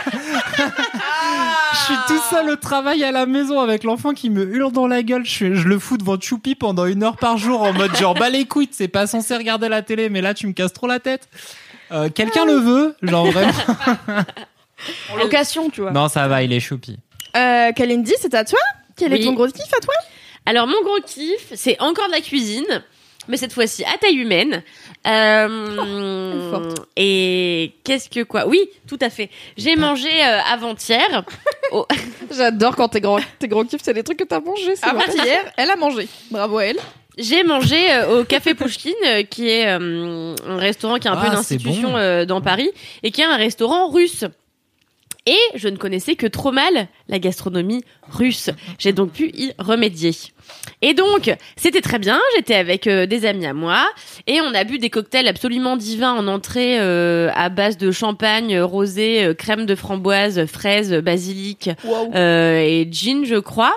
[1.74, 4.88] je suis tout seul au travail à la maison avec l'enfant qui me hurle dans
[4.88, 5.26] la gueule.
[5.26, 8.46] Je, le fous devant Choupi pendant une heure par jour en mode genre, bah les
[8.46, 11.30] couilles, c'est pas censé regarder la télé, mais là, tu me casses trop la tête.
[11.92, 13.52] Euh, Quelqu'un le veut, genre vraiment.
[15.12, 15.92] En location, tu vois.
[15.92, 16.98] Non, ça va, il est Choupi.
[17.36, 18.60] Euh, Kalindi, c'est à toi?
[18.96, 19.22] Quel Oui.
[19.22, 19.94] est ton gros kiff à toi?
[20.50, 22.66] Alors mon gros kiff, c'est encore de la cuisine,
[23.28, 24.64] mais cette fois-ci à taille humaine.
[25.08, 26.88] Euh, forte.
[26.98, 28.48] et qu'est-ce que quoi?
[28.48, 29.30] Oui, tout à fait.
[29.58, 31.24] J'ai mangé euh, avant-hier.
[31.72, 31.86] au-
[32.36, 34.76] J'adore quand tes grands, tes grands kiffs, c'est les trucs que t'as mangé.
[34.76, 34.86] c'est.
[34.86, 36.08] Avant-hier, elle a mangé.
[36.32, 36.80] Bravo à elle.
[37.18, 41.16] j'ai mangé euh, au Café Pouchkine, euh, qui est euh, un restaurant qui est un
[41.16, 41.98] peu Ah, une c'est institution bon.
[41.98, 42.72] euh, dans Paris,
[43.04, 44.26] et qui est un restaurant russe.
[45.26, 48.50] Et je ne connaissais que trop mal la gastronomie russe.
[48.80, 50.12] J'ai donc pu y remédier.
[50.82, 52.20] Et donc, c'était très bien.
[52.36, 53.80] J'étais avec euh, des amis à moi
[54.28, 58.56] et on a bu des cocktails absolument divins en entrée euh, à base de champagne,
[58.56, 61.70] euh, rosé, euh, crème de framboise, fraises, basilic
[62.16, 63.74] et gin, je crois.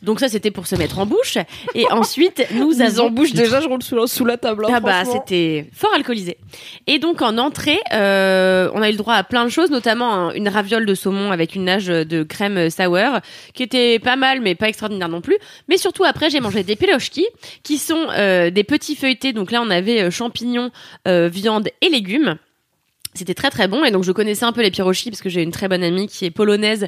[0.00, 1.36] Donc ça, c'était pour se mettre en bouche.
[1.74, 4.64] Et ensuite, nous avons en bouche, déjà, je roule sous la, sous la table.
[4.66, 6.38] hein, ah bah c'était fort alcoolisé.
[6.86, 10.32] Et donc en entrée, on a eu le droit à plein de choses, notamment un-
[10.32, 13.20] une raviole de saumon avec une nage de crème sour
[13.52, 15.36] qui était pas mal mais pas extraordinaire non plus.
[15.68, 17.26] Mais surtout après j'ai mangé des pilochki
[17.62, 19.32] qui sont euh, des petits feuilletés.
[19.32, 20.70] Donc là on avait euh, champignons,
[21.06, 22.36] euh, viande et légumes.
[23.16, 25.42] C'était très très bon et donc je connaissais un peu les pirochki parce que j'ai
[25.42, 26.86] une très bonne amie qui est polonaise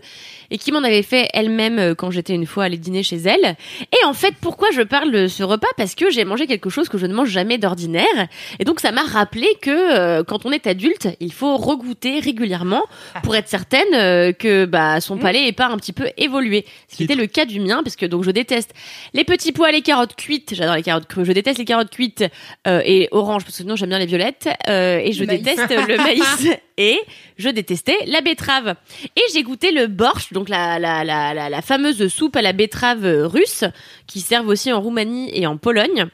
[0.51, 3.57] et qui m'en avait fait elle-même euh, quand j'étais une fois allée dîner chez elle.
[3.93, 5.69] Et en fait, pourquoi je parle de ce repas?
[5.77, 8.93] Parce que j'ai mangé quelque chose que je ne mange jamais d'ordinaire et donc ça
[8.93, 12.83] m'a rappelé que euh, quand on est adulte, il faut regoûter régulièrement
[13.23, 16.65] pour être certaine euh, que bah son palais est pas un petit peu évolué.
[16.89, 18.73] Ce qui était le cas du mien parce que donc je déteste
[19.15, 22.25] les petits pois, les carottes cuites, j'adore les carottes crues, je déteste les carottes cuites
[22.67, 25.43] euh, et oranges parce que sinon j'aime bien les violettes et je Le maïs.
[25.43, 26.18] déteste le maïs
[26.77, 26.99] et
[27.37, 28.75] je détestais la betterave.
[29.17, 33.65] Et j'ai goûté le borscht, donc la, la, fameuse soupe à la betterave russe,
[34.07, 36.07] qui servent aussi en Roumanie et en Pologne.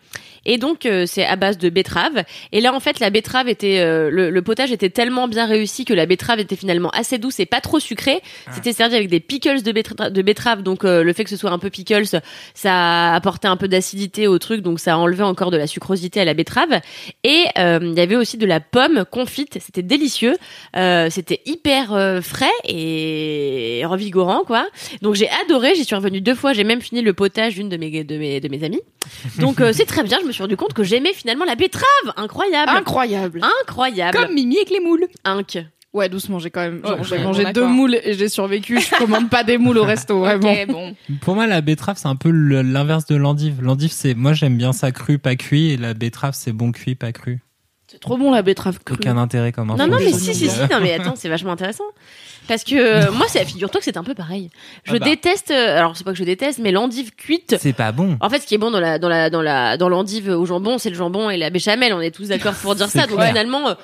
[0.47, 2.25] Et donc euh, c'est à base de betterave.
[2.53, 5.85] Et là en fait la betterave était euh, le, le potage était tellement bien réussi
[5.85, 8.21] que la betterave était finalement assez douce et pas trop sucrée.
[8.53, 10.63] C'était servi avec des pickles de, betterave.
[10.63, 12.21] Donc euh, le fait que ce soit un peu pickles,
[12.55, 16.25] ça apportait un peu d'acidité au truc, donc ça enlevait encore de la sucrosité à
[16.25, 16.81] la betterave.
[17.23, 19.59] Et euh, il y avait aussi de la pomme confite.
[19.61, 20.37] C'était délicieux.
[20.77, 21.89] Euh, c'était hyper
[22.23, 24.67] frais et revigorant quoi.
[25.03, 25.75] Donc j'ai adoré.
[25.75, 26.53] J'y suis revenue deux fois.
[26.53, 28.83] J'ai même fini le potage d'une de mes de mes de mes amies.
[29.39, 30.19] Donc euh, c'est très bien.
[30.21, 31.85] Je me suis rendu compte que j'aimais finalement la betterave.
[32.17, 32.71] Incroyable.
[32.71, 33.41] Incroyable.
[33.63, 34.17] Incroyable.
[34.19, 35.07] Comme Mimi avec les moules.
[35.25, 35.59] Inc.
[35.93, 38.81] Ouais, doucement, j'ai quand même genre, j'ai mangé deux moules et j'ai survécu.
[38.81, 40.51] Je commande pas des moules au resto, vraiment.
[40.53, 40.97] Ok, bon.
[41.21, 43.63] Pour moi, la betterave, c'est un peu le- l'inverse de l'endive.
[43.63, 46.97] L'endive, c'est, moi, j'aime bien ça cru, pas cuit, et la betterave, c'est bon cuit,
[46.97, 47.41] pas cru.
[47.95, 48.95] C'est trop bon la betterave crue.
[48.95, 50.59] Aucun intérêt comme Non info, non mais si si si.
[50.71, 51.85] Non mais attends c'est vachement intéressant.
[52.49, 54.51] Parce que euh, moi c'est figure-toi que c'est un peu pareil.
[54.85, 55.05] Je Ah bah.
[55.07, 55.51] déteste.
[55.53, 57.57] euh, alors c'est pas que je déteste mais l'endive cuite.
[57.59, 58.19] C'est pas bon.
[58.21, 60.45] En fait, ce qui est bon dans la dans la dans la dans l'endive au
[60.45, 61.95] jambon, c'est le jambon et la béchamel.
[61.95, 63.07] On est tous d'accord pour dire C'est ça.
[63.07, 63.29] Donc clair.
[63.29, 63.75] finalement, euh,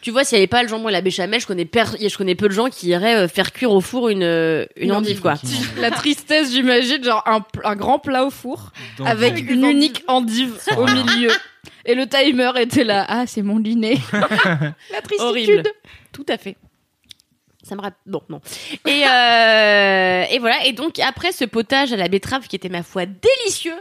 [0.00, 2.16] tu vois, s'il n'y avait pas le jambon et la béchamel, je connais per- je
[2.16, 5.20] connais peu de gens qui iraient euh, faire cuire au four une euh, une endive
[5.20, 5.34] quoi.
[5.80, 8.72] La tristesse, j'imagine, genre un, un grand plat au four
[9.06, 11.30] avec une unique endive au milieu.
[11.84, 13.04] Et le timer était là.
[13.08, 13.98] Ah, c'est mon dîner.
[14.12, 15.20] La tristitude.
[15.20, 15.62] Horrible.
[16.12, 16.56] Tout à fait.
[17.66, 17.98] Ça me rappelle.
[18.06, 18.40] Bon, non.
[18.86, 20.64] Et, euh, et voilà.
[20.66, 23.74] Et donc, après ce potage à la betterave qui était, ma foi, délicieux,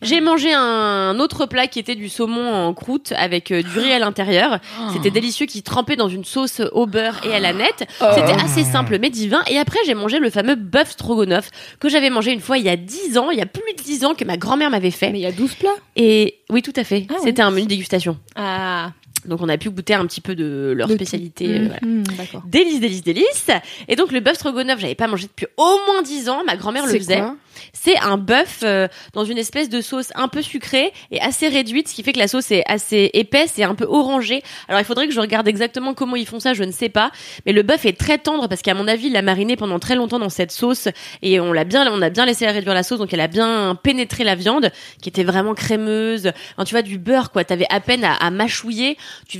[0.00, 3.92] j'ai mangé un autre plat qui était du saumon en croûte avec euh, du riz
[3.92, 4.60] à l'intérieur.
[4.92, 7.84] C'était délicieux qui trempait dans une sauce au beurre et à la nette.
[8.14, 9.42] C'était assez simple mais divin.
[9.48, 12.68] Et après, j'ai mangé le fameux bœuf stroganoff que j'avais mangé une fois il y
[12.68, 15.10] a 10 ans, il y a plus de 10 ans que ma grand-mère m'avait fait.
[15.10, 15.70] Mais il y a 12 plats?
[15.96, 17.06] Et oui, tout à fait.
[17.10, 17.14] Ah.
[17.24, 18.18] C'était un menu dégustation.
[18.36, 18.92] Ah.
[19.26, 21.46] Donc, on a pu goûter un petit peu de leur spécialité.
[21.60, 21.80] euh, voilà.
[21.82, 22.42] Mhm, D'accord.
[22.46, 23.50] Délice, délice, délice.
[23.88, 26.42] Et donc le bœuf stroganoff, j'avais pas mangé depuis au moins 10 ans.
[26.44, 27.18] Ma grand-mère le faisait.
[27.18, 27.36] quoi
[27.72, 31.88] C'est un bœuf euh, dans une espèce de sauce un peu sucrée et assez réduite,
[31.88, 34.42] ce qui fait que la sauce est assez épaisse et un peu orangée.
[34.68, 37.10] Alors il faudrait que je regarde exactement comment ils font ça, je ne sais pas.
[37.46, 39.94] Mais le bœuf est très tendre parce qu'à mon avis, il l'a mariné pendant très
[39.94, 40.88] longtemps dans cette sauce
[41.22, 43.78] et on l'a bien, on a bien laissé réduire la sauce, donc elle a bien
[43.82, 46.32] pénétré la viande qui était vraiment crémeuse.
[46.56, 47.44] Enfin, tu vois du beurre quoi.
[47.44, 48.96] T'avais à peine à, mâchouiller.
[49.28, 49.38] Tu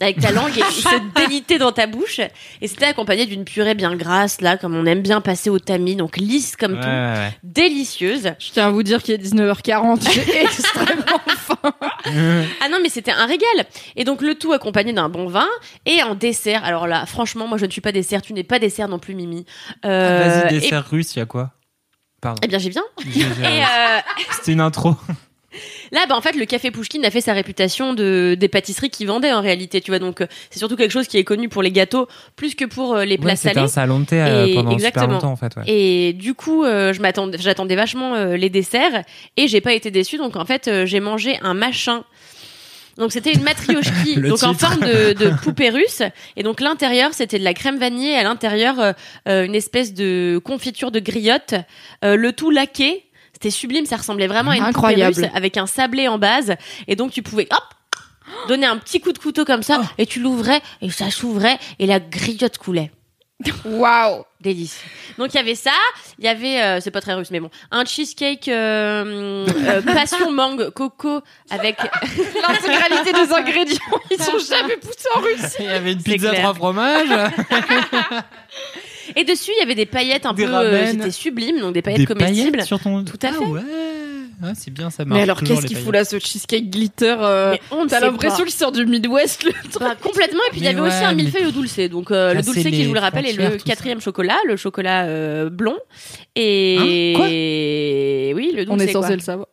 [0.00, 2.20] avec ta langue et il se délitait dans ta bouche
[2.60, 5.96] et c'était accompagné d'une purée bien grasse là comme on aime bien passer au tamis
[5.96, 7.38] donc lisse comme Ouais, tout ouais, ouais.
[7.42, 10.10] délicieuse Je tiens à vous dire qu'il est 19h40.
[10.12, 11.72] J'ai extrêmement faim.
[12.60, 15.48] ah non mais c'était un régal et donc le tout accompagné d'un bon vin
[15.86, 18.58] et en dessert alors là franchement moi je ne suis pas dessert tu n'es pas
[18.58, 19.44] dessert non plus Mimi
[19.84, 21.50] Euh, Ah, Vas-y, et- dessert russe, il y a quoi?
[22.20, 22.40] Pardon.
[22.44, 23.98] eh bien j'ai bien J'ai- et j'ai- euh,
[24.32, 24.96] C'était une intro.
[25.92, 29.06] Là, bah, en fait, le café Pouchkine a fait sa réputation de des pâtisseries qui
[29.06, 29.98] vendaient en réalité, tu vois.
[29.98, 32.94] Donc, euh, c'est surtout quelque chose qui est connu pour les gâteaux plus que pour
[32.94, 33.60] euh, les plats Ouais, salés.
[33.60, 35.04] un salon de thé euh, Et pendant exactement.
[35.04, 35.56] super longtemps, en fait.
[35.56, 35.62] Ouais.
[35.66, 39.02] Et du coup, euh, je m'attendais, j'attendais vachement euh, les desserts
[39.38, 40.18] et j'ai pas été déçue.
[40.18, 42.04] Donc en fait, j'ai mangé un machin.
[42.98, 46.02] Donc c'était une matrioshki, donc en forme de, de poupée russe.
[46.36, 48.74] Et donc l'intérieur c'était de la crème vanillée, à l'intérieur
[49.28, 51.54] euh, une espèce de confiture de griotte,
[52.04, 53.04] euh, le tout laqué.
[53.40, 55.14] C'était sublime, ça ressemblait vraiment à une Incroyable.
[55.14, 56.56] poupée russe avec un sablé en base.
[56.88, 57.62] Et donc tu pouvais hop
[58.48, 61.86] donner un petit coup de couteau comme ça et tu l'ouvrais et ça s'ouvrait et
[61.86, 62.90] la griotte coulait.
[63.64, 64.88] Waouh Délicieux.
[65.18, 65.70] Donc il y avait ça,
[66.18, 70.32] il y avait, euh, c'est pas très russe, mais bon, un cheesecake euh, euh, passion
[70.32, 71.20] mangue coco
[71.50, 71.76] avec
[72.48, 75.56] L'intégralité des ingrédients, ils sont jamais poussés en Russie.
[75.60, 76.42] Il y avait une C'est pizza clair.
[76.42, 77.08] trois fromages,
[79.16, 81.82] et dessus il y avait des paillettes un Des peu, euh, c'était sublime, donc des
[81.82, 82.50] paillettes des comestibles.
[82.52, 83.04] paillettes sur ton.
[83.04, 83.38] Tout à Ah fait.
[83.44, 83.60] ouais.
[84.40, 85.16] Ouais, c'est bien, ça marche.
[85.18, 86.12] Mais alors, toujours, qu'est-ce les qu'il fout paillettes.
[86.12, 88.44] là, ce cheesecake glitter euh, Mais on ne T'as sait l'impression pas.
[88.44, 89.80] qu'il sort du Midwest, le truc.
[89.80, 90.38] Bah, complètement.
[90.46, 91.80] Et puis il y Mais avait aussi un mais- millefeuille au dulce.
[91.90, 93.64] Donc euh, le Casser dulce qui, les je vous le rappelle, est frontières, le tout
[93.64, 95.74] quatrième chocolat, le chocolat euh, blond.
[96.36, 97.16] Et Hein?
[97.16, 97.26] Quoi?
[97.26, 98.68] oui, le dulce.
[98.70, 99.48] On est censé le savoir.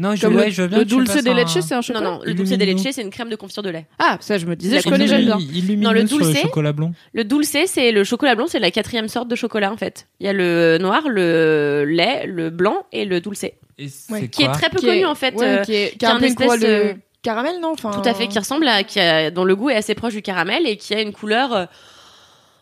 [0.00, 1.34] Non, je, Comme ouais, le, je veux bien le que tu dulce fasses de un-
[1.34, 3.64] leche, c'est un Non, chocolat non, le dulce de leche, c'est une crème de confiture
[3.64, 3.86] de lait.
[3.98, 5.36] Ah, ça, je me disais, je connais, j'aime bien.
[5.76, 6.92] Non, le sur le dulce, chocolat blond.
[7.12, 10.06] Le dulce, c'est le chocolat blond, c'est la quatrième sorte de chocolat en fait.
[10.20, 13.54] Il y a le noir, le lait, le blanc et le dulce, Et
[13.88, 14.28] c'est Ouais.
[14.28, 15.34] qui est quoi très peu Qui est- connu en fait.
[15.34, 16.94] ouais, euh, qui est, qui a a un un peu une espèce, couleur de euh,
[17.22, 17.90] Caramel, non enfin...
[17.90, 20.22] Tout à fait, qui ressemble à, qui a, dont le goût est assez proche du
[20.22, 21.64] caramel et qui a une couleur, euh,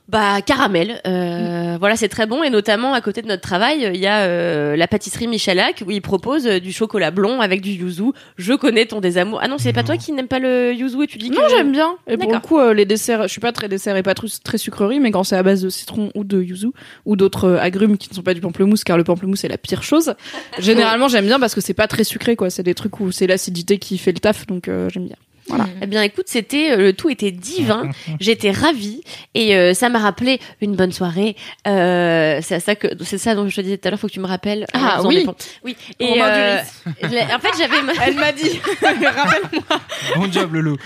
[0.09, 1.01] bah caramel.
[1.07, 4.21] Euh, Voilà, c'est très bon et notamment à côté de notre travail, il y a
[4.23, 8.13] euh, la pâtisserie Michalak où ils proposent euh, du chocolat blond avec du yuzu.
[8.37, 9.41] Je connais ton désamour.
[9.43, 11.49] Ah non, c'est pas toi qui n'aime pas le yuzu et tu dis que Non,
[11.51, 11.97] j'aime bien.
[12.07, 14.29] Et pour le coup, euh, les desserts, je suis pas très dessert et pas très,
[14.45, 16.69] très sucrerie, mais quand c'est à base de citron ou de yuzu
[17.05, 19.59] ou d'autres euh, agrumes qui ne sont pas du pamplemousse, car le pamplemousse c'est la
[19.59, 20.15] pire chose.
[20.59, 22.49] Généralement, j'aime bien parce que c'est pas très sucré, quoi.
[22.49, 25.17] C'est des trucs où c'est l'acidité qui fait le taf, donc euh, j'aime bien.
[25.49, 25.67] Voilà.
[25.81, 27.91] Eh bien, écoute, c'était euh, le tout était divin.
[28.21, 29.03] J'étais ravie
[29.35, 31.37] et euh, ça m'a rappelé une bonne soirée.
[31.67, 34.01] Euh, c'est ça que c'est ça dont je te disais tout à l'heure.
[34.01, 34.67] Faut que tu me rappelles.
[34.73, 35.27] Ah, oui.
[35.65, 35.77] oui.
[36.01, 36.59] Et euh,
[37.03, 37.77] en fait, j'avais.
[38.05, 38.61] Elle m'a dit.
[38.83, 39.81] Rappelle-moi.
[40.17, 40.77] Bon job, Loulou.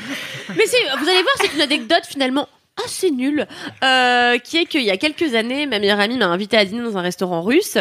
[0.51, 2.49] Mais c'est, vous allez voir, c'est une anecdote finalement
[2.85, 3.47] assez nulle,
[3.85, 6.83] euh, qui est qu'il y a quelques années, ma meilleure amie m'a invité à dîner
[6.83, 7.79] dans un restaurant russe,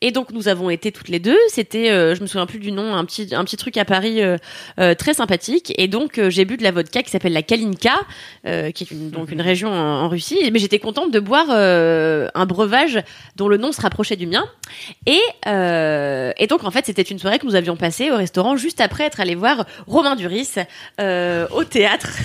[0.00, 1.38] et donc nous avons été toutes les deux.
[1.48, 4.22] C'était, euh, je me souviens plus du nom, un petit, un petit truc à Paris
[4.22, 4.36] euh,
[4.78, 8.00] euh, très sympathique, et donc euh, j'ai bu de la vodka qui s'appelle la Kalinka,
[8.46, 11.46] euh, qui est une, donc une région en, en Russie, mais j'étais contente de boire
[11.50, 13.00] euh, un breuvage
[13.36, 14.44] dont le nom se rapprochait du mien,
[15.06, 18.56] et euh, et donc en fait c'était une soirée que nous avions passée au restaurant
[18.56, 20.54] juste après être allé voir Romain Duris
[21.00, 22.08] euh, au théâtre.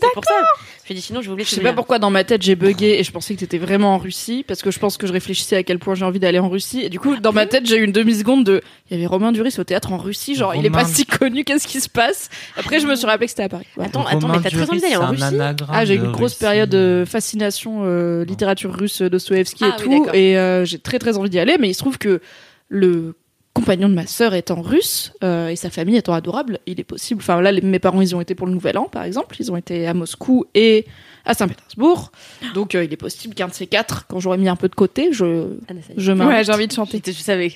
[0.00, 1.44] C'est dit sinon je voulais.
[1.44, 3.94] Je sais pas pourquoi dans ma tête j'ai bugué et je pensais que t'étais vraiment
[3.94, 6.38] en Russie parce que je pense que je réfléchissais à quel point j'ai envie d'aller
[6.40, 8.60] en Russie et du coup dans ma tête j'ai eu une demi seconde de
[8.90, 11.44] il y avait Romain Duris au théâtre en Russie genre il est pas si connu
[11.44, 12.28] qu'est-ce qui se passe?
[12.58, 13.88] Après je me suis rappelé que c'était à Paris Voilà.
[13.88, 15.24] Attends, attends, mais t'as très envie d'aller en Russie?
[15.70, 20.08] Ah, j'ai une grosse période de fascination euh, littérature russe, Dostoevsky Ah et oui, tout,
[20.12, 21.56] et euh, j'ai très très envie d'y aller.
[21.58, 22.20] Mais il se trouve que
[22.68, 23.14] le
[23.54, 27.20] compagnon de ma sœur étant russe euh, et sa famille étant adorable, il est possible.
[27.22, 29.50] Enfin là, les- mes parents ils ont été pour le Nouvel An, par exemple, ils
[29.52, 30.86] ont été à Moscou et
[31.24, 32.10] à Saint-Pétersbourg.
[32.54, 34.74] Donc euh, il est possible qu'un de ces quatre, quand j'aurai mis un peu de
[34.74, 35.50] côté, je
[35.96, 36.34] je m'invite.
[36.34, 37.00] Ouais, j'ai envie de chanter.
[37.06, 37.52] Je savais.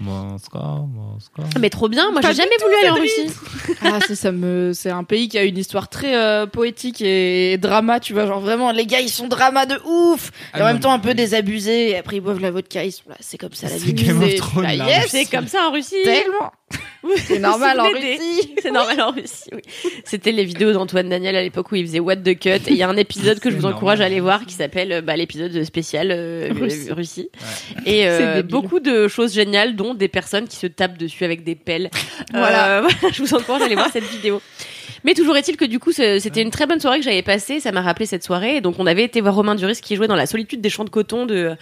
[0.00, 1.42] Moscou, Moscou.
[1.60, 2.10] Mais trop bien.
[2.10, 3.30] Moi, j'ai jamais voulu aller en Russie.
[3.82, 7.56] Ah, c'est ça me, c'est un pays qui a une histoire très euh, poétique et
[7.58, 10.66] drama, tu vois, genre vraiment les gars ils sont drama de ouf, et Ah en
[10.66, 13.38] même temps un peu désabusés, et après ils boivent la vodka, ils sont là, c'est
[13.38, 14.04] comme ça la C'est vie.
[14.04, 15.94] Yes, C'est comme ça en Russie.
[16.04, 16.52] tellement.
[17.18, 18.54] C'est normal en Russie.
[18.60, 19.48] C'est normal en Russie.
[19.52, 19.62] Oui.
[20.04, 22.48] C'était les vidéos d'Antoine Daniel à l'époque où il faisait What the Cut.
[22.48, 25.02] Et il y a un épisode que je vous encourage à aller voir qui s'appelle
[25.02, 26.90] bah, l'épisode spécial euh, Russie.
[26.90, 27.28] Russie.
[27.84, 31.54] Et euh, beaucoup de choses géniales, dont des personnes qui se tapent dessus avec des
[31.54, 31.90] pelles.
[32.32, 32.78] Voilà.
[32.78, 34.42] Euh, voilà, je vous encourage à aller voir cette vidéo.
[35.04, 37.60] Mais toujours est-il que du coup, c'était une très bonne soirée que j'avais passée.
[37.60, 38.56] Ça m'a rappelé cette soirée.
[38.56, 40.84] Et donc, on avait été voir Romain Duris qui jouait dans La solitude des champs
[40.84, 41.54] de coton de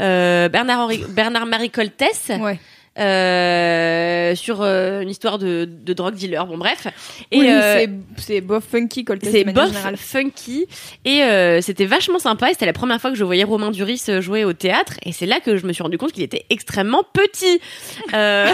[0.00, 2.30] euh, Bernard, Henri- Bernard Marie Coltès.
[2.40, 2.58] Ouais.
[2.98, 6.46] Euh, sur euh, une histoire de, de drogue dealer.
[6.46, 6.86] Bon, bref.
[7.30, 7.86] Et oui, euh,
[8.16, 9.96] c'est bof funky, c'est bof générale.
[9.96, 10.66] funky
[11.04, 14.02] et euh, c'était vachement sympa et c'était la première fois que je voyais Romain Duris
[14.20, 17.02] jouer au théâtre et c'est là que je me suis rendu compte qu'il était extrêmement
[17.12, 17.60] petit.
[18.14, 18.50] Euh,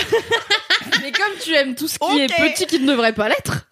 [1.03, 3.67] Mais comme tu aimes tout ce qui est petit qui ne devrait pas l'être,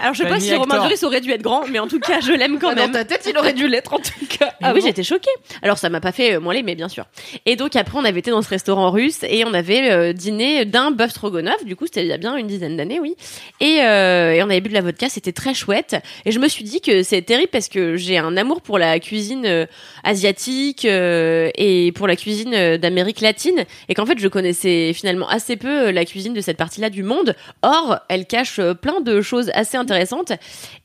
[0.00, 0.80] alors je sais pas Fanny si Romain.
[0.82, 2.92] Duris aurait dû être grand mais en tout cas je l'aime quand dans même.
[2.92, 4.52] ta tête il aurait dû l'être en tout cas.
[4.62, 5.30] Ah oui, j'étais choquée.
[5.62, 7.04] Alors ça m'a pas fait moi mais bien sûr.
[7.46, 10.64] Et donc après on avait été dans ce restaurant russe et on avait euh, dîné
[10.64, 11.64] d'un bœuf stroganoff.
[11.64, 13.14] Du coup c'était il y a bien une dizaine d'années, oui.
[13.60, 15.96] Et, euh, et on avait bu de la vodka, c'était très chouette.
[16.24, 18.98] Et je me suis dit que c'est terrible parce que j'ai un amour pour la
[19.00, 19.66] cuisine euh,
[20.02, 25.28] asiatique euh, et pour la cuisine euh, d'Amérique latine et qu'en fait je connaissais finalement
[25.28, 27.34] assez peu euh, la cuisine de cette partie-là du monde.
[27.62, 30.32] Or elle cache euh, plein de choses assez intéressantes.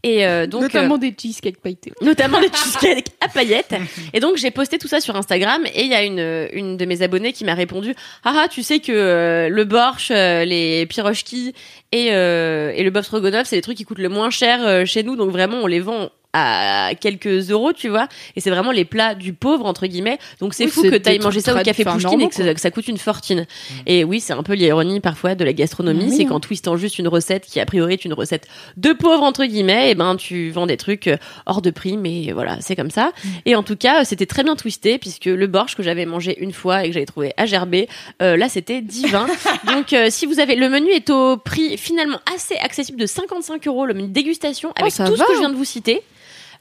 [0.03, 1.91] Et euh, donc euh, Notamment des cheesecakes pailletés.
[2.01, 3.75] notamment les cheesecakes à paillettes.
[4.13, 6.85] Et donc j'ai posté tout ça sur Instagram et il y a une une de
[6.85, 10.85] mes abonnées qui m'a répondu ah ah tu sais que euh, le borsch, euh, les
[10.85, 11.53] pirochki
[11.91, 14.85] et euh, et le bœuf stroganoff c'est les trucs qui coûtent le moins cher euh,
[14.85, 15.15] chez nous.
[15.15, 18.07] Donc vraiment on les vend à quelques euros, tu vois.
[18.35, 20.19] Et c'est vraiment les plats du pauvre, entre guillemets.
[20.39, 22.61] Donc c'est Oui, fou que t'ailles manger ça au café Pouchkine et que ça, que
[22.61, 23.41] ça coûte une fortune.
[23.41, 23.73] Mm.
[23.87, 27.07] Et oui, c'est un peu l'ironie parfois de la gastronomie, c'est qu'en twistant juste une
[27.07, 28.47] recette qui a priori est une recette
[28.77, 32.31] de pauvre, entre guillemets, et ben tu vends des trucs euh, hors de prix, mais
[32.31, 33.11] voilà, c'est comme ça.
[33.23, 33.27] Mm.
[33.47, 36.53] Et en tout cas, c'était très bien twisté puisque le borsch que j'avais mangé une
[36.53, 37.87] fois et que j'avais trouvé à gerber,
[38.21, 39.25] euh, là c'était divin.
[39.67, 43.67] Donc euh, si vous avez le menu est au prix finalement assez accessible de 55
[43.67, 45.23] euros le menu dégustation avec Oh, ça tout va.
[45.23, 46.01] ce que je viens de vous citer.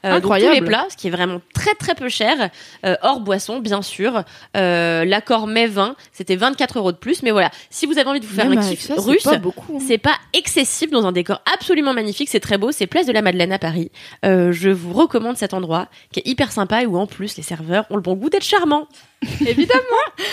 [0.05, 0.55] Euh, donc tous Incroyable.
[0.55, 2.49] les plats, ce qui est vraiment très très peu cher,
[2.85, 4.23] euh, hors boisson bien sûr.
[4.55, 7.51] Euh, L'accord mai vin, c'était 24 euros de plus, mais voilà.
[7.69, 9.79] Si vous avez envie de vous faire Même un kiff ça, c'est russe, pas hein.
[9.85, 13.21] c'est pas excessif dans un décor absolument magnifique, c'est très beau, c'est Place de la
[13.21, 13.91] Madeleine à Paris.
[14.25, 17.43] Euh, je vous recommande cet endroit qui est hyper sympa et où en plus les
[17.43, 18.87] serveurs ont le bon goût d'être charmants.
[19.45, 19.81] Évidemment,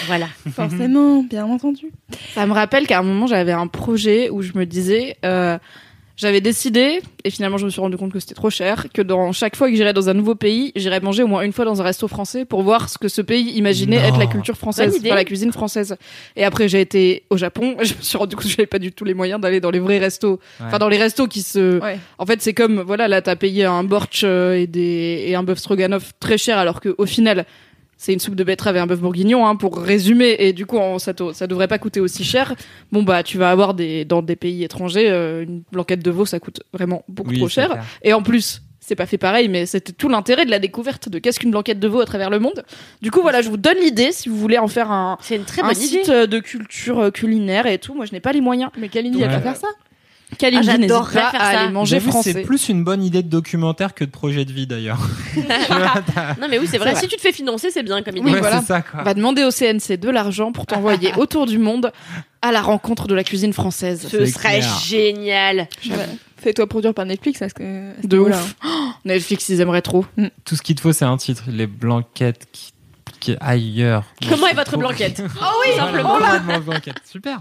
[0.06, 0.28] Voilà.
[0.54, 1.90] forcément, bien entendu.
[2.34, 5.58] Ça me rappelle qu'à un moment, j'avais un projet où je me disais, euh,
[6.16, 9.32] j'avais décidé, et finalement, je me suis rendu compte que c'était trop cher, que dans
[9.32, 11.80] chaque fois que j'irais dans un nouveau pays, j'irais manger au moins une fois dans
[11.80, 14.08] un resto français pour voir ce que ce pays imaginait Non.
[14.08, 15.08] être la culture française, Bonne idée.
[15.10, 15.96] enfin, la cuisine française.
[16.34, 18.78] Et après, j'ai été au Japon, et je me suis rendu compte que j'avais pas
[18.78, 20.40] du tout les moyens d'aller dans les vrais restos.
[20.64, 21.98] Enfin, dans les restos qui se, Ouais.
[22.18, 25.42] en fait, c'est comme, voilà, là, t'as payé un borch euh, et des, et un
[25.42, 27.44] bœuf stroganoff très cher, alors que, au final,
[27.96, 30.76] c'est une soupe de betterave et un bœuf bourguignon, hein, pour résumer, et du coup,
[30.76, 32.54] on- ça, ça devrait pas coûter aussi cher.
[32.92, 36.26] Bon, bah, tu vas avoir des, dans des pays étrangers, euh, une blanquette de veau,
[36.26, 37.70] ça coûte vraiment beaucoup Oui, trop cher.
[37.70, 37.84] clair.
[38.02, 41.18] Et en plus, c'est pas fait pareil, mais c'était tout l'intérêt de la découverte de
[41.18, 42.62] qu'est-ce qu'une blanquette de veau à travers le monde.
[43.02, 45.44] Du coup, voilà, je vous donne l'idée si vous voulez en faire un, C'est une
[45.44, 45.86] très un bonne idée.
[45.86, 47.94] site euh, de culture euh, culinaire et tout.
[47.94, 48.70] Moi, je n'ai pas les moyens.
[48.78, 49.34] Mais Kalindi, elle Ouais.
[49.34, 49.66] va faire ça?
[50.38, 51.60] Kalindi, Ah, n'hésite j'adorerais pas faire à ça.
[51.60, 52.32] aller manger français.
[52.32, 54.98] c'est plus une bonne idée de documentaire que de projet de vie d'ailleurs.
[56.40, 56.92] Non mais oui, c'est vrai.
[56.92, 57.00] vrai.
[57.00, 58.26] Si tu te fais financer, c'est bien comme idée.
[58.26, 58.60] Oui, ouais, voilà.
[58.62, 59.00] ça quoi.
[59.00, 61.92] On va demander au CNC de l'argent pour t'envoyer autour du monde
[62.42, 64.06] à la rencontre de la cuisine française.
[64.10, 64.78] Ce serait clair.
[64.84, 65.68] génial.
[66.38, 67.38] Fais-toi produire par Netflix.
[67.38, 67.62] Parce que,
[67.92, 68.54] à ce De niveau-là, ouf.
[68.66, 68.68] Oh,
[69.04, 70.04] Netflix, ils aimeraient trop.
[70.44, 71.44] Tout ce qu'il te faut, c'est un titre.
[71.48, 72.72] Les blanquettes qui,
[73.20, 74.04] qui ailleurs.
[74.28, 76.18] Comment est votre blanquette Ah Oh oui, simplement.
[76.20, 76.60] Simplement.
[76.60, 76.96] blanquette.
[77.10, 77.40] Super.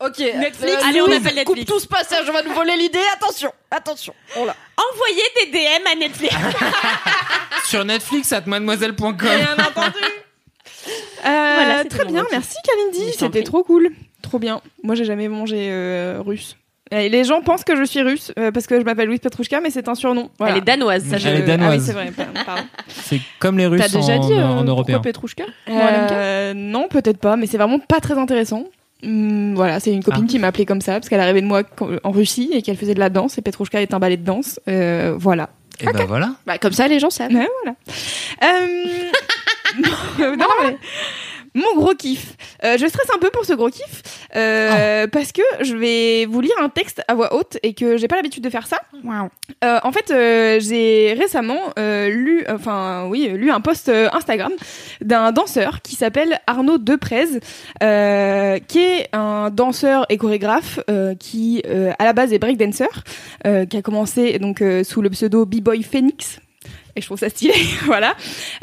[0.00, 0.18] Ok.
[0.18, 0.76] Netflix.
[0.84, 1.44] Allez, on appelle Netflix.
[1.44, 2.98] Coupe tout ce passage, on va nous voler l'idée.
[3.14, 4.14] Attention, attention.
[4.38, 4.54] Oh là.
[4.92, 6.34] Envoyez des DM à Netflix.
[7.66, 9.16] Sur Netflix, at mademoiselle.com.
[11.26, 13.88] Euh, Voilà, très bien, merci Kalindi, c'était trop cool,
[14.20, 14.60] trop bien.
[14.82, 16.56] Moi j'ai jamais mangé euh, russe.
[16.90, 19.60] Et les gens pensent que je suis russe euh, parce que je m'appelle Louise Petrouchka,
[19.62, 20.30] mais c'est un surnom.
[20.38, 20.52] Voilà.
[20.52, 21.78] Elle est danoise, ça Elle est Euh, Ah danoise.
[21.80, 22.12] oui, c'est vrai.
[22.44, 22.62] pardon.
[22.88, 25.00] C'est comme les Russes T'as déjà en, dit euh, en pourquoi européen.
[25.00, 25.44] Petrouchka?
[25.70, 28.64] Euh, non, peut-être pas, mais c'est vraiment pas très intéressant.
[29.04, 30.30] Hum, voilà, c'est une copine Ah.
[30.30, 31.62] qui m'a appelé comme ça parce qu'elle arrivait de moi
[32.02, 34.58] en Russie et qu'elle faisait de la danse et Petrouchka est un ballet de danse.
[34.68, 35.50] Euh, voilà.
[35.80, 36.30] Et ben voilà.
[36.46, 37.32] Bah comme ça, les gens savent.
[37.32, 37.76] Ouais, voilà.
[38.44, 40.76] Euh, non, mais
[41.54, 42.36] mon gros kiff.
[42.64, 44.02] Euh, je stresse un peu pour ce gros kiff
[44.36, 48.08] euh, parce que je vais vous lire un texte à voix haute et que j'ai
[48.08, 48.80] pas l'habitude de faire ça.
[49.62, 54.52] Euh, en fait, euh, j'ai récemment euh, lu, enfin oui, lu un post euh, Instagram
[55.00, 57.40] d'un danseur qui s'appelle Arnaud Deprez,
[57.82, 62.88] euh, qui est un danseur et chorégraphe euh, qui, euh, à la base, est breakdancer,
[63.46, 66.40] euh, qui a commencé donc euh, sous le pseudo B-Boy Phoenix.
[66.96, 67.54] Et je trouve ça stylé,
[67.86, 68.14] voilà.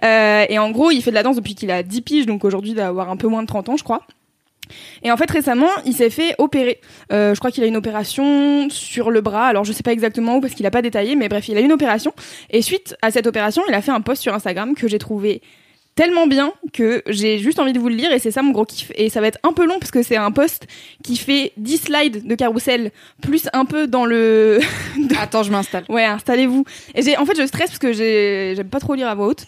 [0.04, 2.46] Euh, et en gros, il fait de la danse depuis qu'il a 10 piges, donc
[2.46, 4.02] aujourd'hui, il doit avoir un peu moins de 30 ans, je crois.
[5.04, 6.80] Et en fait, récemment, il s'est fait opérer.
[7.12, 9.48] Euh, je crois qu'il a une opération sur le bras.
[9.48, 11.62] Alors, je sais pas exactement où parce qu'il a pas détaillé, mais bref, il a
[11.62, 12.14] une opération.
[12.50, 15.42] Et suite à cette opération, il a fait un post sur Instagram que j'ai trouvé
[16.02, 18.66] tellement bien que j'ai juste envie de vous le lire et c'est ça mon gros
[18.66, 18.92] kiff.
[18.96, 20.66] Et ça va être un peu long parce que c'est un post
[21.04, 22.90] qui fait 10 slides de carrousel
[23.22, 24.60] plus un peu dans le
[25.20, 25.84] Attends, je m'installe.
[25.90, 26.66] Ouais, installez-vous.
[26.96, 29.28] Et j'ai, en fait, je stresse parce que j'ai, j'aime pas trop lire à voix
[29.28, 29.46] haute.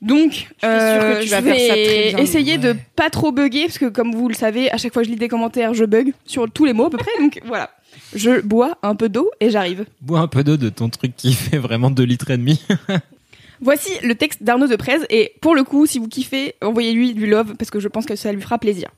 [0.00, 4.34] Donc, euh, je vas vais essayer de pas trop bugger parce que, comme vous le
[4.34, 6.86] savez, à chaque fois que je lis des commentaires, je bug sur tous les mots
[6.86, 7.10] à peu près.
[7.20, 7.68] Donc voilà,
[8.14, 9.84] je bois un peu d'eau et j'arrive.
[10.00, 12.62] Bois un peu d'eau de ton truc qui fait vraiment 2 litres et demi.
[13.60, 17.54] Voici le texte d'Arnaud Deprez et pour le coup, si vous kiffez, envoyez-lui du love
[17.56, 18.90] parce que je pense que ça lui fera plaisir.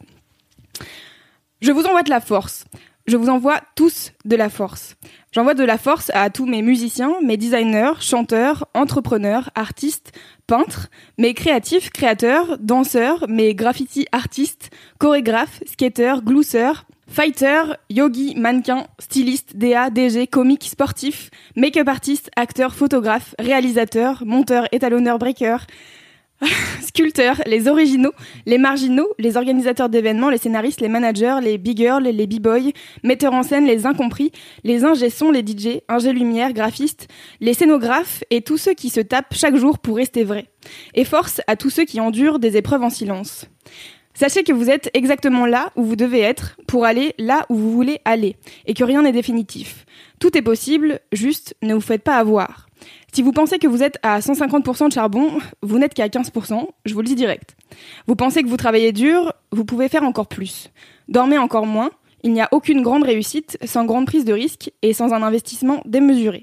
[1.61, 2.65] Je vous envoie de la force.
[3.07, 4.97] Je vous envoie tous de la force.
[5.32, 10.12] J'envoie de la force à tous mes musiciens, mes designers, chanteurs, entrepreneurs, artistes,
[10.47, 10.89] peintres,
[11.19, 19.91] mes créatifs, créateurs, danseurs, mes graffiti artistes, chorégraphes, skateurs, glousseurs, fighters, yogi, mannequins, stylistes, DA,
[19.91, 25.66] DG, comiques, sportifs, make-up artistes, acteurs, photographes, réalisateurs, monteurs, étalonneurs, breakers,
[26.81, 28.12] sculpteurs, les originaux,
[28.47, 32.70] les marginaux, les organisateurs d'événements, les scénaristes, les managers, les big girls, les b-boys,
[33.03, 34.32] metteurs en scène, les incompris,
[34.65, 37.09] les ingé-sons, les DJ, ingé-lumière, graphistes,
[37.41, 40.47] les scénographes et tous ceux qui se tapent chaque jour pour rester vrais.
[40.95, 43.47] Et force à tous ceux qui endurent des épreuves en silence.
[44.20, 47.72] Sachez que vous êtes exactement là où vous devez être pour aller là où vous
[47.72, 48.36] voulez aller
[48.66, 49.86] et que rien n'est définitif.
[50.18, 52.68] Tout est possible, juste ne vous faites pas avoir.
[53.14, 56.92] Si vous pensez que vous êtes à 150% de charbon, vous n'êtes qu'à 15%, je
[56.92, 57.56] vous le dis direct.
[58.06, 60.68] Vous pensez que vous travaillez dur, vous pouvez faire encore plus.
[61.09, 61.90] Dormez encore moins,
[62.22, 65.80] il n'y a aucune grande réussite sans grande prise de risque et sans un investissement
[65.86, 66.42] démesuré.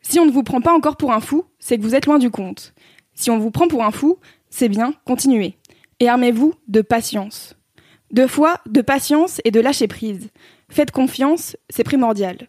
[0.00, 2.18] Si on ne vous prend pas encore pour un fou, c'est que vous êtes loin
[2.18, 2.72] du compte.
[3.12, 4.16] Si on vous prend pour un fou,
[4.48, 5.56] c'est bien, continuez.
[6.02, 7.54] Et armez-vous de patience.
[8.10, 10.30] De foi, de patience et de lâcher prise.
[10.68, 12.48] Faites confiance, c'est primordial.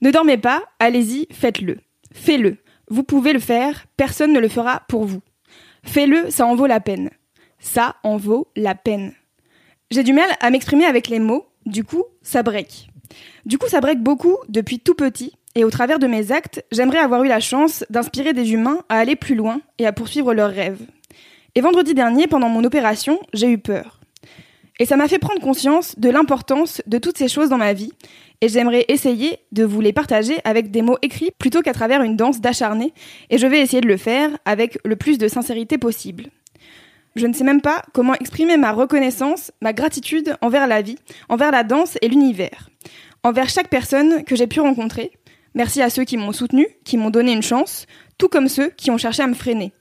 [0.00, 1.78] Ne dormez pas, allez-y, faites-le.
[2.12, 2.56] Faites-le.
[2.88, 5.20] Vous pouvez le faire, personne ne le fera pour vous.
[5.84, 7.10] Fais-le, ça en vaut la peine.
[7.60, 9.12] Ça en vaut la peine.
[9.92, 12.88] J'ai du mal à m'exprimer avec les mots, du coup, ça break.
[13.46, 16.98] Du coup, ça break beaucoup depuis tout petit, et au travers de mes actes, j'aimerais
[16.98, 20.50] avoir eu la chance d'inspirer des humains à aller plus loin et à poursuivre leurs
[20.50, 20.84] rêves.
[21.56, 24.00] Et vendredi dernier, pendant mon opération, j'ai eu peur.
[24.80, 27.92] Et ça m'a fait prendre conscience de l'importance de toutes ces choses dans ma vie,
[28.40, 32.16] et j'aimerais essayer de vous les partager avec des mots écrits plutôt qu'à travers une
[32.16, 32.92] danse d'acharné,
[33.30, 36.24] et je vais essayer de le faire avec le plus de sincérité possible.
[37.14, 40.98] Je ne sais même pas comment exprimer ma reconnaissance, ma gratitude envers la vie,
[41.28, 42.68] envers la danse et l'univers,
[43.22, 45.12] envers chaque personne que j'ai pu rencontrer.
[45.54, 47.86] Merci à ceux qui m'ont soutenu, qui m'ont donné une chance,
[48.18, 49.72] tout comme ceux qui ont cherché à me freiner.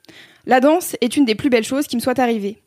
[0.45, 2.57] La danse est une des plus belles choses qui me soit arrivée.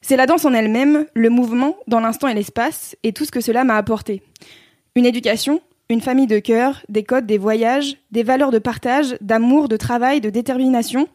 [0.00, 3.42] C'est la danse en elle-même, le mouvement dans l'instant et l'espace, et tout ce que
[3.42, 4.22] cela m'a apporté.
[4.94, 5.60] Une éducation,
[5.90, 10.22] une famille de cœur, des codes, des voyages, des valeurs de partage, d'amour, de travail,
[10.22, 11.06] de détermination,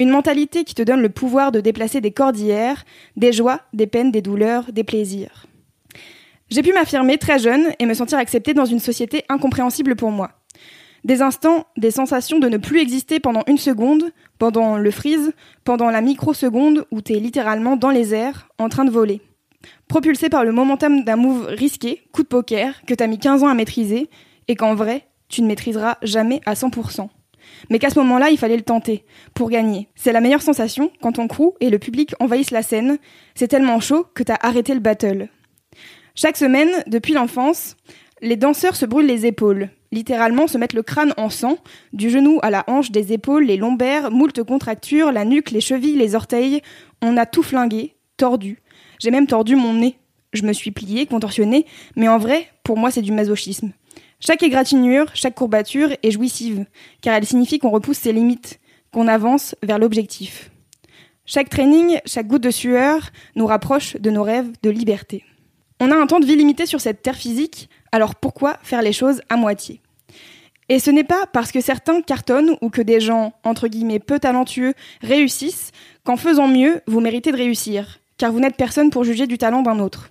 [0.00, 2.84] une mentalité qui te donne le pouvoir de déplacer des cordillères,
[3.16, 5.46] des joies, des peines, des douleurs, des plaisirs.
[6.48, 10.32] J'ai pu m'affirmer très jeune et me sentir acceptée dans une société incompréhensible pour moi.
[11.04, 14.10] Des instants, des sensations de ne plus exister pendant une seconde,
[14.40, 15.32] pendant le freeze,
[15.64, 19.20] pendant la microseconde où t'es littéralement dans les airs, en train de voler.
[19.86, 23.48] Propulsé par le momentum d'un move risqué, coup de poker, que t'as mis 15 ans
[23.48, 24.08] à maîtriser,
[24.48, 27.08] et qu'en vrai, tu ne maîtriseras jamais à 100%
[27.68, 29.04] mais qu'à ce moment-là, il fallait le tenter
[29.34, 29.88] pour gagner.
[29.96, 32.98] C'est la meilleure sensation quand ton crew et le public envahissent la scène.
[33.34, 35.28] C'est tellement chaud que t'as arrêté le battle.
[36.14, 37.76] Chaque semaine, depuis l'enfance,
[38.20, 41.58] les danseurs se brûlent les épaules, littéralement se mettent le crâne en sang,
[41.92, 45.96] du genou à la hanche, des épaules, les lombaires, moult contractures, la nuque, les chevilles,
[45.96, 46.62] les orteils.
[47.02, 48.62] On a tout flingué, tordu.
[48.98, 49.96] J'ai même tordu mon nez.
[50.32, 53.72] Je me suis pliée, contorsionnée, mais en vrai, pour moi, c'est du masochisme.
[54.20, 56.66] Chaque égratignure, chaque courbature est jouissive,
[57.00, 58.60] car elle signifie qu'on repousse ses limites,
[58.92, 60.50] qu'on avance vers l'objectif.
[61.24, 65.24] Chaque training, chaque goutte de sueur nous rapproche de nos rêves de liberté.
[65.80, 68.92] On a un temps de vie limité sur cette terre physique, alors pourquoi faire les
[68.92, 69.80] choses à moitié?
[70.68, 74.20] Et ce n'est pas parce que certains cartonnent ou que des gens, entre guillemets, peu
[74.20, 75.72] talentueux réussissent
[76.04, 79.62] qu'en faisant mieux, vous méritez de réussir, car vous n'êtes personne pour juger du talent
[79.62, 80.10] d'un autre.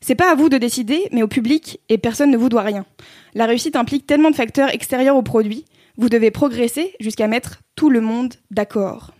[0.00, 2.84] C'est pas à vous de décider, mais au public, et personne ne vous doit rien.
[3.34, 5.64] La réussite implique tellement de facteurs extérieurs au produit,
[5.96, 9.12] vous devez progresser jusqu'à mettre tout le monde d'accord.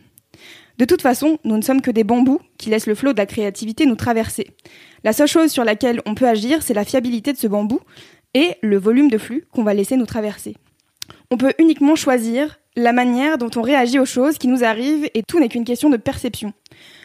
[0.83, 3.27] De toute façon, nous ne sommes que des bambous qui laissent le flot de la
[3.27, 4.49] créativité nous traverser.
[5.05, 7.79] La seule chose sur laquelle on peut agir, c'est la fiabilité de ce bambou
[8.35, 10.57] et le volume de flux qu'on va laisser nous traverser.
[11.31, 15.23] On peut uniquement choisir la manière dont on réagit aux choses qui nous arrivent et
[15.23, 16.53] tout n'est qu'une question de perception.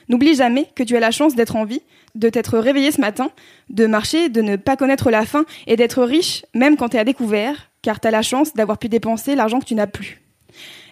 [0.09, 1.83] N'oublie jamais que tu as la chance d'être en vie
[2.15, 3.29] de t'être réveillé ce matin,
[3.69, 6.99] de marcher, de ne pas connaître la faim et d'être riche même quand tu es
[6.99, 10.26] à découvert, car tu as la chance d'avoir pu dépenser l'argent que tu n'as plus.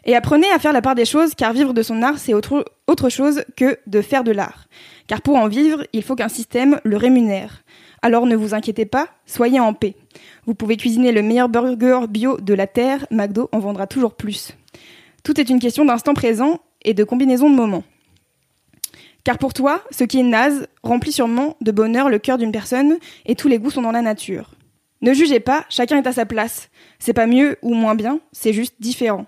[0.05, 2.63] Et apprenez à faire la part des choses, car vivre de son art, c'est autre,
[3.09, 4.67] chose que de faire de l'art.
[5.07, 7.63] Car pour en vivre, il faut qu'un système le rémunère.
[8.03, 9.95] Alors ne vous inquiétez pas, soyez en paix.
[10.45, 14.55] Vous pouvez cuisiner le meilleur burger bio de la Terre, McDo en vendra toujours plus.
[15.23, 17.83] Tout est une question d'instant présent et de combinaison de moments.
[19.23, 22.97] Car pour toi, ce qui est naze remplit sûrement de bonheur le cœur d'une personne
[23.25, 24.51] et tous les goûts sont dans la nature.
[25.01, 26.69] Ne jugez pas, chacun est à sa place.
[26.99, 29.25] C'est pas mieux ou moins bien, c'est juste différent.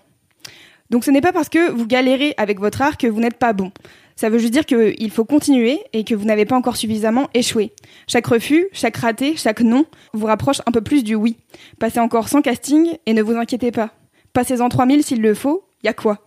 [0.90, 3.52] Donc ce n'est pas parce que vous galérez avec votre art que vous n'êtes pas
[3.52, 3.72] bon.
[4.16, 7.72] Ça veut juste dire qu'il faut continuer et que vous n'avez pas encore suffisamment échoué.
[8.08, 11.36] Chaque refus, chaque raté, chaque non vous rapproche un peu plus du oui.
[11.78, 13.90] Passez encore sans casting et ne vous inquiétez pas.
[14.32, 16.26] Passez-en 3000 s'il le faut, y a quoi?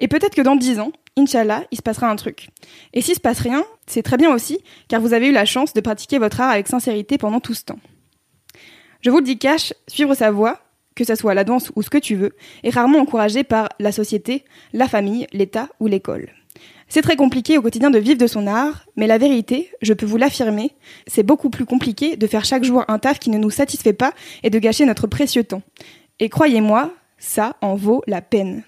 [0.00, 2.48] Et peut-être que dans 10 ans, Inch'Allah, il se passera un truc.
[2.92, 4.58] Et s'il se passe rien, c'est très bien aussi,
[4.88, 7.64] car vous avez eu la chance de pratiquer votre art avec sincérité pendant tout ce
[7.64, 7.78] temps.
[9.00, 10.60] Je vous le dis cash, suivre sa voie,
[10.98, 12.34] que ce soit la danse ou ce que tu veux,
[12.64, 16.30] est rarement encouragé par la société, la famille, l'État ou l'école.
[16.88, 20.06] C'est très compliqué au quotidien de vivre de son art, mais la vérité, je peux
[20.06, 20.72] vous l'affirmer,
[21.06, 24.12] c'est beaucoup plus compliqué de faire chaque jour un taf qui ne nous satisfait pas
[24.42, 25.62] et de gâcher notre précieux temps.
[26.18, 28.64] Et croyez-moi, ça en vaut la peine.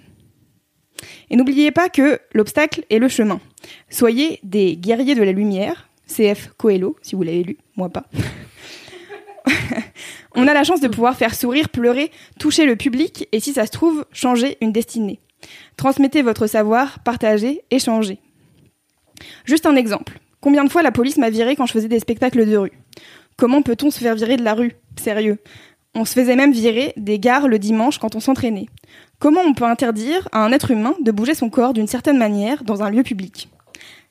[1.30, 3.40] Et n'oubliez pas que l'obstacle est le chemin.
[3.88, 8.04] Soyez des guerriers de la lumière, CF Coelho, si vous l'avez lu, moi pas.
[10.34, 13.66] On a la chance de pouvoir faire sourire, pleurer, toucher le public et si ça
[13.66, 15.20] se trouve, changer une destinée.
[15.76, 18.18] Transmettez votre savoir, partagez, échangez.
[19.44, 20.18] Juste un exemple.
[20.40, 22.72] Combien de fois la police m'a viré quand je faisais des spectacles de rue?
[23.36, 24.72] Comment peut-on se faire virer de la rue?
[24.96, 25.38] Sérieux.
[25.94, 28.68] On se faisait même virer des gares le dimanche quand on s'entraînait.
[29.18, 32.64] Comment on peut interdire à un être humain de bouger son corps d'une certaine manière
[32.64, 33.48] dans un lieu public?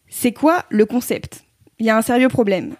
[0.09, 1.43] C'est quoi le concept?
[1.79, 2.75] Il y a un sérieux problème.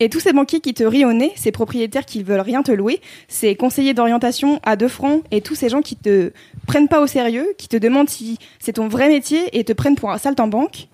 [0.00, 2.72] Et tous ces banquiers qui te rient au nez, ces propriétaires qui veulent rien te
[2.72, 6.32] louer, ces conseillers d'orientation à deux francs et tous ces gens qui te
[6.66, 9.96] prennent pas au sérieux, qui te demandent si c'est ton vrai métier et te prennent
[9.96, 10.88] pour un saltimbanque.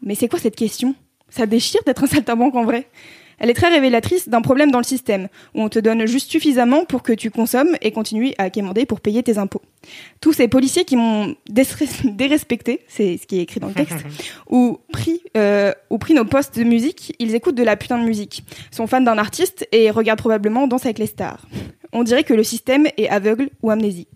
[0.00, 0.94] Mais c'est quoi cette question?
[1.28, 2.88] Ça déchire d'être un saltimbanque en vrai?
[3.38, 6.84] Elle est très révélatrice d'un problème dans le système, où on te donne juste suffisamment
[6.84, 9.62] pour que tu consommes et continues à quémander pour payer tes impôts.
[10.20, 14.04] Tous ces policiers qui m'ont dérespecté, c'est ce qui est écrit dans le texte,
[14.50, 18.04] ou pris, euh, ou pris nos postes de musique, ils écoutent de la putain de
[18.04, 21.46] musique, sont fans d'un artiste et regardent probablement Danse avec les stars.
[21.92, 24.08] On dirait que le système est aveugle ou amnésique.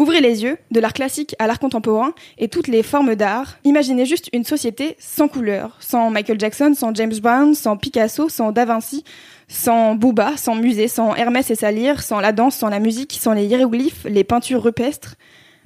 [0.00, 3.58] Ouvrez les yeux, de l'art classique à l'art contemporain et toutes les formes d'art.
[3.64, 8.52] Imaginez juste une société sans couleur, sans Michael Jackson, sans James Brown, sans Picasso, sans
[8.52, 9.02] Da Vinci,
[9.48, 13.18] sans Booba, sans musée, sans Hermès et sa lyre, sans la danse, sans la musique,
[13.20, 15.16] sans les hiéroglyphes, les peintures rupestres.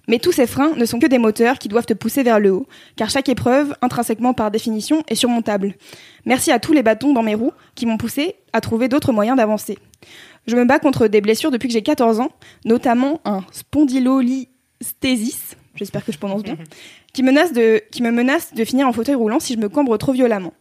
[0.08, 2.52] Mais tous ces freins ne sont que des moteurs qui doivent te pousser vers le
[2.52, 5.74] haut, car chaque épreuve, intrinsèquement par définition, est surmontable.
[6.24, 9.36] Merci à tous les bâtons dans mes roues qui m'ont poussé à trouver d'autres moyens
[9.36, 9.78] d'avancer.
[10.46, 12.32] Je me bats contre des blessures depuis que j'ai 14 ans,
[12.64, 16.56] notamment un spondylolisthésis, j'espère que je prononce bien,
[17.12, 19.96] qui, menace de, qui me menace de finir en fauteuil roulant si je me cambre
[19.98, 20.54] trop violemment.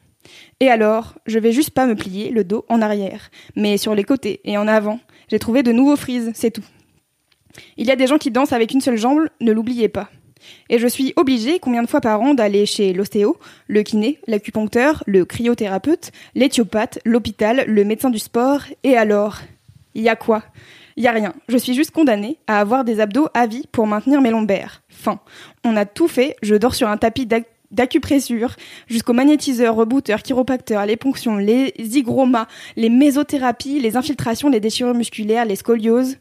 [0.60, 4.04] Et alors, je vais juste pas me plier le dos en arrière, mais sur les
[4.04, 5.00] côtés et en avant.
[5.30, 6.64] J'ai trouvé de nouveaux frises, c'est tout.
[7.78, 10.10] Il y a des gens qui dansent avec une seule jambe, ne l'oubliez pas.
[10.70, 13.38] Et je suis obligée, combien de fois par an, d'aller chez l'ostéo,
[13.68, 19.40] le kiné, l'acupuncteur, le cryothérapeute, l'éthiopathe, l'hôpital, le médecin du sport, et alors?
[19.96, 20.44] Il y a quoi?
[20.98, 21.34] Il y a rien.
[21.48, 24.84] Je suis juste condamnée à avoir des abdos à vie pour maintenir mes lombaires.
[24.90, 25.20] Fin.
[25.64, 26.36] On a tout fait.
[26.42, 27.26] Je dors sur un tapis
[27.72, 28.56] d'acupressure,
[28.88, 35.46] jusqu'au magnétiseur, rebooteur, chiropracteur, les ponctions, les hygromas, les mésothérapies, les infiltrations, les déchirures musculaires,
[35.46, 36.18] les scolioses.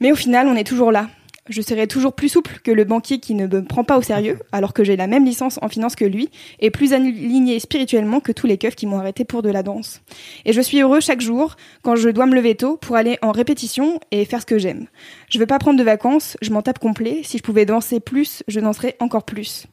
[0.00, 1.08] Mais au final, on est toujours là,
[1.48, 4.38] je serai toujours plus souple que le banquier qui ne me prend pas au sérieux,
[4.52, 6.30] alors que j'ai la même licence en finance que lui,
[6.60, 10.00] et plus aligné spirituellement que tous les keufs qui m'ont arrêté pour de la danse.
[10.44, 13.32] Et je suis heureux chaque jour, quand je dois me lever tôt, pour aller en
[13.32, 14.86] répétition et faire ce que j'aime.
[15.28, 18.42] Je veux pas prendre de vacances, je m'en tape complet, si je pouvais danser plus,
[18.48, 19.66] je danserais encore plus.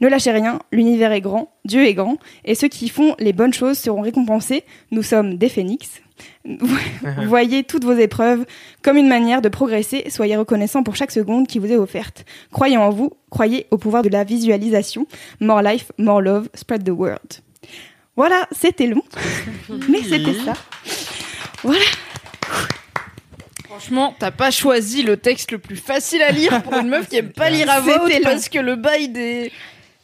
[0.00, 3.54] Ne lâchez rien, l'univers est grand, Dieu est grand, et ceux qui font les bonnes
[3.54, 6.01] choses seront récompensés, nous sommes des phénix,
[7.26, 8.44] Voyez toutes vos épreuves
[8.82, 10.04] comme une manière de progresser.
[10.10, 12.24] Soyez reconnaissant pour chaque seconde qui vous est offerte.
[12.50, 15.06] Croyez en vous, croyez au pouvoir de la visualisation.
[15.40, 17.40] More life, more love, spread the word.
[18.16, 19.02] Voilà, c'était long,
[19.88, 20.52] mais c'était ça.
[21.62, 21.80] Voilà.
[23.64, 27.16] Franchement, t'as pas choisi le texte le plus facile à lire pour une meuf qui
[27.16, 29.50] aime pas lire à voix haute parce que le bail des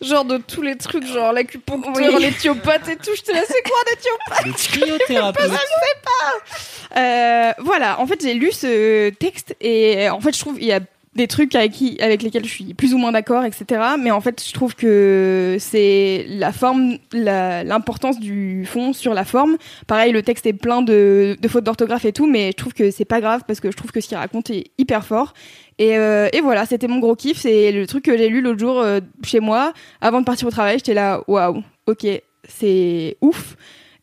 [0.01, 2.23] genre de tous les trucs, genre l'acupuncture, oui.
[2.23, 3.15] l'éthiopathe et tout.
[3.17, 4.47] Je te laisse, c'est quoi l'éthiopathe?
[4.47, 5.45] Le cryothérapeute.
[5.45, 7.01] Je sais pas.
[7.01, 10.73] Euh, voilà, en fait, j'ai lu ce texte et en fait, je trouve il y
[10.73, 10.81] a
[11.15, 13.81] des trucs avec, qui, avec lesquels je suis plus ou moins d'accord, etc.
[13.99, 19.57] Mais en fait, je trouve que c'est la forme, l'importance du fond sur la forme.
[19.87, 23.05] Pareil, le texte est plein de, fautes d'orthographe et tout, mais je trouve que c'est
[23.05, 25.35] pas grave parce que je trouve que ce qu'il raconte est hyper fort.
[25.79, 27.39] Et, euh, voilà, c'était mon gros kiff.
[27.39, 29.73] C'est le truc que j'ai lu l'autre jour euh, chez moi.
[30.01, 32.07] Avant de partir au travail, j'étais là, waouh, ok,
[32.49, 33.57] c'est ouf.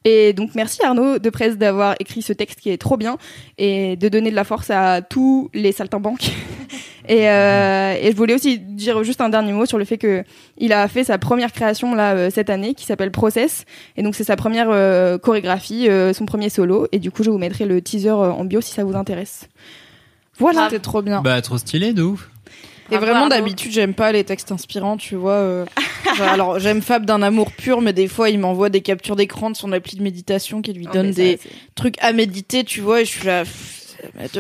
[0.08, 3.18] Et donc merci Arnaud de Presse d'avoir écrit ce texte qui est trop bien
[3.58, 6.32] et de donner de la force à tous les saltimbanques.
[7.08, 10.24] et, euh, et je voulais aussi dire juste un dernier mot sur le fait que
[10.58, 13.66] il a fait sa première création là euh, cette année qui s'appelle Process
[13.98, 17.30] et donc c'est sa première euh, chorégraphie, euh, son premier solo et du coup je
[17.30, 19.48] vous mettrai le teaser en bio si ça vous intéresse.
[20.38, 21.22] Voilà, c'est trop bien.
[21.22, 22.30] Bah trop stylé de ouf.
[22.92, 25.32] Et vraiment, d'habitude, j'aime pas les textes inspirants, tu vois.
[25.32, 25.66] Euh.
[26.22, 29.56] alors, j'aime Fab d'un amour pur, mais des fois, il m'envoie des captures d'écran de
[29.56, 31.40] son appli de méditation qui lui donne des
[31.74, 33.02] trucs à méditer, tu vois.
[33.02, 33.44] Et je suis là,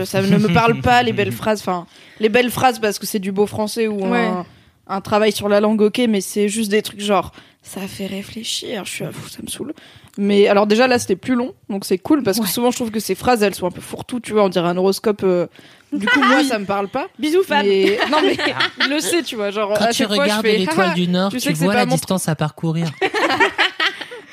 [0.06, 1.62] ça ne me parle pas, les belles phrases.
[1.62, 1.88] Enfin,
[2.20, 4.46] les belles phrases parce que c'est du beau français ou un,
[4.88, 7.32] un, travail sur la langue, ok, mais c'est juste des trucs genre,
[7.62, 8.86] ça fait réfléchir.
[8.86, 9.74] Je suis là, ça me saoule.
[10.18, 12.90] Mais alors déjà là c'était plus long, donc c'est cool parce que souvent je trouve
[12.90, 15.24] que ces phrases elles sont un peu fourre-tout, tu vois, on dirait un horoscope.
[15.24, 15.48] euh,
[15.92, 17.08] Du coup moi ça me parle pas.
[17.20, 17.44] Bisous.
[17.50, 18.00] Mais...
[18.10, 18.38] Non mais
[18.82, 21.32] il le sait, tu vois, genre Quand à tu chaque regardes l'étoile Ah, du Nord,
[21.32, 22.88] tu tu, sais vois la mon distance à parcourir.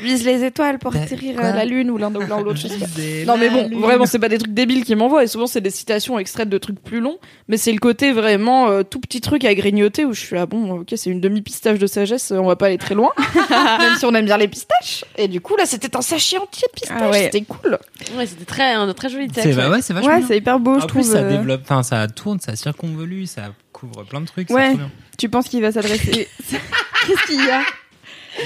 [0.03, 2.57] vise les étoiles pour T'as- atterrir à la lune ou l'un ou l'autre.
[2.57, 2.87] je sais pas.
[2.87, 3.81] Viser Non mais bon, lune.
[3.81, 6.59] vraiment c'est pas des trucs débiles qui m'envoient et souvent c'est des citations extraites de
[6.59, 7.19] trucs plus longs,
[7.49, 10.47] mais c'est le côté vraiment euh, tout petit truc à grignoter où je suis là
[10.47, 13.11] bon ok c'est une demi pistache de sagesse, on va pas aller très loin,
[13.79, 15.05] même si on aime bien les pistaches.
[15.17, 17.25] Et du coup là c'était un sachet entier de pistaches, Ah ouais.
[17.25, 17.79] c'était cool.
[18.17, 19.59] Ouais, c'était très, un très joli C'est texte.
[19.59, 21.13] va- ouais, c'est vachement Ouais, c'est hyper beau, je plus, trouve.
[21.13, 24.49] ça euh, développe, enfin, ça tourne, ça circonvolue, ça couvre plein de trucs.
[24.49, 24.75] c'est Ouais.
[25.19, 27.61] Tu penses qu'il va s'adresser Qu'est-ce qu'il y a?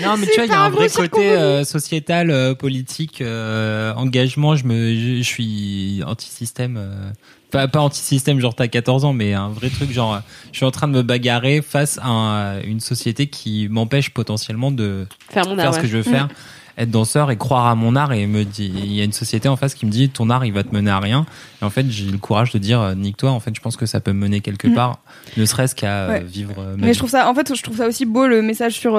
[0.03, 3.93] Non, mais tu vois, il y a un vrai côté euh, sociétal, euh, politique, euh,
[3.95, 4.57] engagement.
[4.57, 6.77] Je me, je, je suis anti-système.
[6.79, 7.11] euh,
[7.51, 10.19] pas, pas anti-système, genre t'as 14 ans, mais un vrai truc, genre, euh,
[10.53, 14.73] je suis en train de me bagarrer face à un- une société qui m'empêche potentiellement
[14.73, 15.83] de Faire mon faire art, ce ouais.
[15.83, 16.29] que je veux faire,
[16.77, 18.13] être danseur et croire à mon art.
[18.13, 20.45] Et me dit, il y a une société en face qui me dit, ton art,
[20.45, 21.25] il va te mener à rien.
[21.63, 23.31] Et en fait, j'ai le courage de dire, euh, nique-toi.
[23.31, 24.75] En fait, je pense que ça peut me mener quelque Mm.
[24.75, 24.99] part,
[25.37, 26.25] ne serait-ce qu'à Ouais.
[26.25, 26.53] vivre.
[26.57, 26.93] ma Mais vie.
[26.95, 28.97] je trouve ça, en fait, je trouve ça aussi beau le message sur.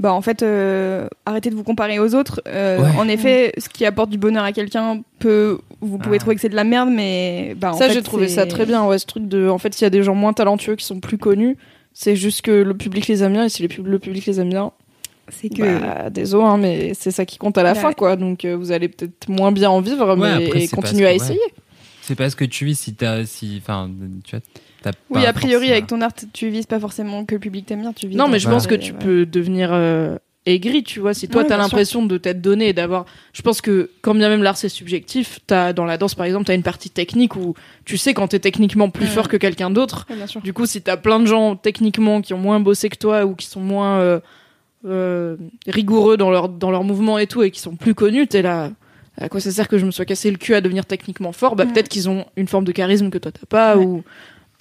[0.00, 2.42] Bah en fait, euh, arrêtez de vous comparer aux autres.
[2.48, 2.90] Euh, Ouais.
[2.98, 6.18] En effet, ce qui apporte du bonheur à quelqu'un peut, vous pouvez Ah.
[6.18, 8.84] trouver que c'est de la merde, mais bah en ça j'ai trouvé ça très bien,
[8.86, 10.98] ouais ce truc de en fait s'il y a des gens moins talentueux qui sont
[10.98, 11.56] plus connus,
[11.92, 14.72] c'est juste que le public les aime bien et si le public les aime bien,
[15.28, 17.78] C'est que bah, désolé hein, mais c'est ça qui compte à la Ouais.
[17.78, 18.16] fin quoi.
[18.16, 20.92] Donc euh, vous allez peut-être moins bien en vivre Ouais, mais après, et parce à
[20.92, 21.14] que, ouais.
[21.16, 21.40] essayer.
[22.02, 23.88] C'est parce que tu vis si t'as, si, enfin,
[24.24, 24.44] tu vois,
[25.10, 27.80] oui, a priori, forcément- avec ton art, tu vises pas forcément que le public t'aime
[27.80, 28.16] bien, tu vises.
[28.16, 28.98] Non, mais je pense que tu Ouais.
[28.98, 30.16] peux devenir euh,
[30.46, 31.14] aigri, tu vois.
[31.14, 33.06] Si toi, Ouais, t'as l'impression de t'être donné et d'avoir.
[33.32, 36.44] Je pense que, quand bien même l'art c'est subjectif, t'as, dans la danse par exemple,
[36.44, 37.54] t'as une partie technique où
[37.86, 39.10] tu sais quand t'es techniquement plus Ouais.
[39.10, 40.06] fort que quelqu'un d'autre.
[40.10, 40.42] Ouais, bien sûr.
[40.42, 43.34] Du coup, si t'as plein de gens techniquement qui ont moins bossé que toi ou
[43.34, 44.20] qui sont moins euh,
[44.86, 45.36] euh,
[45.66, 48.70] rigoureux dans leur, dans leur mouvement et tout et qui sont plus connus, t'es là.
[49.16, 51.54] À quoi ça sert que je me sois cassé le cul à devenir techniquement fort?
[51.54, 51.72] Bah, Ouais.
[51.72, 53.84] peut-être qu'ils ont une forme de charisme que toi t'as pas Ouais.
[53.84, 54.02] ou,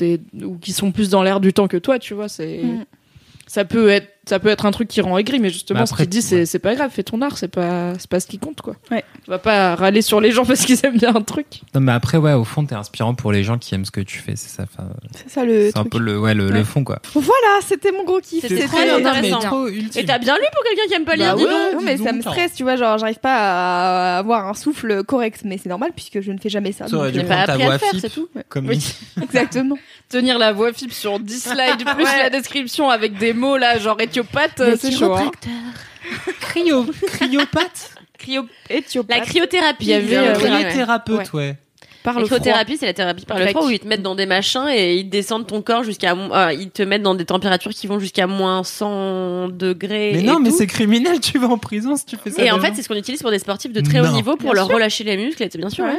[0.01, 2.29] ou qui sont plus dans l'air du temps que toi, tu vois.
[2.29, 2.63] C'est.
[2.63, 2.85] Mm.
[3.45, 6.07] Ça peut être, ça peut être un truc qui rend aigri, mais justement, ce qu'il
[6.07, 6.45] dit, c'est, ouais.
[6.45, 8.75] c'est pas grave, fais ton art, c'est pas, c'est pas ce qui compte, quoi.
[8.89, 9.03] Ouais.
[9.25, 11.61] Tu vas pas râler sur les gens parce qu'ils aiment bien un truc.
[11.75, 14.01] Non, mais après, ouais, au fond, t'es inspirant pour les gens qui aiment ce que
[14.01, 14.35] tu fais.
[14.35, 14.63] C'est ça.
[14.63, 16.99] enfin, C'est ça le c'est un peu le, ouais, le, le fond, quoi.
[17.13, 18.41] Voilà, c'était mon gros kiff.
[18.41, 19.39] C'était C'était très intéressant.
[19.39, 20.01] trop ultime.
[20.01, 21.51] Et t'as bien lu pour quelqu'un qui aime pas lire, Bah dis donc.
[21.73, 24.53] Non, dis mais ça donc, me stresse, tu vois, genre j'arrive pas à avoir un
[24.53, 26.85] souffle correct, mais c'est normal puisque je ne fais jamais ça.
[26.85, 27.99] Dû euh, J'ai pas ta appris à voix le faire, FIP.
[28.01, 28.29] c'est tout.
[28.49, 28.71] Comme.
[29.21, 29.77] Exactement.
[30.09, 33.99] Tenir la voix fibre sur 10 slides, plus la description avec des mots, là, genre
[34.19, 35.31] éthiopathe, euh, c'est chaud, hein.
[36.41, 37.95] Cryo, cryopathe.
[38.19, 39.17] Cryo- Éthiopathe.
[39.19, 39.85] La cryothérapie.
[39.85, 40.39] Il y avait, euh, ouais.
[40.39, 41.57] Cryothérapeute, ouais.
[42.03, 42.37] Par La le froid.
[42.37, 43.55] cryothérapie, c'est la thérapie par le Grec.
[43.55, 46.51] froid où ils te mettent dans des machins et ils descendent ton corps jusqu'à, euh,
[46.53, 50.11] ils te mettent dans des températures qui vont jusqu'à moins 100 degrés.
[50.13, 50.57] Mais et non, mais tout.
[50.57, 52.43] c'est criminel, tu vas en prison si tu fais ça.
[52.43, 54.11] Et en fait, c'est ce qu'on utilise pour des sportifs de très haut Non.
[54.11, 54.75] niveau pour Bien leur sûr.
[54.75, 55.91] relâcher les muscles, et c'est bien sûr, Ouais.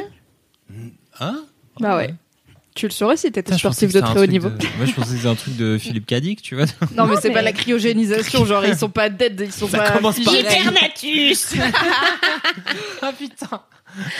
[0.69, 0.75] ouais.
[1.19, 1.39] Hein
[1.79, 2.13] Bah ouais.
[2.75, 4.49] Tu le saurais si t'étais sportif de très haut niveau.
[4.49, 6.65] de- Moi, je pensais que c'était un truc de Philippe Cadic, tu vois.
[6.95, 9.77] Non, mais c'est mais- pas la cryogénisation, genre ils sont pas dead, ils sont Ça
[9.79, 9.91] pas.
[9.91, 11.53] commence par Hypernatus
[13.01, 13.61] Ah putain.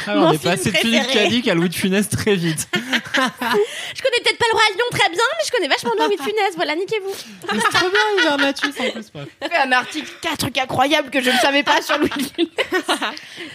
[0.07, 1.07] Ah, on est passé de Philippe.
[1.07, 2.67] Cadic à Louis de Funès très vite.
[2.73, 6.17] Je connais peut-être pas le roi Lion très bien, mais je connais vachement bien Louis
[6.17, 7.13] de Funès, voilà, niquez-vous.
[7.13, 9.11] C'est trop bien, Hibernatus en plus.
[9.13, 9.27] bref.
[9.41, 12.49] fait un article 4 trucs incroyables que je ne savais pas sur Louis de Funès.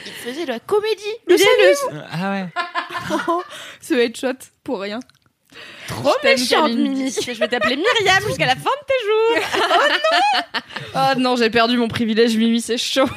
[0.07, 1.03] Il faisait de la comédie.
[1.27, 2.03] Le salut.
[2.13, 2.47] Ah ouais.
[3.81, 4.33] Ce headshot
[4.65, 5.01] pour rien.
[5.89, 6.73] Trop méchante.
[6.73, 7.11] Mimi.
[7.11, 9.49] Je vais t'appeler Myriam jusqu'à la fin de tes jours.
[10.93, 13.09] Oh non, j'ai perdu mon privilège, Mimi, c'est chaud.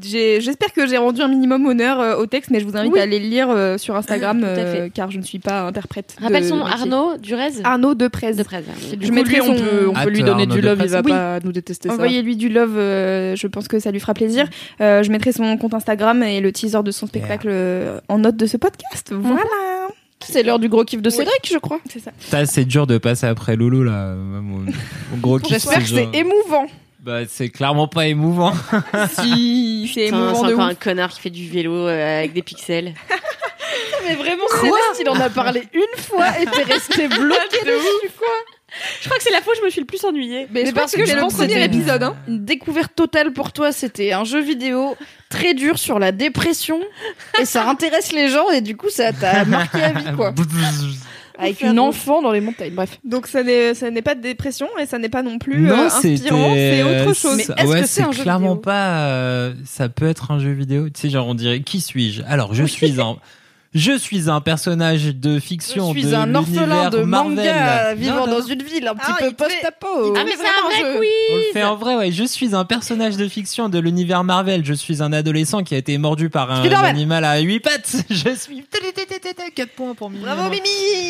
[0.00, 2.98] J'espère que j'ai rendu un minimum honneur euh, au texte, mais je vous invite Oui.
[3.00, 5.62] à aller le lire euh, sur Instagram, Tout à euh, car je ne suis pas
[5.62, 6.16] interprète.
[6.20, 6.66] Rappelle de son nom.
[6.66, 7.52] Arnaud Durez.
[7.64, 8.34] Arnaud Deprez.
[8.34, 8.62] de Prez.
[8.96, 10.90] Du Je coup, mettrai on peut, on peut Hâte, lui donner Arnaud du love, il
[10.90, 11.10] va Oui.
[11.10, 11.88] pas nous détester.
[11.90, 14.46] Envoyez-lui du love, euh, je pense que ça lui fera plaisir.
[14.80, 17.50] Euh, je mettrai son compte Instagram et le teaser de son spectacle
[18.08, 19.12] en note de ce podcast.
[19.12, 19.42] Voilà.
[20.24, 21.78] C'est l'heure du gros kiff de Cédric, je crois.
[21.90, 22.46] C'est ça.
[22.46, 24.14] C'est dur de passer après Loulou là.
[24.14, 24.66] Mon, mon
[25.20, 26.66] gros kiff, J'espère que c'est genre- émouvant.
[27.06, 28.52] Bah, c'est clairement pas émouvant.
[29.22, 30.72] si, c'est Putain, émouvant C'est de encore ouf.
[30.72, 32.94] un connard qui fait du vélo euh, avec des pixels.
[34.08, 38.26] Mais vraiment, Céleste, il en a parlé une fois et t'es resté bloqué dessus, quoi.
[39.00, 40.48] Je crois que c'est la fois où je me suis le plus ennuyée.
[40.50, 42.16] Mais, je parce que que le pense que premier épisode, hein.
[42.26, 44.96] Une découverte totale pour toi, c'était un jeu vidéo
[45.28, 46.80] très dur sur la dépression
[47.40, 50.32] et ça intéresse les gens et du coup ça t'a marqué à vie quoi.
[51.38, 52.74] Avec une enfant dans les montagnes.
[52.74, 52.98] Bref.
[53.04, 55.74] Donc ça n'est ça n'est pas de dépression et ça n'est pas non plus non,
[55.74, 57.36] euh, inspirant, c'est autre chose.
[57.36, 58.98] Mais est-ce ouais, que c'est un jeu clairement vidéo pas.
[59.08, 60.88] euh, ça peut être un jeu vidéo.
[60.88, 62.22] Tu sais, genre on dirait qui suis-je?
[62.26, 63.16] Alors, je suis un.
[63.78, 65.92] Je suis un personnage de fiction.
[65.92, 67.98] Je suis de un orphelin l'univers de manga Marvel.
[67.98, 68.38] vivant Non, non.
[68.40, 70.14] dans une ville un petit Ah, peu il te fait- post-apo.
[70.16, 72.10] Ah, mais c'est un vrai On le quiz fait en vrai, ouais.
[72.10, 74.64] Je suis un personnage de fiction de l'univers Marvel.
[74.64, 77.96] Je suis un adolescent qui a été mordu par un animal à huit pattes.
[78.10, 78.64] Je suis
[79.54, 80.24] 4 points pour Mimi.
[80.24, 80.66] Bravo Mimi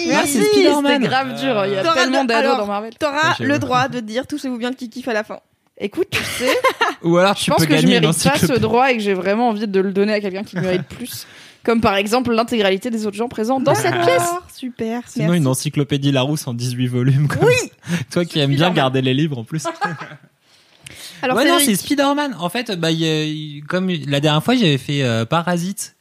[0.07, 1.67] Ah, Merci, c'était grave dur.
[1.67, 2.93] Il y a tellement de- d'ados dans Marvel.
[2.99, 5.39] T'auras le droit de dire touchez-vous bien qui kiffe à la fin.
[5.79, 6.51] Écoute, tu sais,
[7.03, 9.13] Ou alors je tu pense peux que je mérite pas ce droit et que j'ai
[9.13, 11.27] vraiment envie de le donner à quelqu'un qui le mérite plus.
[11.67, 14.19] Comme par exemple l'intégralité des autres gens présents dans cette pièce.
[14.23, 15.03] D'accord, Super.
[15.09, 15.39] Sinon, merci.
[15.39, 17.27] une encyclopédie Larousse en 18 volumes.
[17.43, 17.73] Oui
[18.13, 19.65] Toi qui aimes bien garder les livres en plus.
[21.23, 22.37] Alors, ouais, non, c'est Spider-Man.
[22.39, 25.97] En fait, bah, y comme la dernière fois, j'avais fait euh, Parasite.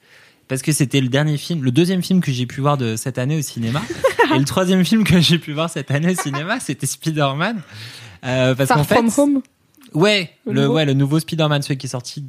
[0.47, 3.17] Parce que c'était le dernier film, le deuxième film que j'ai pu voir de cette
[3.17, 3.81] année au cinéma.
[4.35, 7.63] et le troisième film que j'ai pu voir cette année au cinéma, c'était Spider-Man.
[8.23, 9.41] Euh, parce qu'en fait, From Home.
[9.95, 12.23] ouais, Le ouais, le nouveau Spider-Man, celui qui est sorti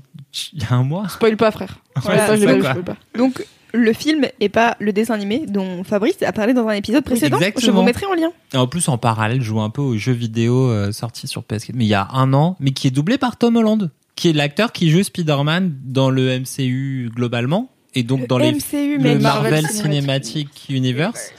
[0.53, 1.09] il y a un mois.
[1.09, 1.79] Spoil pas, frère.
[1.97, 2.97] Ouais, pas, c'est je pas spoil pas.
[3.17, 7.05] donc le film et pas le dessin animé dont Fabrice a parlé dans un épisode
[7.05, 7.39] précédent.
[7.39, 7.81] Je exactement.
[7.81, 8.31] vous mettrai en lien.
[8.55, 11.43] Et en plus, en parallèle, je joue un peu aux jeux vidéo euh, sortis sur
[11.43, 14.31] PS4, mais il y a un an, mais qui est doublé par Tom Holland, qui
[14.31, 19.19] est l'acteur qui joue Spider-Man dans le MCU globalement, et donc dans les MCU, le
[19.19, 21.33] Marvel, Marvel Cinematic Universe.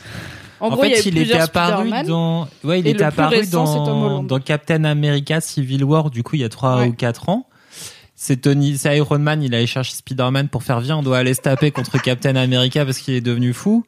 [0.60, 4.40] En, En, gros, fait, il était apparu dans, ouais, il était le apparu dans, dans
[4.40, 6.88] Captain America Civil War, du coup, il y a trois Ouais.
[6.88, 7.47] ou quatre ans.
[8.20, 11.36] C'est Tony, c'est Iron Man, il allait chercher Spider-Man pour faire viens, on doit aller
[11.36, 13.86] se taper contre Captain America parce qu'il est devenu fou.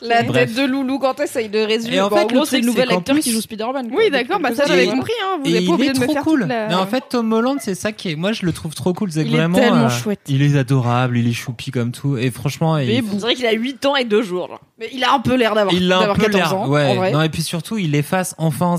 [0.00, 0.54] La Bref.
[0.54, 1.96] tête de Loulou quand t'essayes de résumer.
[1.96, 3.90] Et en fait, en gros, c'est le nouvel c'est acteur plus- qui joue Spider-Man.
[3.92, 4.90] Oui, d'accord, bah ça j'avais années.
[4.92, 5.12] compris.
[5.22, 5.38] Hein.
[5.42, 6.40] Vous Et n'êtes pas il est de me trop faire cool.
[6.46, 8.94] la- Mais en fait, Tom Holland, c'est ça qui est, moi, je le trouve trop
[8.94, 9.12] cool.
[9.12, 10.20] C'est Il est vraiment, tellement euh, chouette.
[10.28, 12.16] Il est adorable, il est choupi comme tout.
[12.16, 14.48] Et franchement, Mais il, bon, On dirait qu'il a 8 ans et 2 jours.
[14.48, 14.60] genre.
[14.76, 16.68] Mais il a un peu l'air d'avoir il a un peu 14 l'air, ans, en
[16.68, 16.96] ouais.
[16.96, 17.12] vrai.
[17.12, 18.74] Non, et puis surtout, il efface enfin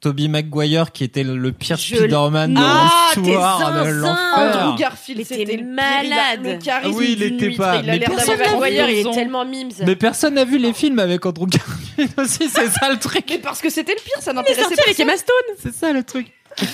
[0.00, 4.16] Toby Maguire, qui était le pire Je Spider-Man de Ah, tes l'histoire de l'enfer.
[4.36, 6.40] Andrew Garfield, Il c'était était le malade.
[6.44, 8.60] Le charisme Ah oui, il était pas- Il a mais l'air personne d'avoir n'a vu,
[8.76, 9.70] Maguire, il est tellement mimes.
[9.84, 13.24] Mais personne n'a vu les films avec Andrew Garfield aussi, c'est ça le truc.
[13.28, 14.82] Mais parce que c'était le pire, ça Il est n'intéressait sorti pas.
[14.86, 15.56] avec Emma Stone.
[15.60, 16.28] C'est ça le truc.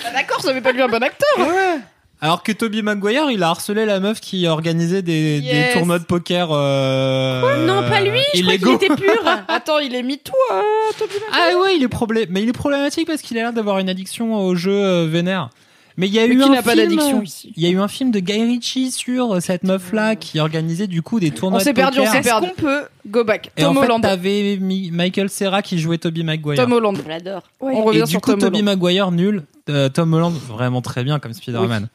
[0.04, 1.38] Ah, D'accord, ça veut pas lui un bon acteur.
[1.38, 1.78] Ouais.
[2.20, 5.68] Alors que Toby Maguire, il a harcelé la meuf qui organisait des, Yes.
[5.68, 6.48] des tournois de poker.
[6.50, 8.20] Euh, Non, pas lui.
[8.34, 9.22] Je crois qu'il était pur.
[9.48, 10.62] Attends, il est mis tout, euh,
[10.98, 12.26] Toby Ah ouais, il est problé...
[12.28, 15.50] mais il est problématique parce qu'il a l'air d'avoir une addiction au jeu euh, vénère.
[15.98, 17.52] Mais il y a Mais eu qui un n'a pas film- d'addiction ici?
[17.56, 20.86] Il y a eu un film de Guy Ritchie sur euh, cette meuf-là qui organisait
[20.86, 22.46] du coup des tournois On s'est de perdu, on s'est Est-ce perdu.
[22.56, 23.50] qu'on peut Go back?
[23.56, 24.02] Et Tom en fait, Holland.
[24.02, 26.54] t'avais Mi- Michael Serra qui jouait Toby Maguire.
[26.56, 26.96] Tom Holland.
[27.04, 27.42] Je l'adore.
[27.60, 28.78] On Et revient du sur coup, Tom Toby Holland.
[28.80, 31.88] Maguire nul, euh, Tom Holland vraiment très bien comme Spider-Man.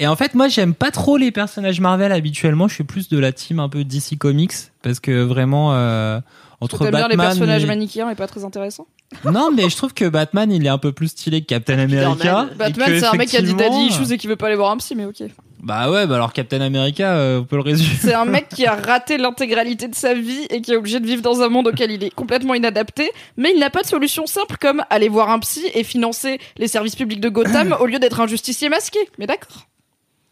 [0.00, 2.66] Et en fait, moi, j'aime pas trop les personnages Marvel habituellement.
[2.66, 4.52] Je suis plus de la team un peu DC Comics
[4.82, 6.18] parce que vraiment euh,
[6.60, 7.10] entre T'aimes bien Batman.
[7.10, 8.86] les personnages et- manichéens et pas très intéressants?
[9.24, 12.48] Non, mais je trouve que Batman, il est un peu plus stylé que Captain America.
[12.52, 14.36] Et Batman, que, c'est un mec qui a dit daddy effectivement, issues et qui veut
[14.36, 15.22] pas aller voir un psy, mais ok.
[15.64, 17.96] Bah ouais, bah alors Captain America, euh, on peut le résumer.
[17.98, 21.06] C'est un mec qui a raté l'intégralité de sa vie et qui est obligé de
[21.06, 24.26] vivre dans un monde auquel il est complètement inadapté, mais il n'a pas de solution
[24.26, 27.98] simple comme aller voir un psy et financer les services publics de Gotham au lieu
[27.98, 28.98] d'être un justicier masqué.
[29.18, 29.66] Mais d'accord.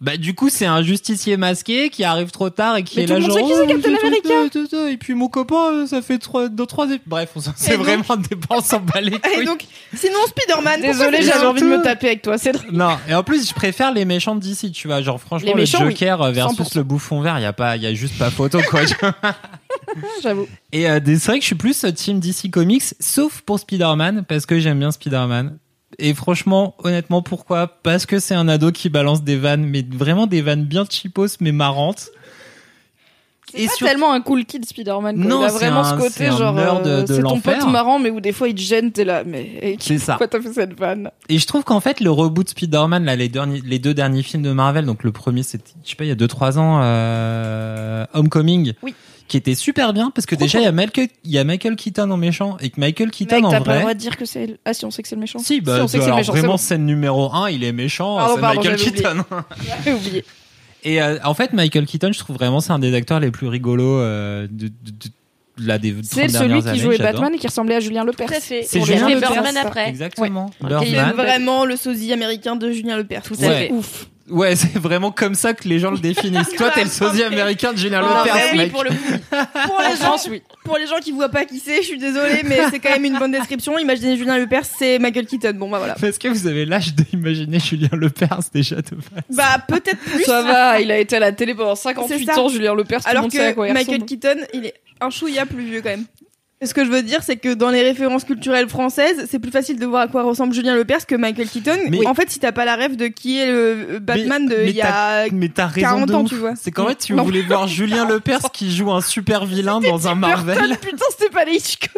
[0.02, 3.06] Bah du coup, c'est un justicier masqué qui arrive trop tard et qui Mais est
[3.06, 3.48] tout là le monde genre.
[3.48, 4.06] sait qui c'est oh, Captain
[4.74, 4.90] America.
[4.90, 6.88] Et puis mon copain, euh, ça fait trois, dans trois.
[7.06, 9.64] Bref, on s'en- c'est vraiment des s'en bat les Et donc,
[9.94, 10.80] sinon Spider-Man.
[10.80, 13.92] Désolé, j'avais envie de me taper avec toi, c'est Non, et en plus, je préfère
[13.92, 15.02] les méchants d'ici, tu vois.
[15.02, 15.92] Genre, franchement, Les le méchants, oui.
[15.92, 16.76] Joker euh, versus 100%.
[16.78, 18.80] le bouffon vert, il y a pas, il y a juste pas photo, quoi.
[20.22, 20.48] j'avoue.
[20.72, 23.58] et euh, des- c'est vrai que je suis plus euh, team DC Comics, sauf pour
[23.60, 25.58] Spider-Man, parce que j'aime bien Spider-Man.
[25.98, 27.66] Et franchement, honnêtement, pourquoi?
[27.68, 31.36] Parce que c'est un ado qui balance des vannes, mais vraiment des vannes bien cheapos,
[31.40, 32.08] mais marrantes.
[33.54, 35.16] C'est pas tellement un cool kid Spider-Man.
[35.16, 35.24] quoi.
[35.26, 37.38] Non, il a c'est vraiment un- ce côté c'est un genre euh, de c'est ton
[37.38, 40.12] pote marrant mais où des fois il te gêne t'es là mais hey, C'est ça.
[40.14, 41.10] pourquoi t'as fait cette vanne?
[41.28, 44.42] Et je trouve qu'en fait, le reboot Spider-Man, là, les, derniers, les deux derniers films
[44.42, 48.06] de Marvel, donc le premier, c'était, je sais pas, il y a 2-3 ans, euh,
[48.14, 48.94] Homecoming, Oui.
[49.32, 51.74] Qui était super bien, parce que déjà, il y, a Michael, il y a Michael
[51.74, 53.80] Keaton en méchant, et que Michael Keaton Mec en t'as pas le vrai...
[53.80, 55.78] droit de dire que c'est ah si on sait que c'est le méchant Si, bah,
[55.80, 56.56] on sait que c'est le alors méchant vraiment, bon.
[56.58, 59.02] scène numéro 1, il est méchant, Pardon, c'est pardon, Michael j'avais oublié.
[59.02, 59.24] Keaton.
[59.66, 60.24] J'avais oublié
[60.84, 63.46] Et euh, en fait, Michael Keaton, je trouve vraiment, c'est un des acteurs les plus
[63.48, 67.12] rigolos euh, de, de, de, là, des 30 c'est celui qui années, jouait j'adore.
[67.12, 68.64] Batman et qui ressemblait à Julien Lepers Tout à fait.
[68.64, 69.30] C'est On Julien l'a fait Lepers.
[69.32, 69.88] Birdman après.
[69.88, 70.50] Exactement.
[70.60, 70.68] Ouais.
[70.84, 71.12] C'est Birdman.
[71.16, 73.22] vraiment le sosie américain de Julien Lepers.
[73.22, 73.46] Tout Ouais.
[73.46, 73.70] à fait.
[73.72, 76.50] ouf Ouais, c'est vraiment comme ça que les gens le définissent.
[76.56, 78.72] Toi, t'es le sosie américain de Lepers, mais oui, mec.
[78.72, 81.88] pour le pour les gens, oui pour les gens qui voient pas qui c'est, je
[81.88, 83.78] suis désolée, mais c'est quand même une bonne description.
[83.78, 85.54] Imaginez Julien Lepers, c'est Michael Keaton.
[85.54, 85.96] Bon bah voilà.
[86.00, 90.22] Est-ce que vous avez l'âge d'imaginer Julien Lepers déjà de base Bah peut-être plus.
[90.24, 92.40] ça va il a été à la télé pendant 58 C'est ça.
[92.40, 94.06] ans Julien Lepers tout le Alors monde sait à que quoi il Michael ressemble.
[94.08, 96.04] Keaton, il est un chouïa plus vieux quand même.
[96.64, 99.78] Ce que je veux dire, c'est que dans les références culturelles françaises, c'est plus facile
[99.78, 101.76] de voir à quoi ressemble Julien Lepers que Michael Keaton.
[101.88, 104.70] Mais- En fait, si t'as pas la rêve de qui est le Batman de mais
[104.70, 106.28] il y a Mais t'as raison 40 de ans, ouf.
[106.28, 106.54] tu vois.
[106.54, 107.24] C'est qu'en fait, tu Non.
[107.24, 110.56] voulais voir Julien Lepers qui joue un super vilain dans un Marvel.
[110.58, 111.90] Burton, putain c'était pas les Hitchcock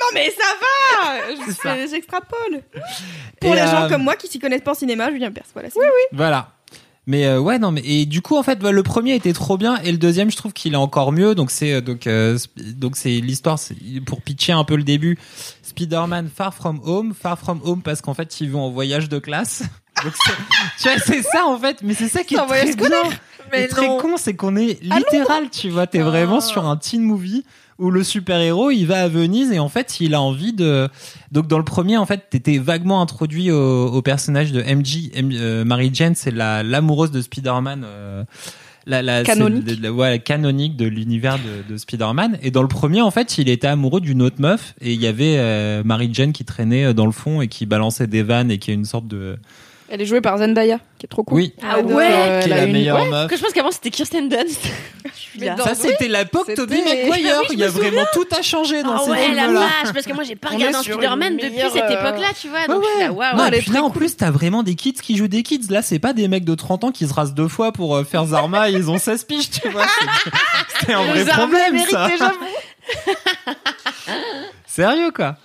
[0.00, 2.62] Non mais ça va J'extrapole
[3.40, 5.44] Pour Et, les gens euh, comme moi qui s'y connaissent pas en cinéma, Julien Lepers,
[5.52, 5.68] voilà.
[5.70, 5.78] c'est-
[6.12, 6.48] Voilà.
[7.08, 9.56] Mais euh, ouais non mais et du coup en fait bah, le premier était trop
[9.56, 11.34] bien et le deuxième je trouve qu'il est encore mieux.
[11.34, 12.36] Donc c'est euh, donc euh,
[12.74, 13.58] donc c'est l'histoire
[14.04, 15.18] pour pitcher un peu le début
[15.62, 19.18] Spider-Man Far From Home Far From Home parce qu'en fait ils vont en voyage de
[19.18, 19.62] classe.
[20.04, 20.12] Donc
[20.78, 23.02] tu vois c'est ça en fait mais c'est ça qui est très bien.
[23.50, 27.42] Mais très con c'est qu'on est littéral tu vois t'es vraiment sur un teen movie
[27.78, 30.88] où le super héros il va à Venise et en fait il a envie de
[31.32, 35.30] donc dans le premier en fait t'étais vaguement introduit au, au personnage de MJ M-
[35.34, 38.24] euh, Mary Jane c'est la l'amoureuse de Spider-Man euh,
[38.86, 39.80] la, la, Canonique.
[39.82, 43.48] le- ouais, canonique de l'univers de, de Spider-Man et dans le premier en fait il
[43.48, 46.92] était amoureux d'une autre meuf et il y avait euh, Mary Jane qui traînait euh,
[46.94, 49.36] dans le fond et qui balançait des vannes et qui est une sorte de
[49.90, 51.36] Elle est jouée par Zendaya, qui est trop cool.
[51.36, 53.08] oui Ah ouais euh, qui est la une- meilleure ouais.
[53.08, 54.60] meuf Que je pense qu'avant c'était Kirsten Dunst.
[55.38, 55.56] Là.
[55.56, 58.96] ça c'était l'époque Tobey Maguire Oui, je il y a vraiment tout a changé dans
[58.96, 61.36] Ah ces ouais, la films là vache, parce que moi j'ai pas regardé un Spider-Man
[61.36, 62.66] depuis cette euh, époque-là, tu vois.
[62.66, 63.16] Donc Ouais, là, ouais.
[63.16, 63.36] waouh.
[63.36, 63.98] non, et puis là, en cool.
[64.00, 65.66] plus, t'as vraiment des kids qui jouent des kids.
[65.70, 68.02] Là, c'est pas des mecs de 30 ans qui se rasent deux fois pour euh,
[68.04, 69.84] faire Zarma et ils ont 16 piges, tu vois.
[69.86, 70.30] C'est-
[70.86, 72.08] C'est un vrai problème, ça.
[74.66, 75.36] Sérieux, quoi.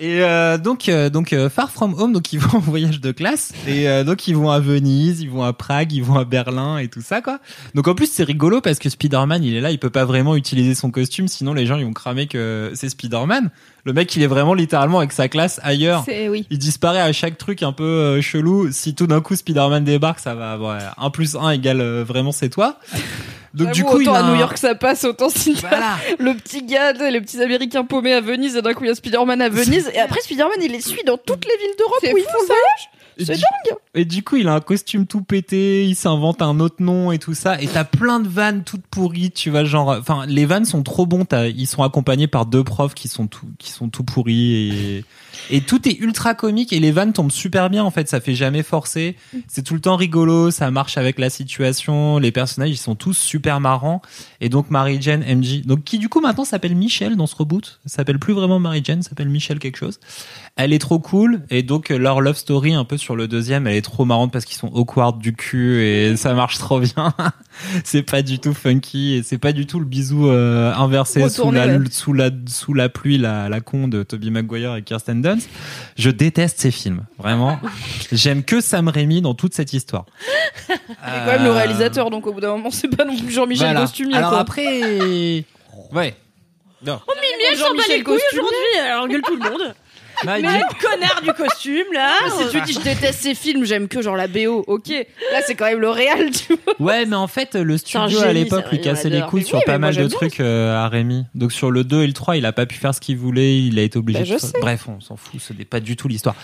[0.00, 3.10] Et euh, donc, euh, donc euh, Far From Home, donc ils vont en voyage de
[3.10, 6.24] classe et euh, donc ils vont à Venise, ils vont à Prague, ils vont à
[6.24, 7.40] Berlin et tout ça quoi.
[7.74, 10.36] Donc en plus c'est rigolo parce que Spider-Man il est là, il peut pas vraiment
[10.36, 13.50] utiliser son costume, sinon les gens ils vont cramer que c'est Spider-Man.
[13.84, 16.04] Le mec il est vraiment littéralement avec sa classe ailleurs.
[16.06, 16.46] Oui.
[16.48, 18.70] Il disparaît à chaque truc un peu euh, chelou.
[18.70, 22.30] Si tout d'un coup Spider-Man débarque, ça va ouais, 1 plus 1 égale euh, vraiment
[22.30, 22.78] c'est toi.
[23.54, 25.96] Donc du coup il autant a à New un- York ça passe, autant si Voilà.
[26.18, 28.94] le petit gars, les petits Américains paumés à Venise, et d'un coup il y a
[28.94, 32.12] Spider-Man à Venise, et après Spider-Man il les suit dans toutes les villes d'Europe C'est
[32.12, 32.90] où ils fou, font le voyage.
[33.20, 33.76] Et C'est du- dingue.
[33.96, 37.18] Et du coup, il a un costume tout pété, il s'invente un autre nom et
[37.18, 37.60] tout ça.
[37.60, 41.04] Et t'as plein de vannes toutes pourries, tu vois, genre, enfin, les vannes sont trop
[41.04, 41.26] bons.
[41.32, 45.04] Ils sont accompagnés par deux profs qui sont tout, qui sont tout pourris et,
[45.50, 48.08] et tout est ultra comique et les vannes tombent super bien en fait.
[48.08, 49.16] Ça fait jamais forcer.
[49.48, 52.18] C'est tout le temps rigolo, ça marche avec la situation.
[52.18, 54.02] Les personnages, ils sont tous super marrants.
[54.40, 57.80] Et donc Mary Jane, MJ, donc qui du coup maintenant s'appelle Michel dans ce reboot.
[57.86, 60.00] S'appelle plus vraiment Mary Jane, ça s'appelle Michel quelque chose.
[60.56, 63.66] Elle est trop cool et donc euh, leur love story un peu sur le deuxième,
[63.66, 67.14] elle est trop marrante parce qu'ils sont awkward du cul et ça marche trop bien.
[67.84, 71.50] c'est pas du tout funky et c'est pas du tout le bisou euh, inversé sous
[71.50, 71.84] la, ouais.
[71.90, 75.48] sous la sous la pluie la, la con de Toby Maguire et Kirsten Dunst.
[75.96, 77.58] Je déteste ces films, vraiment.
[78.12, 80.06] J'aime que Sam Raimi dans toute cette histoire.
[80.66, 83.66] C'est quand même le réalisateur, donc au bout d'un moment c'est pas non plus Jean-Michel
[83.68, 83.80] Voilà.
[83.80, 84.16] Costumier.
[84.16, 84.40] Alors quoi.
[84.40, 85.44] après,
[85.92, 86.14] ouais.
[86.82, 87.00] Non.
[87.20, 88.40] Mais elle s'en bat les Jean-Michel couilles Costumier.
[88.40, 89.74] aujourd'hui, elle engueule tout le monde.
[90.24, 92.10] Mais le connard du costume, là.
[92.38, 94.88] Si tu dis je déteste ces films, j'aime que genre la BO, ok.
[95.32, 96.74] Là c'est quand même le réel, tu vois.
[96.78, 99.58] Ouais, mais en fait, le studio à l'époque lui on cassait les couilles Mais sur
[99.58, 101.24] oui, pas mal de j'aime trucs euh, à Rémi.
[101.34, 103.58] Donc sur le 2 et le 3, il a pas pu faire ce qu'il voulait,
[103.58, 104.52] il a été obligé Bah, de sais.
[104.60, 106.34] Bref, on s'en fout, ce n'est pas du tout l'histoire.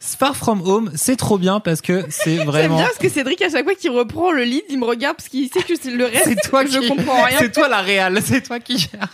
[0.00, 3.42] Far From Home, c'est trop bien parce que c'est J'aime vraiment bien parce que Cédric,
[3.42, 5.90] à chaque fois qu'il reprend le lead, il me regarde parce qu'il sait que c'est
[5.90, 6.24] le reste.
[6.24, 7.36] c'est toi qui je comprends rien.
[7.38, 9.08] C'est toi la réelle, c'est toi qui gère.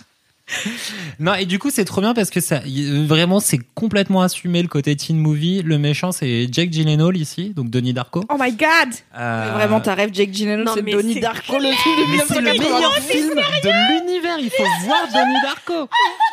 [1.18, 2.60] Non, et du coup, c'est trop bien parce que ça,
[3.06, 5.62] vraiment, c'est complètement assumé le côté teen movie.
[5.62, 8.24] Le méchant, c'est Jake Gyllenhaal ici, donc Denis Darko.
[8.31, 11.97] Oh my god Euh, Vraiment, ta rêve Jake Gyllenhaal, c'est Donnie c'est Darko, le film
[11.97, 12.74] de mais c'est le 1980.
[12.77, 14.39] meilleur film de l'univers.
[14.39, 15.74] Il faut voir Denis Darko.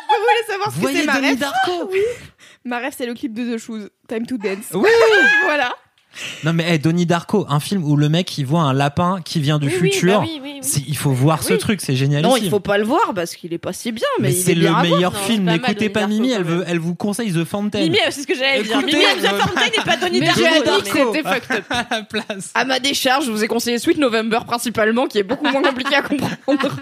[0.08, 1.90] Vous voulez savoir ce que c'est ma rêve Darko.
[2.66, 4.70] Ma rêve, c'est le clip de The Shoes, Time to Dance.
[4.72, 4.88] Oui.
[5.44, 5.74] voilà.
[6.44, 9.40] Non mais hey, Donnie Darko, un film où le mec il voit un lapin qui
[9.40, 10.20] vient du Oui, oui, futur.
[10.20, 10.58] bah oui, oui, oui.
[10.62, 12.22] C'est- Il faut voir ce truc, c'est génial.
[12.22, 14.40] Non, il faut pas le voir parce qu'il est pas si bien, mais, Mais il
[14.42, 14.82] c'est est le voir.
[14.82, 15.44] meilleur Non, film.
[15.46, 17.80] pas N'écoutez pas Mimi, elle veut, elle vous conseille The Fountain.
[17.80, 18.78] Mimi, c'est ce que j'allais dire.
[18.78, 20.84] Mimi, The euh, Fountain et pas Donnie Mais Darko.
[20.84, 21.64] c'était fucked up.
[21.70, 22.50] à la place.
[22.54, 25.94] À ma décharge, je vous ai conseillé Sweet November principalement, qui est beaucoup moins compliqué
[25.96, 26.36] à comprendre.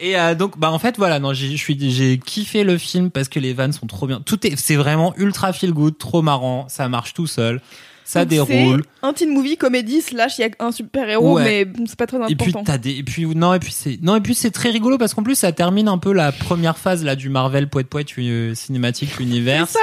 [0.00, 3.10] Et euh, donc bah en fait voilà, non, j'ai je suis j'ai kiffé le film
[3.10, 4.20] parce que les vannes sont trop bien.
[4.24, 7.60] Tout est c'est vraiment ultra feel good, trop marrant, ça marche tout seul.
[8.08, 8.84] Ça Donc, déroule.
[9.00, 11.64] C'est un teen movie comédie slash il y a un super héros, Ouais.
[11.64, 12.62] mais c'est pas très Et puis important.
[12.62, 15.12] t'as des et puis non et puis c'est non et puis c'est très rigolo parce
[15.12, 18.54] qu'en plus ça termine un peu la première phase là du Marvel poète poète euh,
[18.54, 19.66] cinématique univers.
[19.66, 19.80] ça,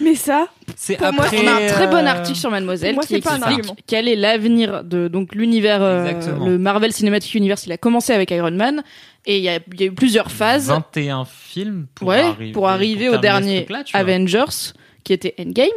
[0.00, 2.94] mais ça, C'est pour moi, après On a un très bon euh, article sur Mademoiselle
[2.94, 3.76] moi, qui c'est pas un explique argument.
[3.86, 6.46] quel est l'avenir de donc l'univers, euh, Exactement.
[6.46, 7.66] le Marvel Cinematic Universe.
[7.66, 8.82] Il a commencé avec Iron Man
[9.28, 10.68] et il y a, il y a eu plusieurs phases.
[10.68, 13.66] 21 films pour ouais, arriver pour arriver au dernier.
[13.92, 14.72] Avengers,
[15.04, 15.68] qui était Endgame.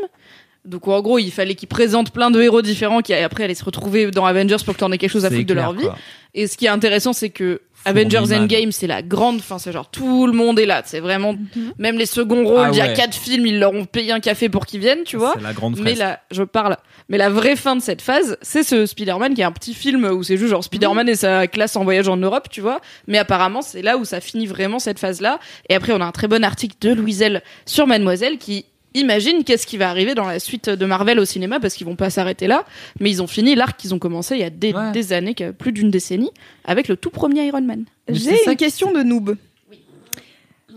[0.64, 3.66] Donc en gros, il fallait qu'ils présentent plein de héros différents qui après allaient se
[3.66, 5.84] retrouver dans Avengers pour que t'en aies quelque chose à foutre de leur vie.
[5.84, 5.98] quoi.
[6.34, 7.62] Et ce qui est intéressant, c'est que.
[7.86, 10.82] Avengers Endgame, c'est la grande fin, c'est genre tout le monde est là.
[10.86, 11.36] C'est vraiment,
[11.78, 14.20] même les seconds rôles, Ah il y a quatre films, ils leur ont payé un
[14.20, 15.34] café pour qu'ils viennent, tu vois.
[15.36, 16.78] C'est la grande Mais là, je parle.
[17.10, 20.06] Mais la vraie fin de cette phase, c'est ce Spider-Man qui est un petit film
[20.06, 22.80] où c'est juste genre Spider-Man et sa classe en voyage en Europe, tu vois.
[23.08, 25.40] Mais apparemment, c'est là où ça finit vraiment cette phase-là.
[25.70, 29.66] Et après, on a un très bon article de Louiselle sur Mademoiselle qui imagine qu'est-ce
[29.68, 32.48] qui va arriver dans la suite de Marvel au cinéma parce qu'ils vont pas s'arrêter
[32.48, 32.66] là,
[33.00, 34.92] mais ils ont fini l'arc qu'ils ont commencé il y a des, Ouais.
[34.92, 36.32] des années, plus d'une décennie,
[36.66, 37.86] avec le tout premier Iron Man.
[38.10, 39.36] J'ai une question de noob.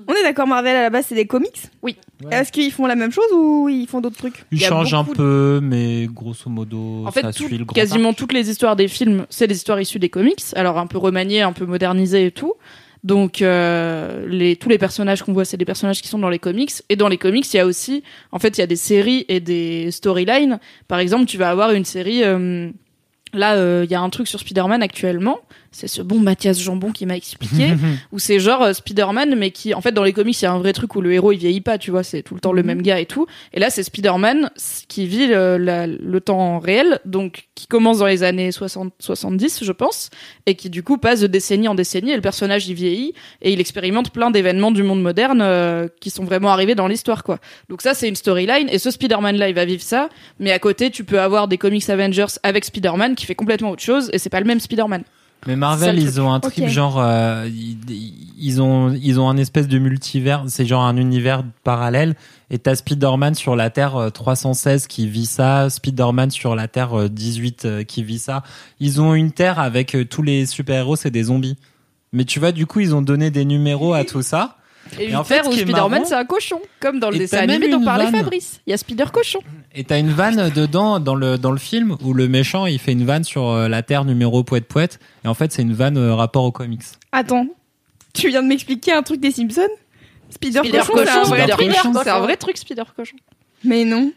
[0.06, 1.62] On est d'accord, Marvel à la base c'est des comics.
[1.82, 1.96] Oui.
[2.22, 2.36] Ouais.
[2.36, 4.44] Est-ce qu'ils font la même chose ou ils font d'autres trucs?
[4.52, 7.46] Il Il y a change un de- peu, mais grosso modo, En fait, ça tout-
[7.46, 8.18] suit le grand quasiment arc.
[8.18, 11.40] toutes les histoires des films, c'est des histoires issues des comics, alors un peu remaniées,
[11.40, 12.52] un peu modernisées et tout.
[13.04, 16.72] Donc euh, tous les personnages qu'on voit, c'est des personnages qui sont dans les comics.
[16.88, 18.02] Et dans les comics, il y a aussi,
[18.32, 20.58] en fait, il y a des séries et des storylines.
[20.88, 22.24] Par exemple, tu vas avoir une série.
[22.24, 22.70] euh,
[23.34, 25.38] là, euh, il y a un truc sur Spider-Man actuellement.
[25.76, 27.72] C'est ce bon Mathias Jambon qui m'a expliqué.
[28.12, 30.52] où c'est genre euh, Spider-Man, mais qui, en fait, dans les comics, il y a
[30.52, 32.52] un vrai truc où le héros il vieillit pas, tu vois, c'est tout le temps
[32.52, 33.26] le même gars et tout.
[33.52, 34.50] Et là, c'est Spider-Man
[34.88, 39.64] qui vit le, la- le temps réel, donc qui commence dans les années 60, 70,
[39.64, 40.10] je pense,
[40.46, 42.12] et qui du coup passe de décennie en décennie.
[42.12, 46.10] Et le personnage il vieillit et il expérimente plein d'événements du monde moderne euh, qui
[46.10, 47.38] sont vraiment arrivés dans l'histoire, quoi.
[47.68, 48.68] Donc ça, c'est une storyline.
[48.70, 51.58] Et ce Spider-Man là, il va vivre ça, mais à côté, tu peux avoir des
[51.58, 55.02] comics Avengers avec Spider-Man qui fait complètement autre chose, et c'est pas le même Spider-Man.
[55.46, 57.78] Mais Marvel, ils ont un trip genre, euh, ils,
[58.38, 60.44] ils ont, ils ont un espèce de multivers.
[60.48, 62.14] C'est genre un univers parallèle.
[62.50, 66.98] Et t'as Spider-Man sur la Terre euh, 316 qui vit ça, Spider-Man sur la Terre
[66.98, 68.42] euh, 18 euh, qui vit ça.
[68.80, 71.56] Ils ont une Terre avec euh, tous les super-héros, c'est des zombies.
[72.12, 74.56] Mais tu vois, du coup, ils ont donné des numéros à tout ça.
[74.98, 78.04] Et, en fait, où Spider-Man c'est un cochon, comme dans le dessin animé dont parlait
[78.04, 78.16] vanne.
[78.16, 78.60] Fabrice.
[78.66, 79.40] Il y a Spider Cochon.
[79.74, 82.92] Et t'as une vanne dedans dans le dans le film où le méchant il fait
[82.92, 85.96] une vanne sur euh, la Terre numéro poète poète et en fait c'est une vanne
[85.96, 86.82] euh, rapport aux comics.
[87.12, 87.46] Attends,
[88.12, 89.62] tu viens de m'expliquer un truc des Simpsons?
[90.30, 91.92] Spider, Spider Cochon, c'est un vrai Spider truc Cochon.
[92.02, 93.16] c'est un vrai truc Spider Cochon.
[93.64, 94.12] Mais non.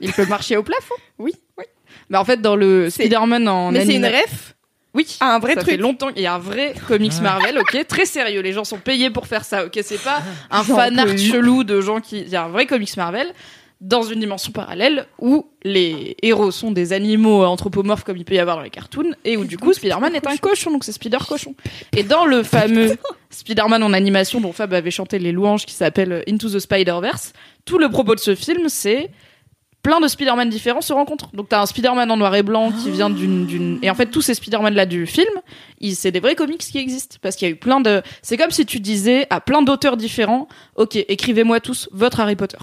[0.00, 0.94] Il peut marcher au plafond?
[1.18, 1.64] Oui, oui.
[2.08, 4.54] Bah en fait dans le Spider-Man en Mais c'est une ref
[4.94, 5.16] Oui.
[5.20, 5.70] à un vrai ça truc.
[5.72, 7.20] fait longtemps qu'il y a un vrai comics Ouais.
[7.20, 8.40] Marvel, ok, très sérieux.
[8.40, 9.78] Les gens sont payés pour faire ça, ok.
[9.82, 12.20] C'est pas un J'en fan art chelou de gens qui.
[12.20, 13.32] Il y a un vrai comics Marvel
[13.80, 18.38] dans une dimension parallèle où les héros sont des animaux anthropomorphes comme il peut y
[18.38, 21.16] avoir dans les cartoons et où du coup Spider-Man est un cochon, donc c'est Spider
[21.26, 21.54] Cochon.
[21.96, 22.94] Et dans le fameux
[23.30, 27.32] Spider-Man en animation dont Fab avait chanté les louanges qui s'appelle Into the Spider-Verse,
[27.64, 29.10] tout le propos de ce film c'est
[29.82, 31.30] plein de Spider-Man différents se rencontrent.
[31.34, 34.06] Donc t'as un Spider-Man en noir et blanc qui vient d'une d'une et en fait
[34.06, 35.28] tous ces Spider-Man là du film,
[35.80, 38.36] ils- c'est des vrais comics qui existent parce qu'il y a eu plein de c'est
[38.36, 42.58] comme si tu disais à plein d'auteurs différents, OK, écrivez-moi tous votre Harry Potter.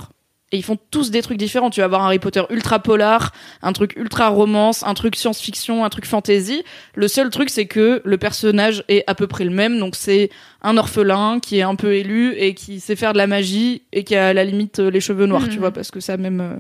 [0.54, 1.70] Et ils font tous des trucs différents.
[1.70, 5.84] Tu vas avoir un Harry Potter ultra polar, un truc ultra romance, un truc science-fiction,
[5.84, 6.64] un truc fantasy.
[6.96, 9.78] Le seul truc, c'est que le personnage est à peu près le même.
[9.78, 10.30] Donc c'est
[10.62, 14.06] un orphelin qui est un peu élu et qui sait faire de la magie et
[14.06, 16.40] qui a à la limite euh, les cheveux noirs, tu vois, parce que ça même
[16.40, 16.56] euh,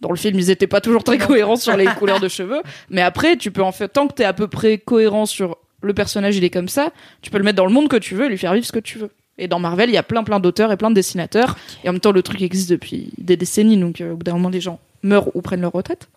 [0.00, 2.62] dans le film ils étaient pas toujours très cohérents sur les couleurs de cheveux.
[2.90, 5.94] Mais après, tu peux en fait tant que t'es à peu près cohérent sur le
[5.94, 6.90] personnage, il est comme ça,
[7.22, 8.72] tu peux le mettre dans le monde que tu veux et lui faire vivre ce
[8.72, 9.10] que tu veux.
[9.38, 11.56] Et dans Marvel, il y a plein plein d'auteurs et plein de dessinateurs.
[11.84, 14.32] Et en même temps, le truc existe depuis des décennies, donc euh, au bout d'un
[14.32, 16.08] moment, les gens meurent ou prennent leur retraite.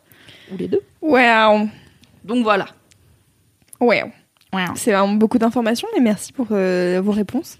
[0.51, 0.81] Ou les deux.
[1.01, 1.69] Wow.
[2.23, 2.65] Donc voilà.
[3.79, 4.11] Wow.
[4.75, 7.57] C'est vraiment beaucoup d'informations et merci pour euh, vos réponses.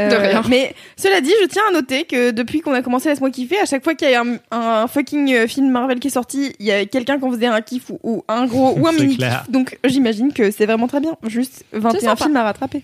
[0.00, 0.42] Euh, De rien.
[0.48, 3.66] Mais cela dit, je tiens à noter que depuis qu'on a commencé Laisse-moi kiffer, à
[3.66, 6.64] chaque fois qu'il y a un, un fucking euh, film Marvel qui est sorti, il
[6.66, 9.16] y a quelqu'un qui en faisait un kiff ou, ou un gros ou un mini
[9.18, 9.42] clair.
[9.42, 9.50] kiff.
[9.52, 11.14] Donc j'imagine que c'est vraiment très bien.
[11.26, 12.24] Juste 21 sympa.
[12.24, 12.82] films à rattraper.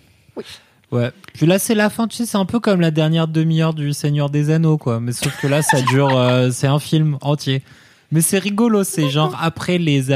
[0.91, 1.11] Ouais.
[1.33, 3.93] Puis là c'est la fin, tu sais, c'est un peu comme la dernière demi-heure du
[3.95, 7.63] Seigneur des Anneaux quoi, mais sauf que là ça dure euh, c'est un film entier.
[8.11, 10.13] Mais c'est rigolo, c'est genre après les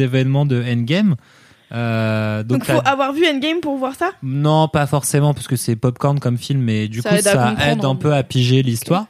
[0.00, 1.16] événements de Endgame.
[1.72, 4.10] Euh, donc Donc faut t'as- avoir vu Endgame pour voir ça?
[4.22, 7.54] Non, pas forcément, parce que c'est popcorn comme film, mais du Ça coup, aide ça
[7.66, 7.94] aide un hein.
[7.96, 9.06] peu à piger l'histoire.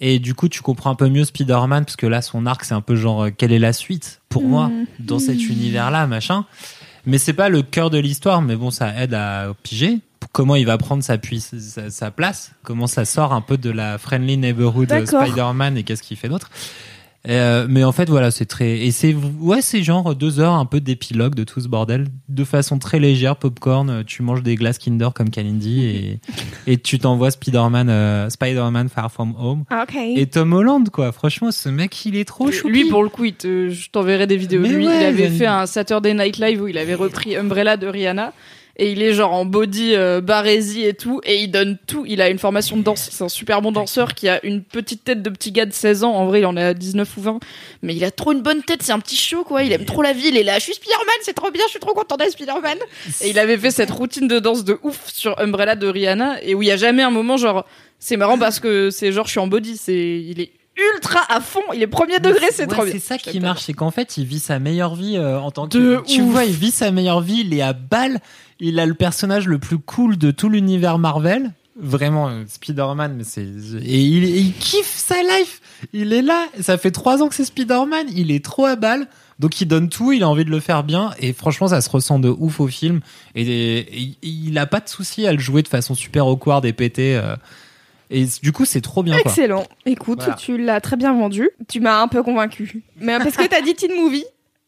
[0.00, 2.74] Et du coup, tu comprends un peu mieux Spider-Man, parce que là, son arc, c'est
[2.74, 4.86] un peu genre, euh, quelle est la suite pour moi Mhm.
[4.98, 6.44] dans cet univers-là, machin.
[7.06, 9.98] Mais c'est pas le cœur de l'histoire, mais bon, ça aide à piger
[10.32, 13.70] comment il va prendre sa, puiss- sa, sa place, comment ça sort un peu de
[13.70, 15.22] la friendly neighborhood D'accord.
[15.24, 16.50] Spider-Man et qu'est-ce qu'il fait d'autre.
[17.26, 18.80] Euh, mais en fait, voilà, c'est très.
[18.80, 19.14] Et c'est.
[19.40, 22.98] Ouais, c'est genre deux heures un peu d'épilogue de tout ce bordel, de façon très
[23.00, 23.88] légère, popcorn.
[23.88, 26.18] euh, Tu manges des glaces Kinder comme Kalindi et,
[26.66, 29.64] et tu t'envoies Spider-Man, euh, Spider-Man Far From Home.
[29.70, 29.96] Ah, ok.
[30.16, 31.12] Et Tom Holland, quoi.
[31.12, 32.68] Franchement, ce mec, il est trop chou.
[32.68, 34.60] Lui, pour le coup, il te- je t'enverrai des vidéos.
[34.60, 37.78] Mais lui, ouais, il avait fait un Saturday Night Live où il avait repris Umbrella
[37.78, 38.34] de Rihanna.
[38.76, 41.20] Et il est genre en body euh, et tout.
[41.24, 42.04] Et il donne tout.
[42.06, 43.08] Il a une formation de danse.
[43.10, 46.04] C'est un super bon danseur qui a une petite tête de petit gars de 16
[46.04, 46.12] ans.
[46.12, 47.40] En vrai, il en a 19 ou 20.
[47.82, 48.82] Mais il a trop une bonne tête.
[48.82, 49.62] C'est un petit show, quoi.
[49.62, 50.28] Il aime trop la vie.
[50.28, 50.58] Il est là.
[50.58, 51.16] Je suis Spider-Man.
[51.22, 51.62] C'est trop bien.
[51.66, 52.78] Je suis trop content d'être Spider-Man.
[53.20, 56.42] Et il avait fait cette routine de danse de ouf sur Umbrella de Rihanna.
[56.42, 57.64] Et où il y a jamais un moment genre,
[58.00, 59.76] c'est marrant parce que c'est genre, je suis en body.
[59.76, 60.50] C'est, il est
[60.94, 61.60] ultra à fond.
[61.74, 62.46] Il est premier degré.
[62.52, 62.92] C'est Ouais, trop bien.
[62.92, 65.68] C'est ça qui marche, c'est qu'en fait, il vit sa meilleure vie euh, en tant
[65.68, 65.78] que.
[65.78, 66.30] De tu ouf.
[66.32, 68.20] vois, il vit sa meilleure vie, il est à balle,
[68.60, 71.52] il a le personnage le plus cool de tout l'univers Marvel.
[71.76, 75.60] Vraiment, euh, Spider-Man, mais c'est et il, il kiffe sa life.
[75.92, 76.46] Il est là.
[76.60, 78.06] Ça fait trois ans que c'est Spider-Man.
[78.14, 79.08] Il est trop à balle.
[79.40, 80.12] Donc il donne tout.
[80.12, 81.10] Il a envie de le faire bien.
[81.18, 83.00] Et franchement, ça se ressent de ouf au film.
[83.34, 86.72] Et, et- il a pas de souci à le jouer de façon super awkward et
[86.72, 87.16] pété.
[87.16, 87.34] euh.
[88.10, 89.14] Et du coup, c'est trop bien.
[89.20, 89.30] Quoi.
[89.30, 89.64] Excellent.
[89.86, 90.34] Écoute, Voilà.
[90.34, 91.50] tu l'as très bien vendu.
[91.68, 92.82] Tu m'as un peu convaincu.
[93.00, 94.24] Mais parce que t'as dit teen movie.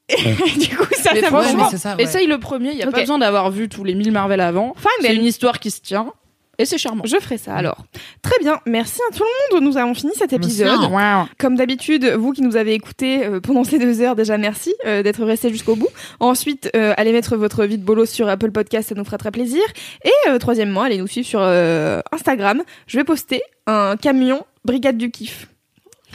[0.09, 0.17] Et
[0.59, 2.05] du coup, ça, Mais ça franchement, mais c'est ça, ouais.
[2.05, 4.75] Essaye le premier, il y a pas besoin d'avoir vu tous les 1000 Marvel avant.
[4.77, 5.17] Fine, C'est then.
[5.17, 6.13] une histoire qui se tient
[6.59, 7.05] et c'est charmant.
[7.05, 7.85] Je ferai ça alors.
[8.23, 8.61] Très bien.
[8.67, 9.65] Merci à tout le monde.
[9.69, 10.79] Nous avons fini cet épisode.
[10.91, 11.27] Wow.
[11.39, 15.03] Comme d'habitude, vous qui nous avez écoutés euh, pendant ces deux heures, déjà merci euh,
[15.03, 15.89] d'être restés jusqu'au bout.
[16.21, 19.31] Ensuite, euh, allez mettre votre vie de bolos sur Apple Podcast, ça nous fera très
[19.31, 19.63] plaisir.
[20.05, 22.63] Et euh, troisièmement, allez nous suivre sur euh, Instagram.
[22.87, 25.49] Je vais poster un camion Brigade du Kiff.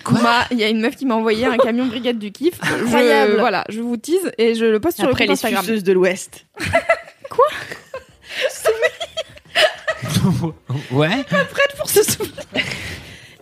[0.09, 2.55] Moi, Il y a une meuf qui m'a envoyé un camion Brigade du Kiff.
[2.63, 3.33] Incroyable.
[3.33, 5.63] Je, voilà, je vous tease et je le poste sur Après le les compte Instagram.
[5.63, 6.45] suceuses de l'Ouest.
[10.91, 11.25] ouais.
[11.77, 12.43] Pour se souvenir.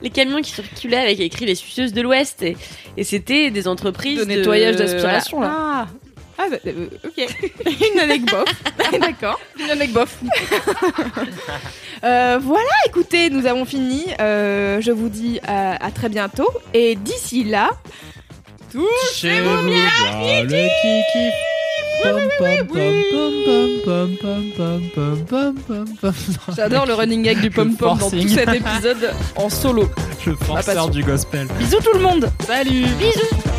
[0.02, 2.56] Les camions qui circulaient avec écrit les suceuses de l'Ouest et,
[2.96, 5.52] et c'était des entreprises De nettoyage d'aspiration, là.
[5.52, 5.88] Ah,
[6.42, 7.28] ah bah, euh, ok.
[7.94, 8.48] une anecdote.
[9.00, 9.40] D'accord.
[9.78, 10.20] Mec bof.
[12.06, 14.06] Euh, voilà, écoutez, nous avons fini.
[14.22, 16.50] Euh, je vous dis euh, à très bientôt.
[16.74, 17.72] Et d'ici là,
[18.72, 21.30] Touchez-vous bien le kiki
[26.56, 29.90] J'adore le running gag du pom-pom dans tout cet épisode en solo.
[30.26, 30.48] Je pense.
[30.48, 31.48] forceur du gospel.
[31.60, 33.59] Bisous tout le monde Salut Bisous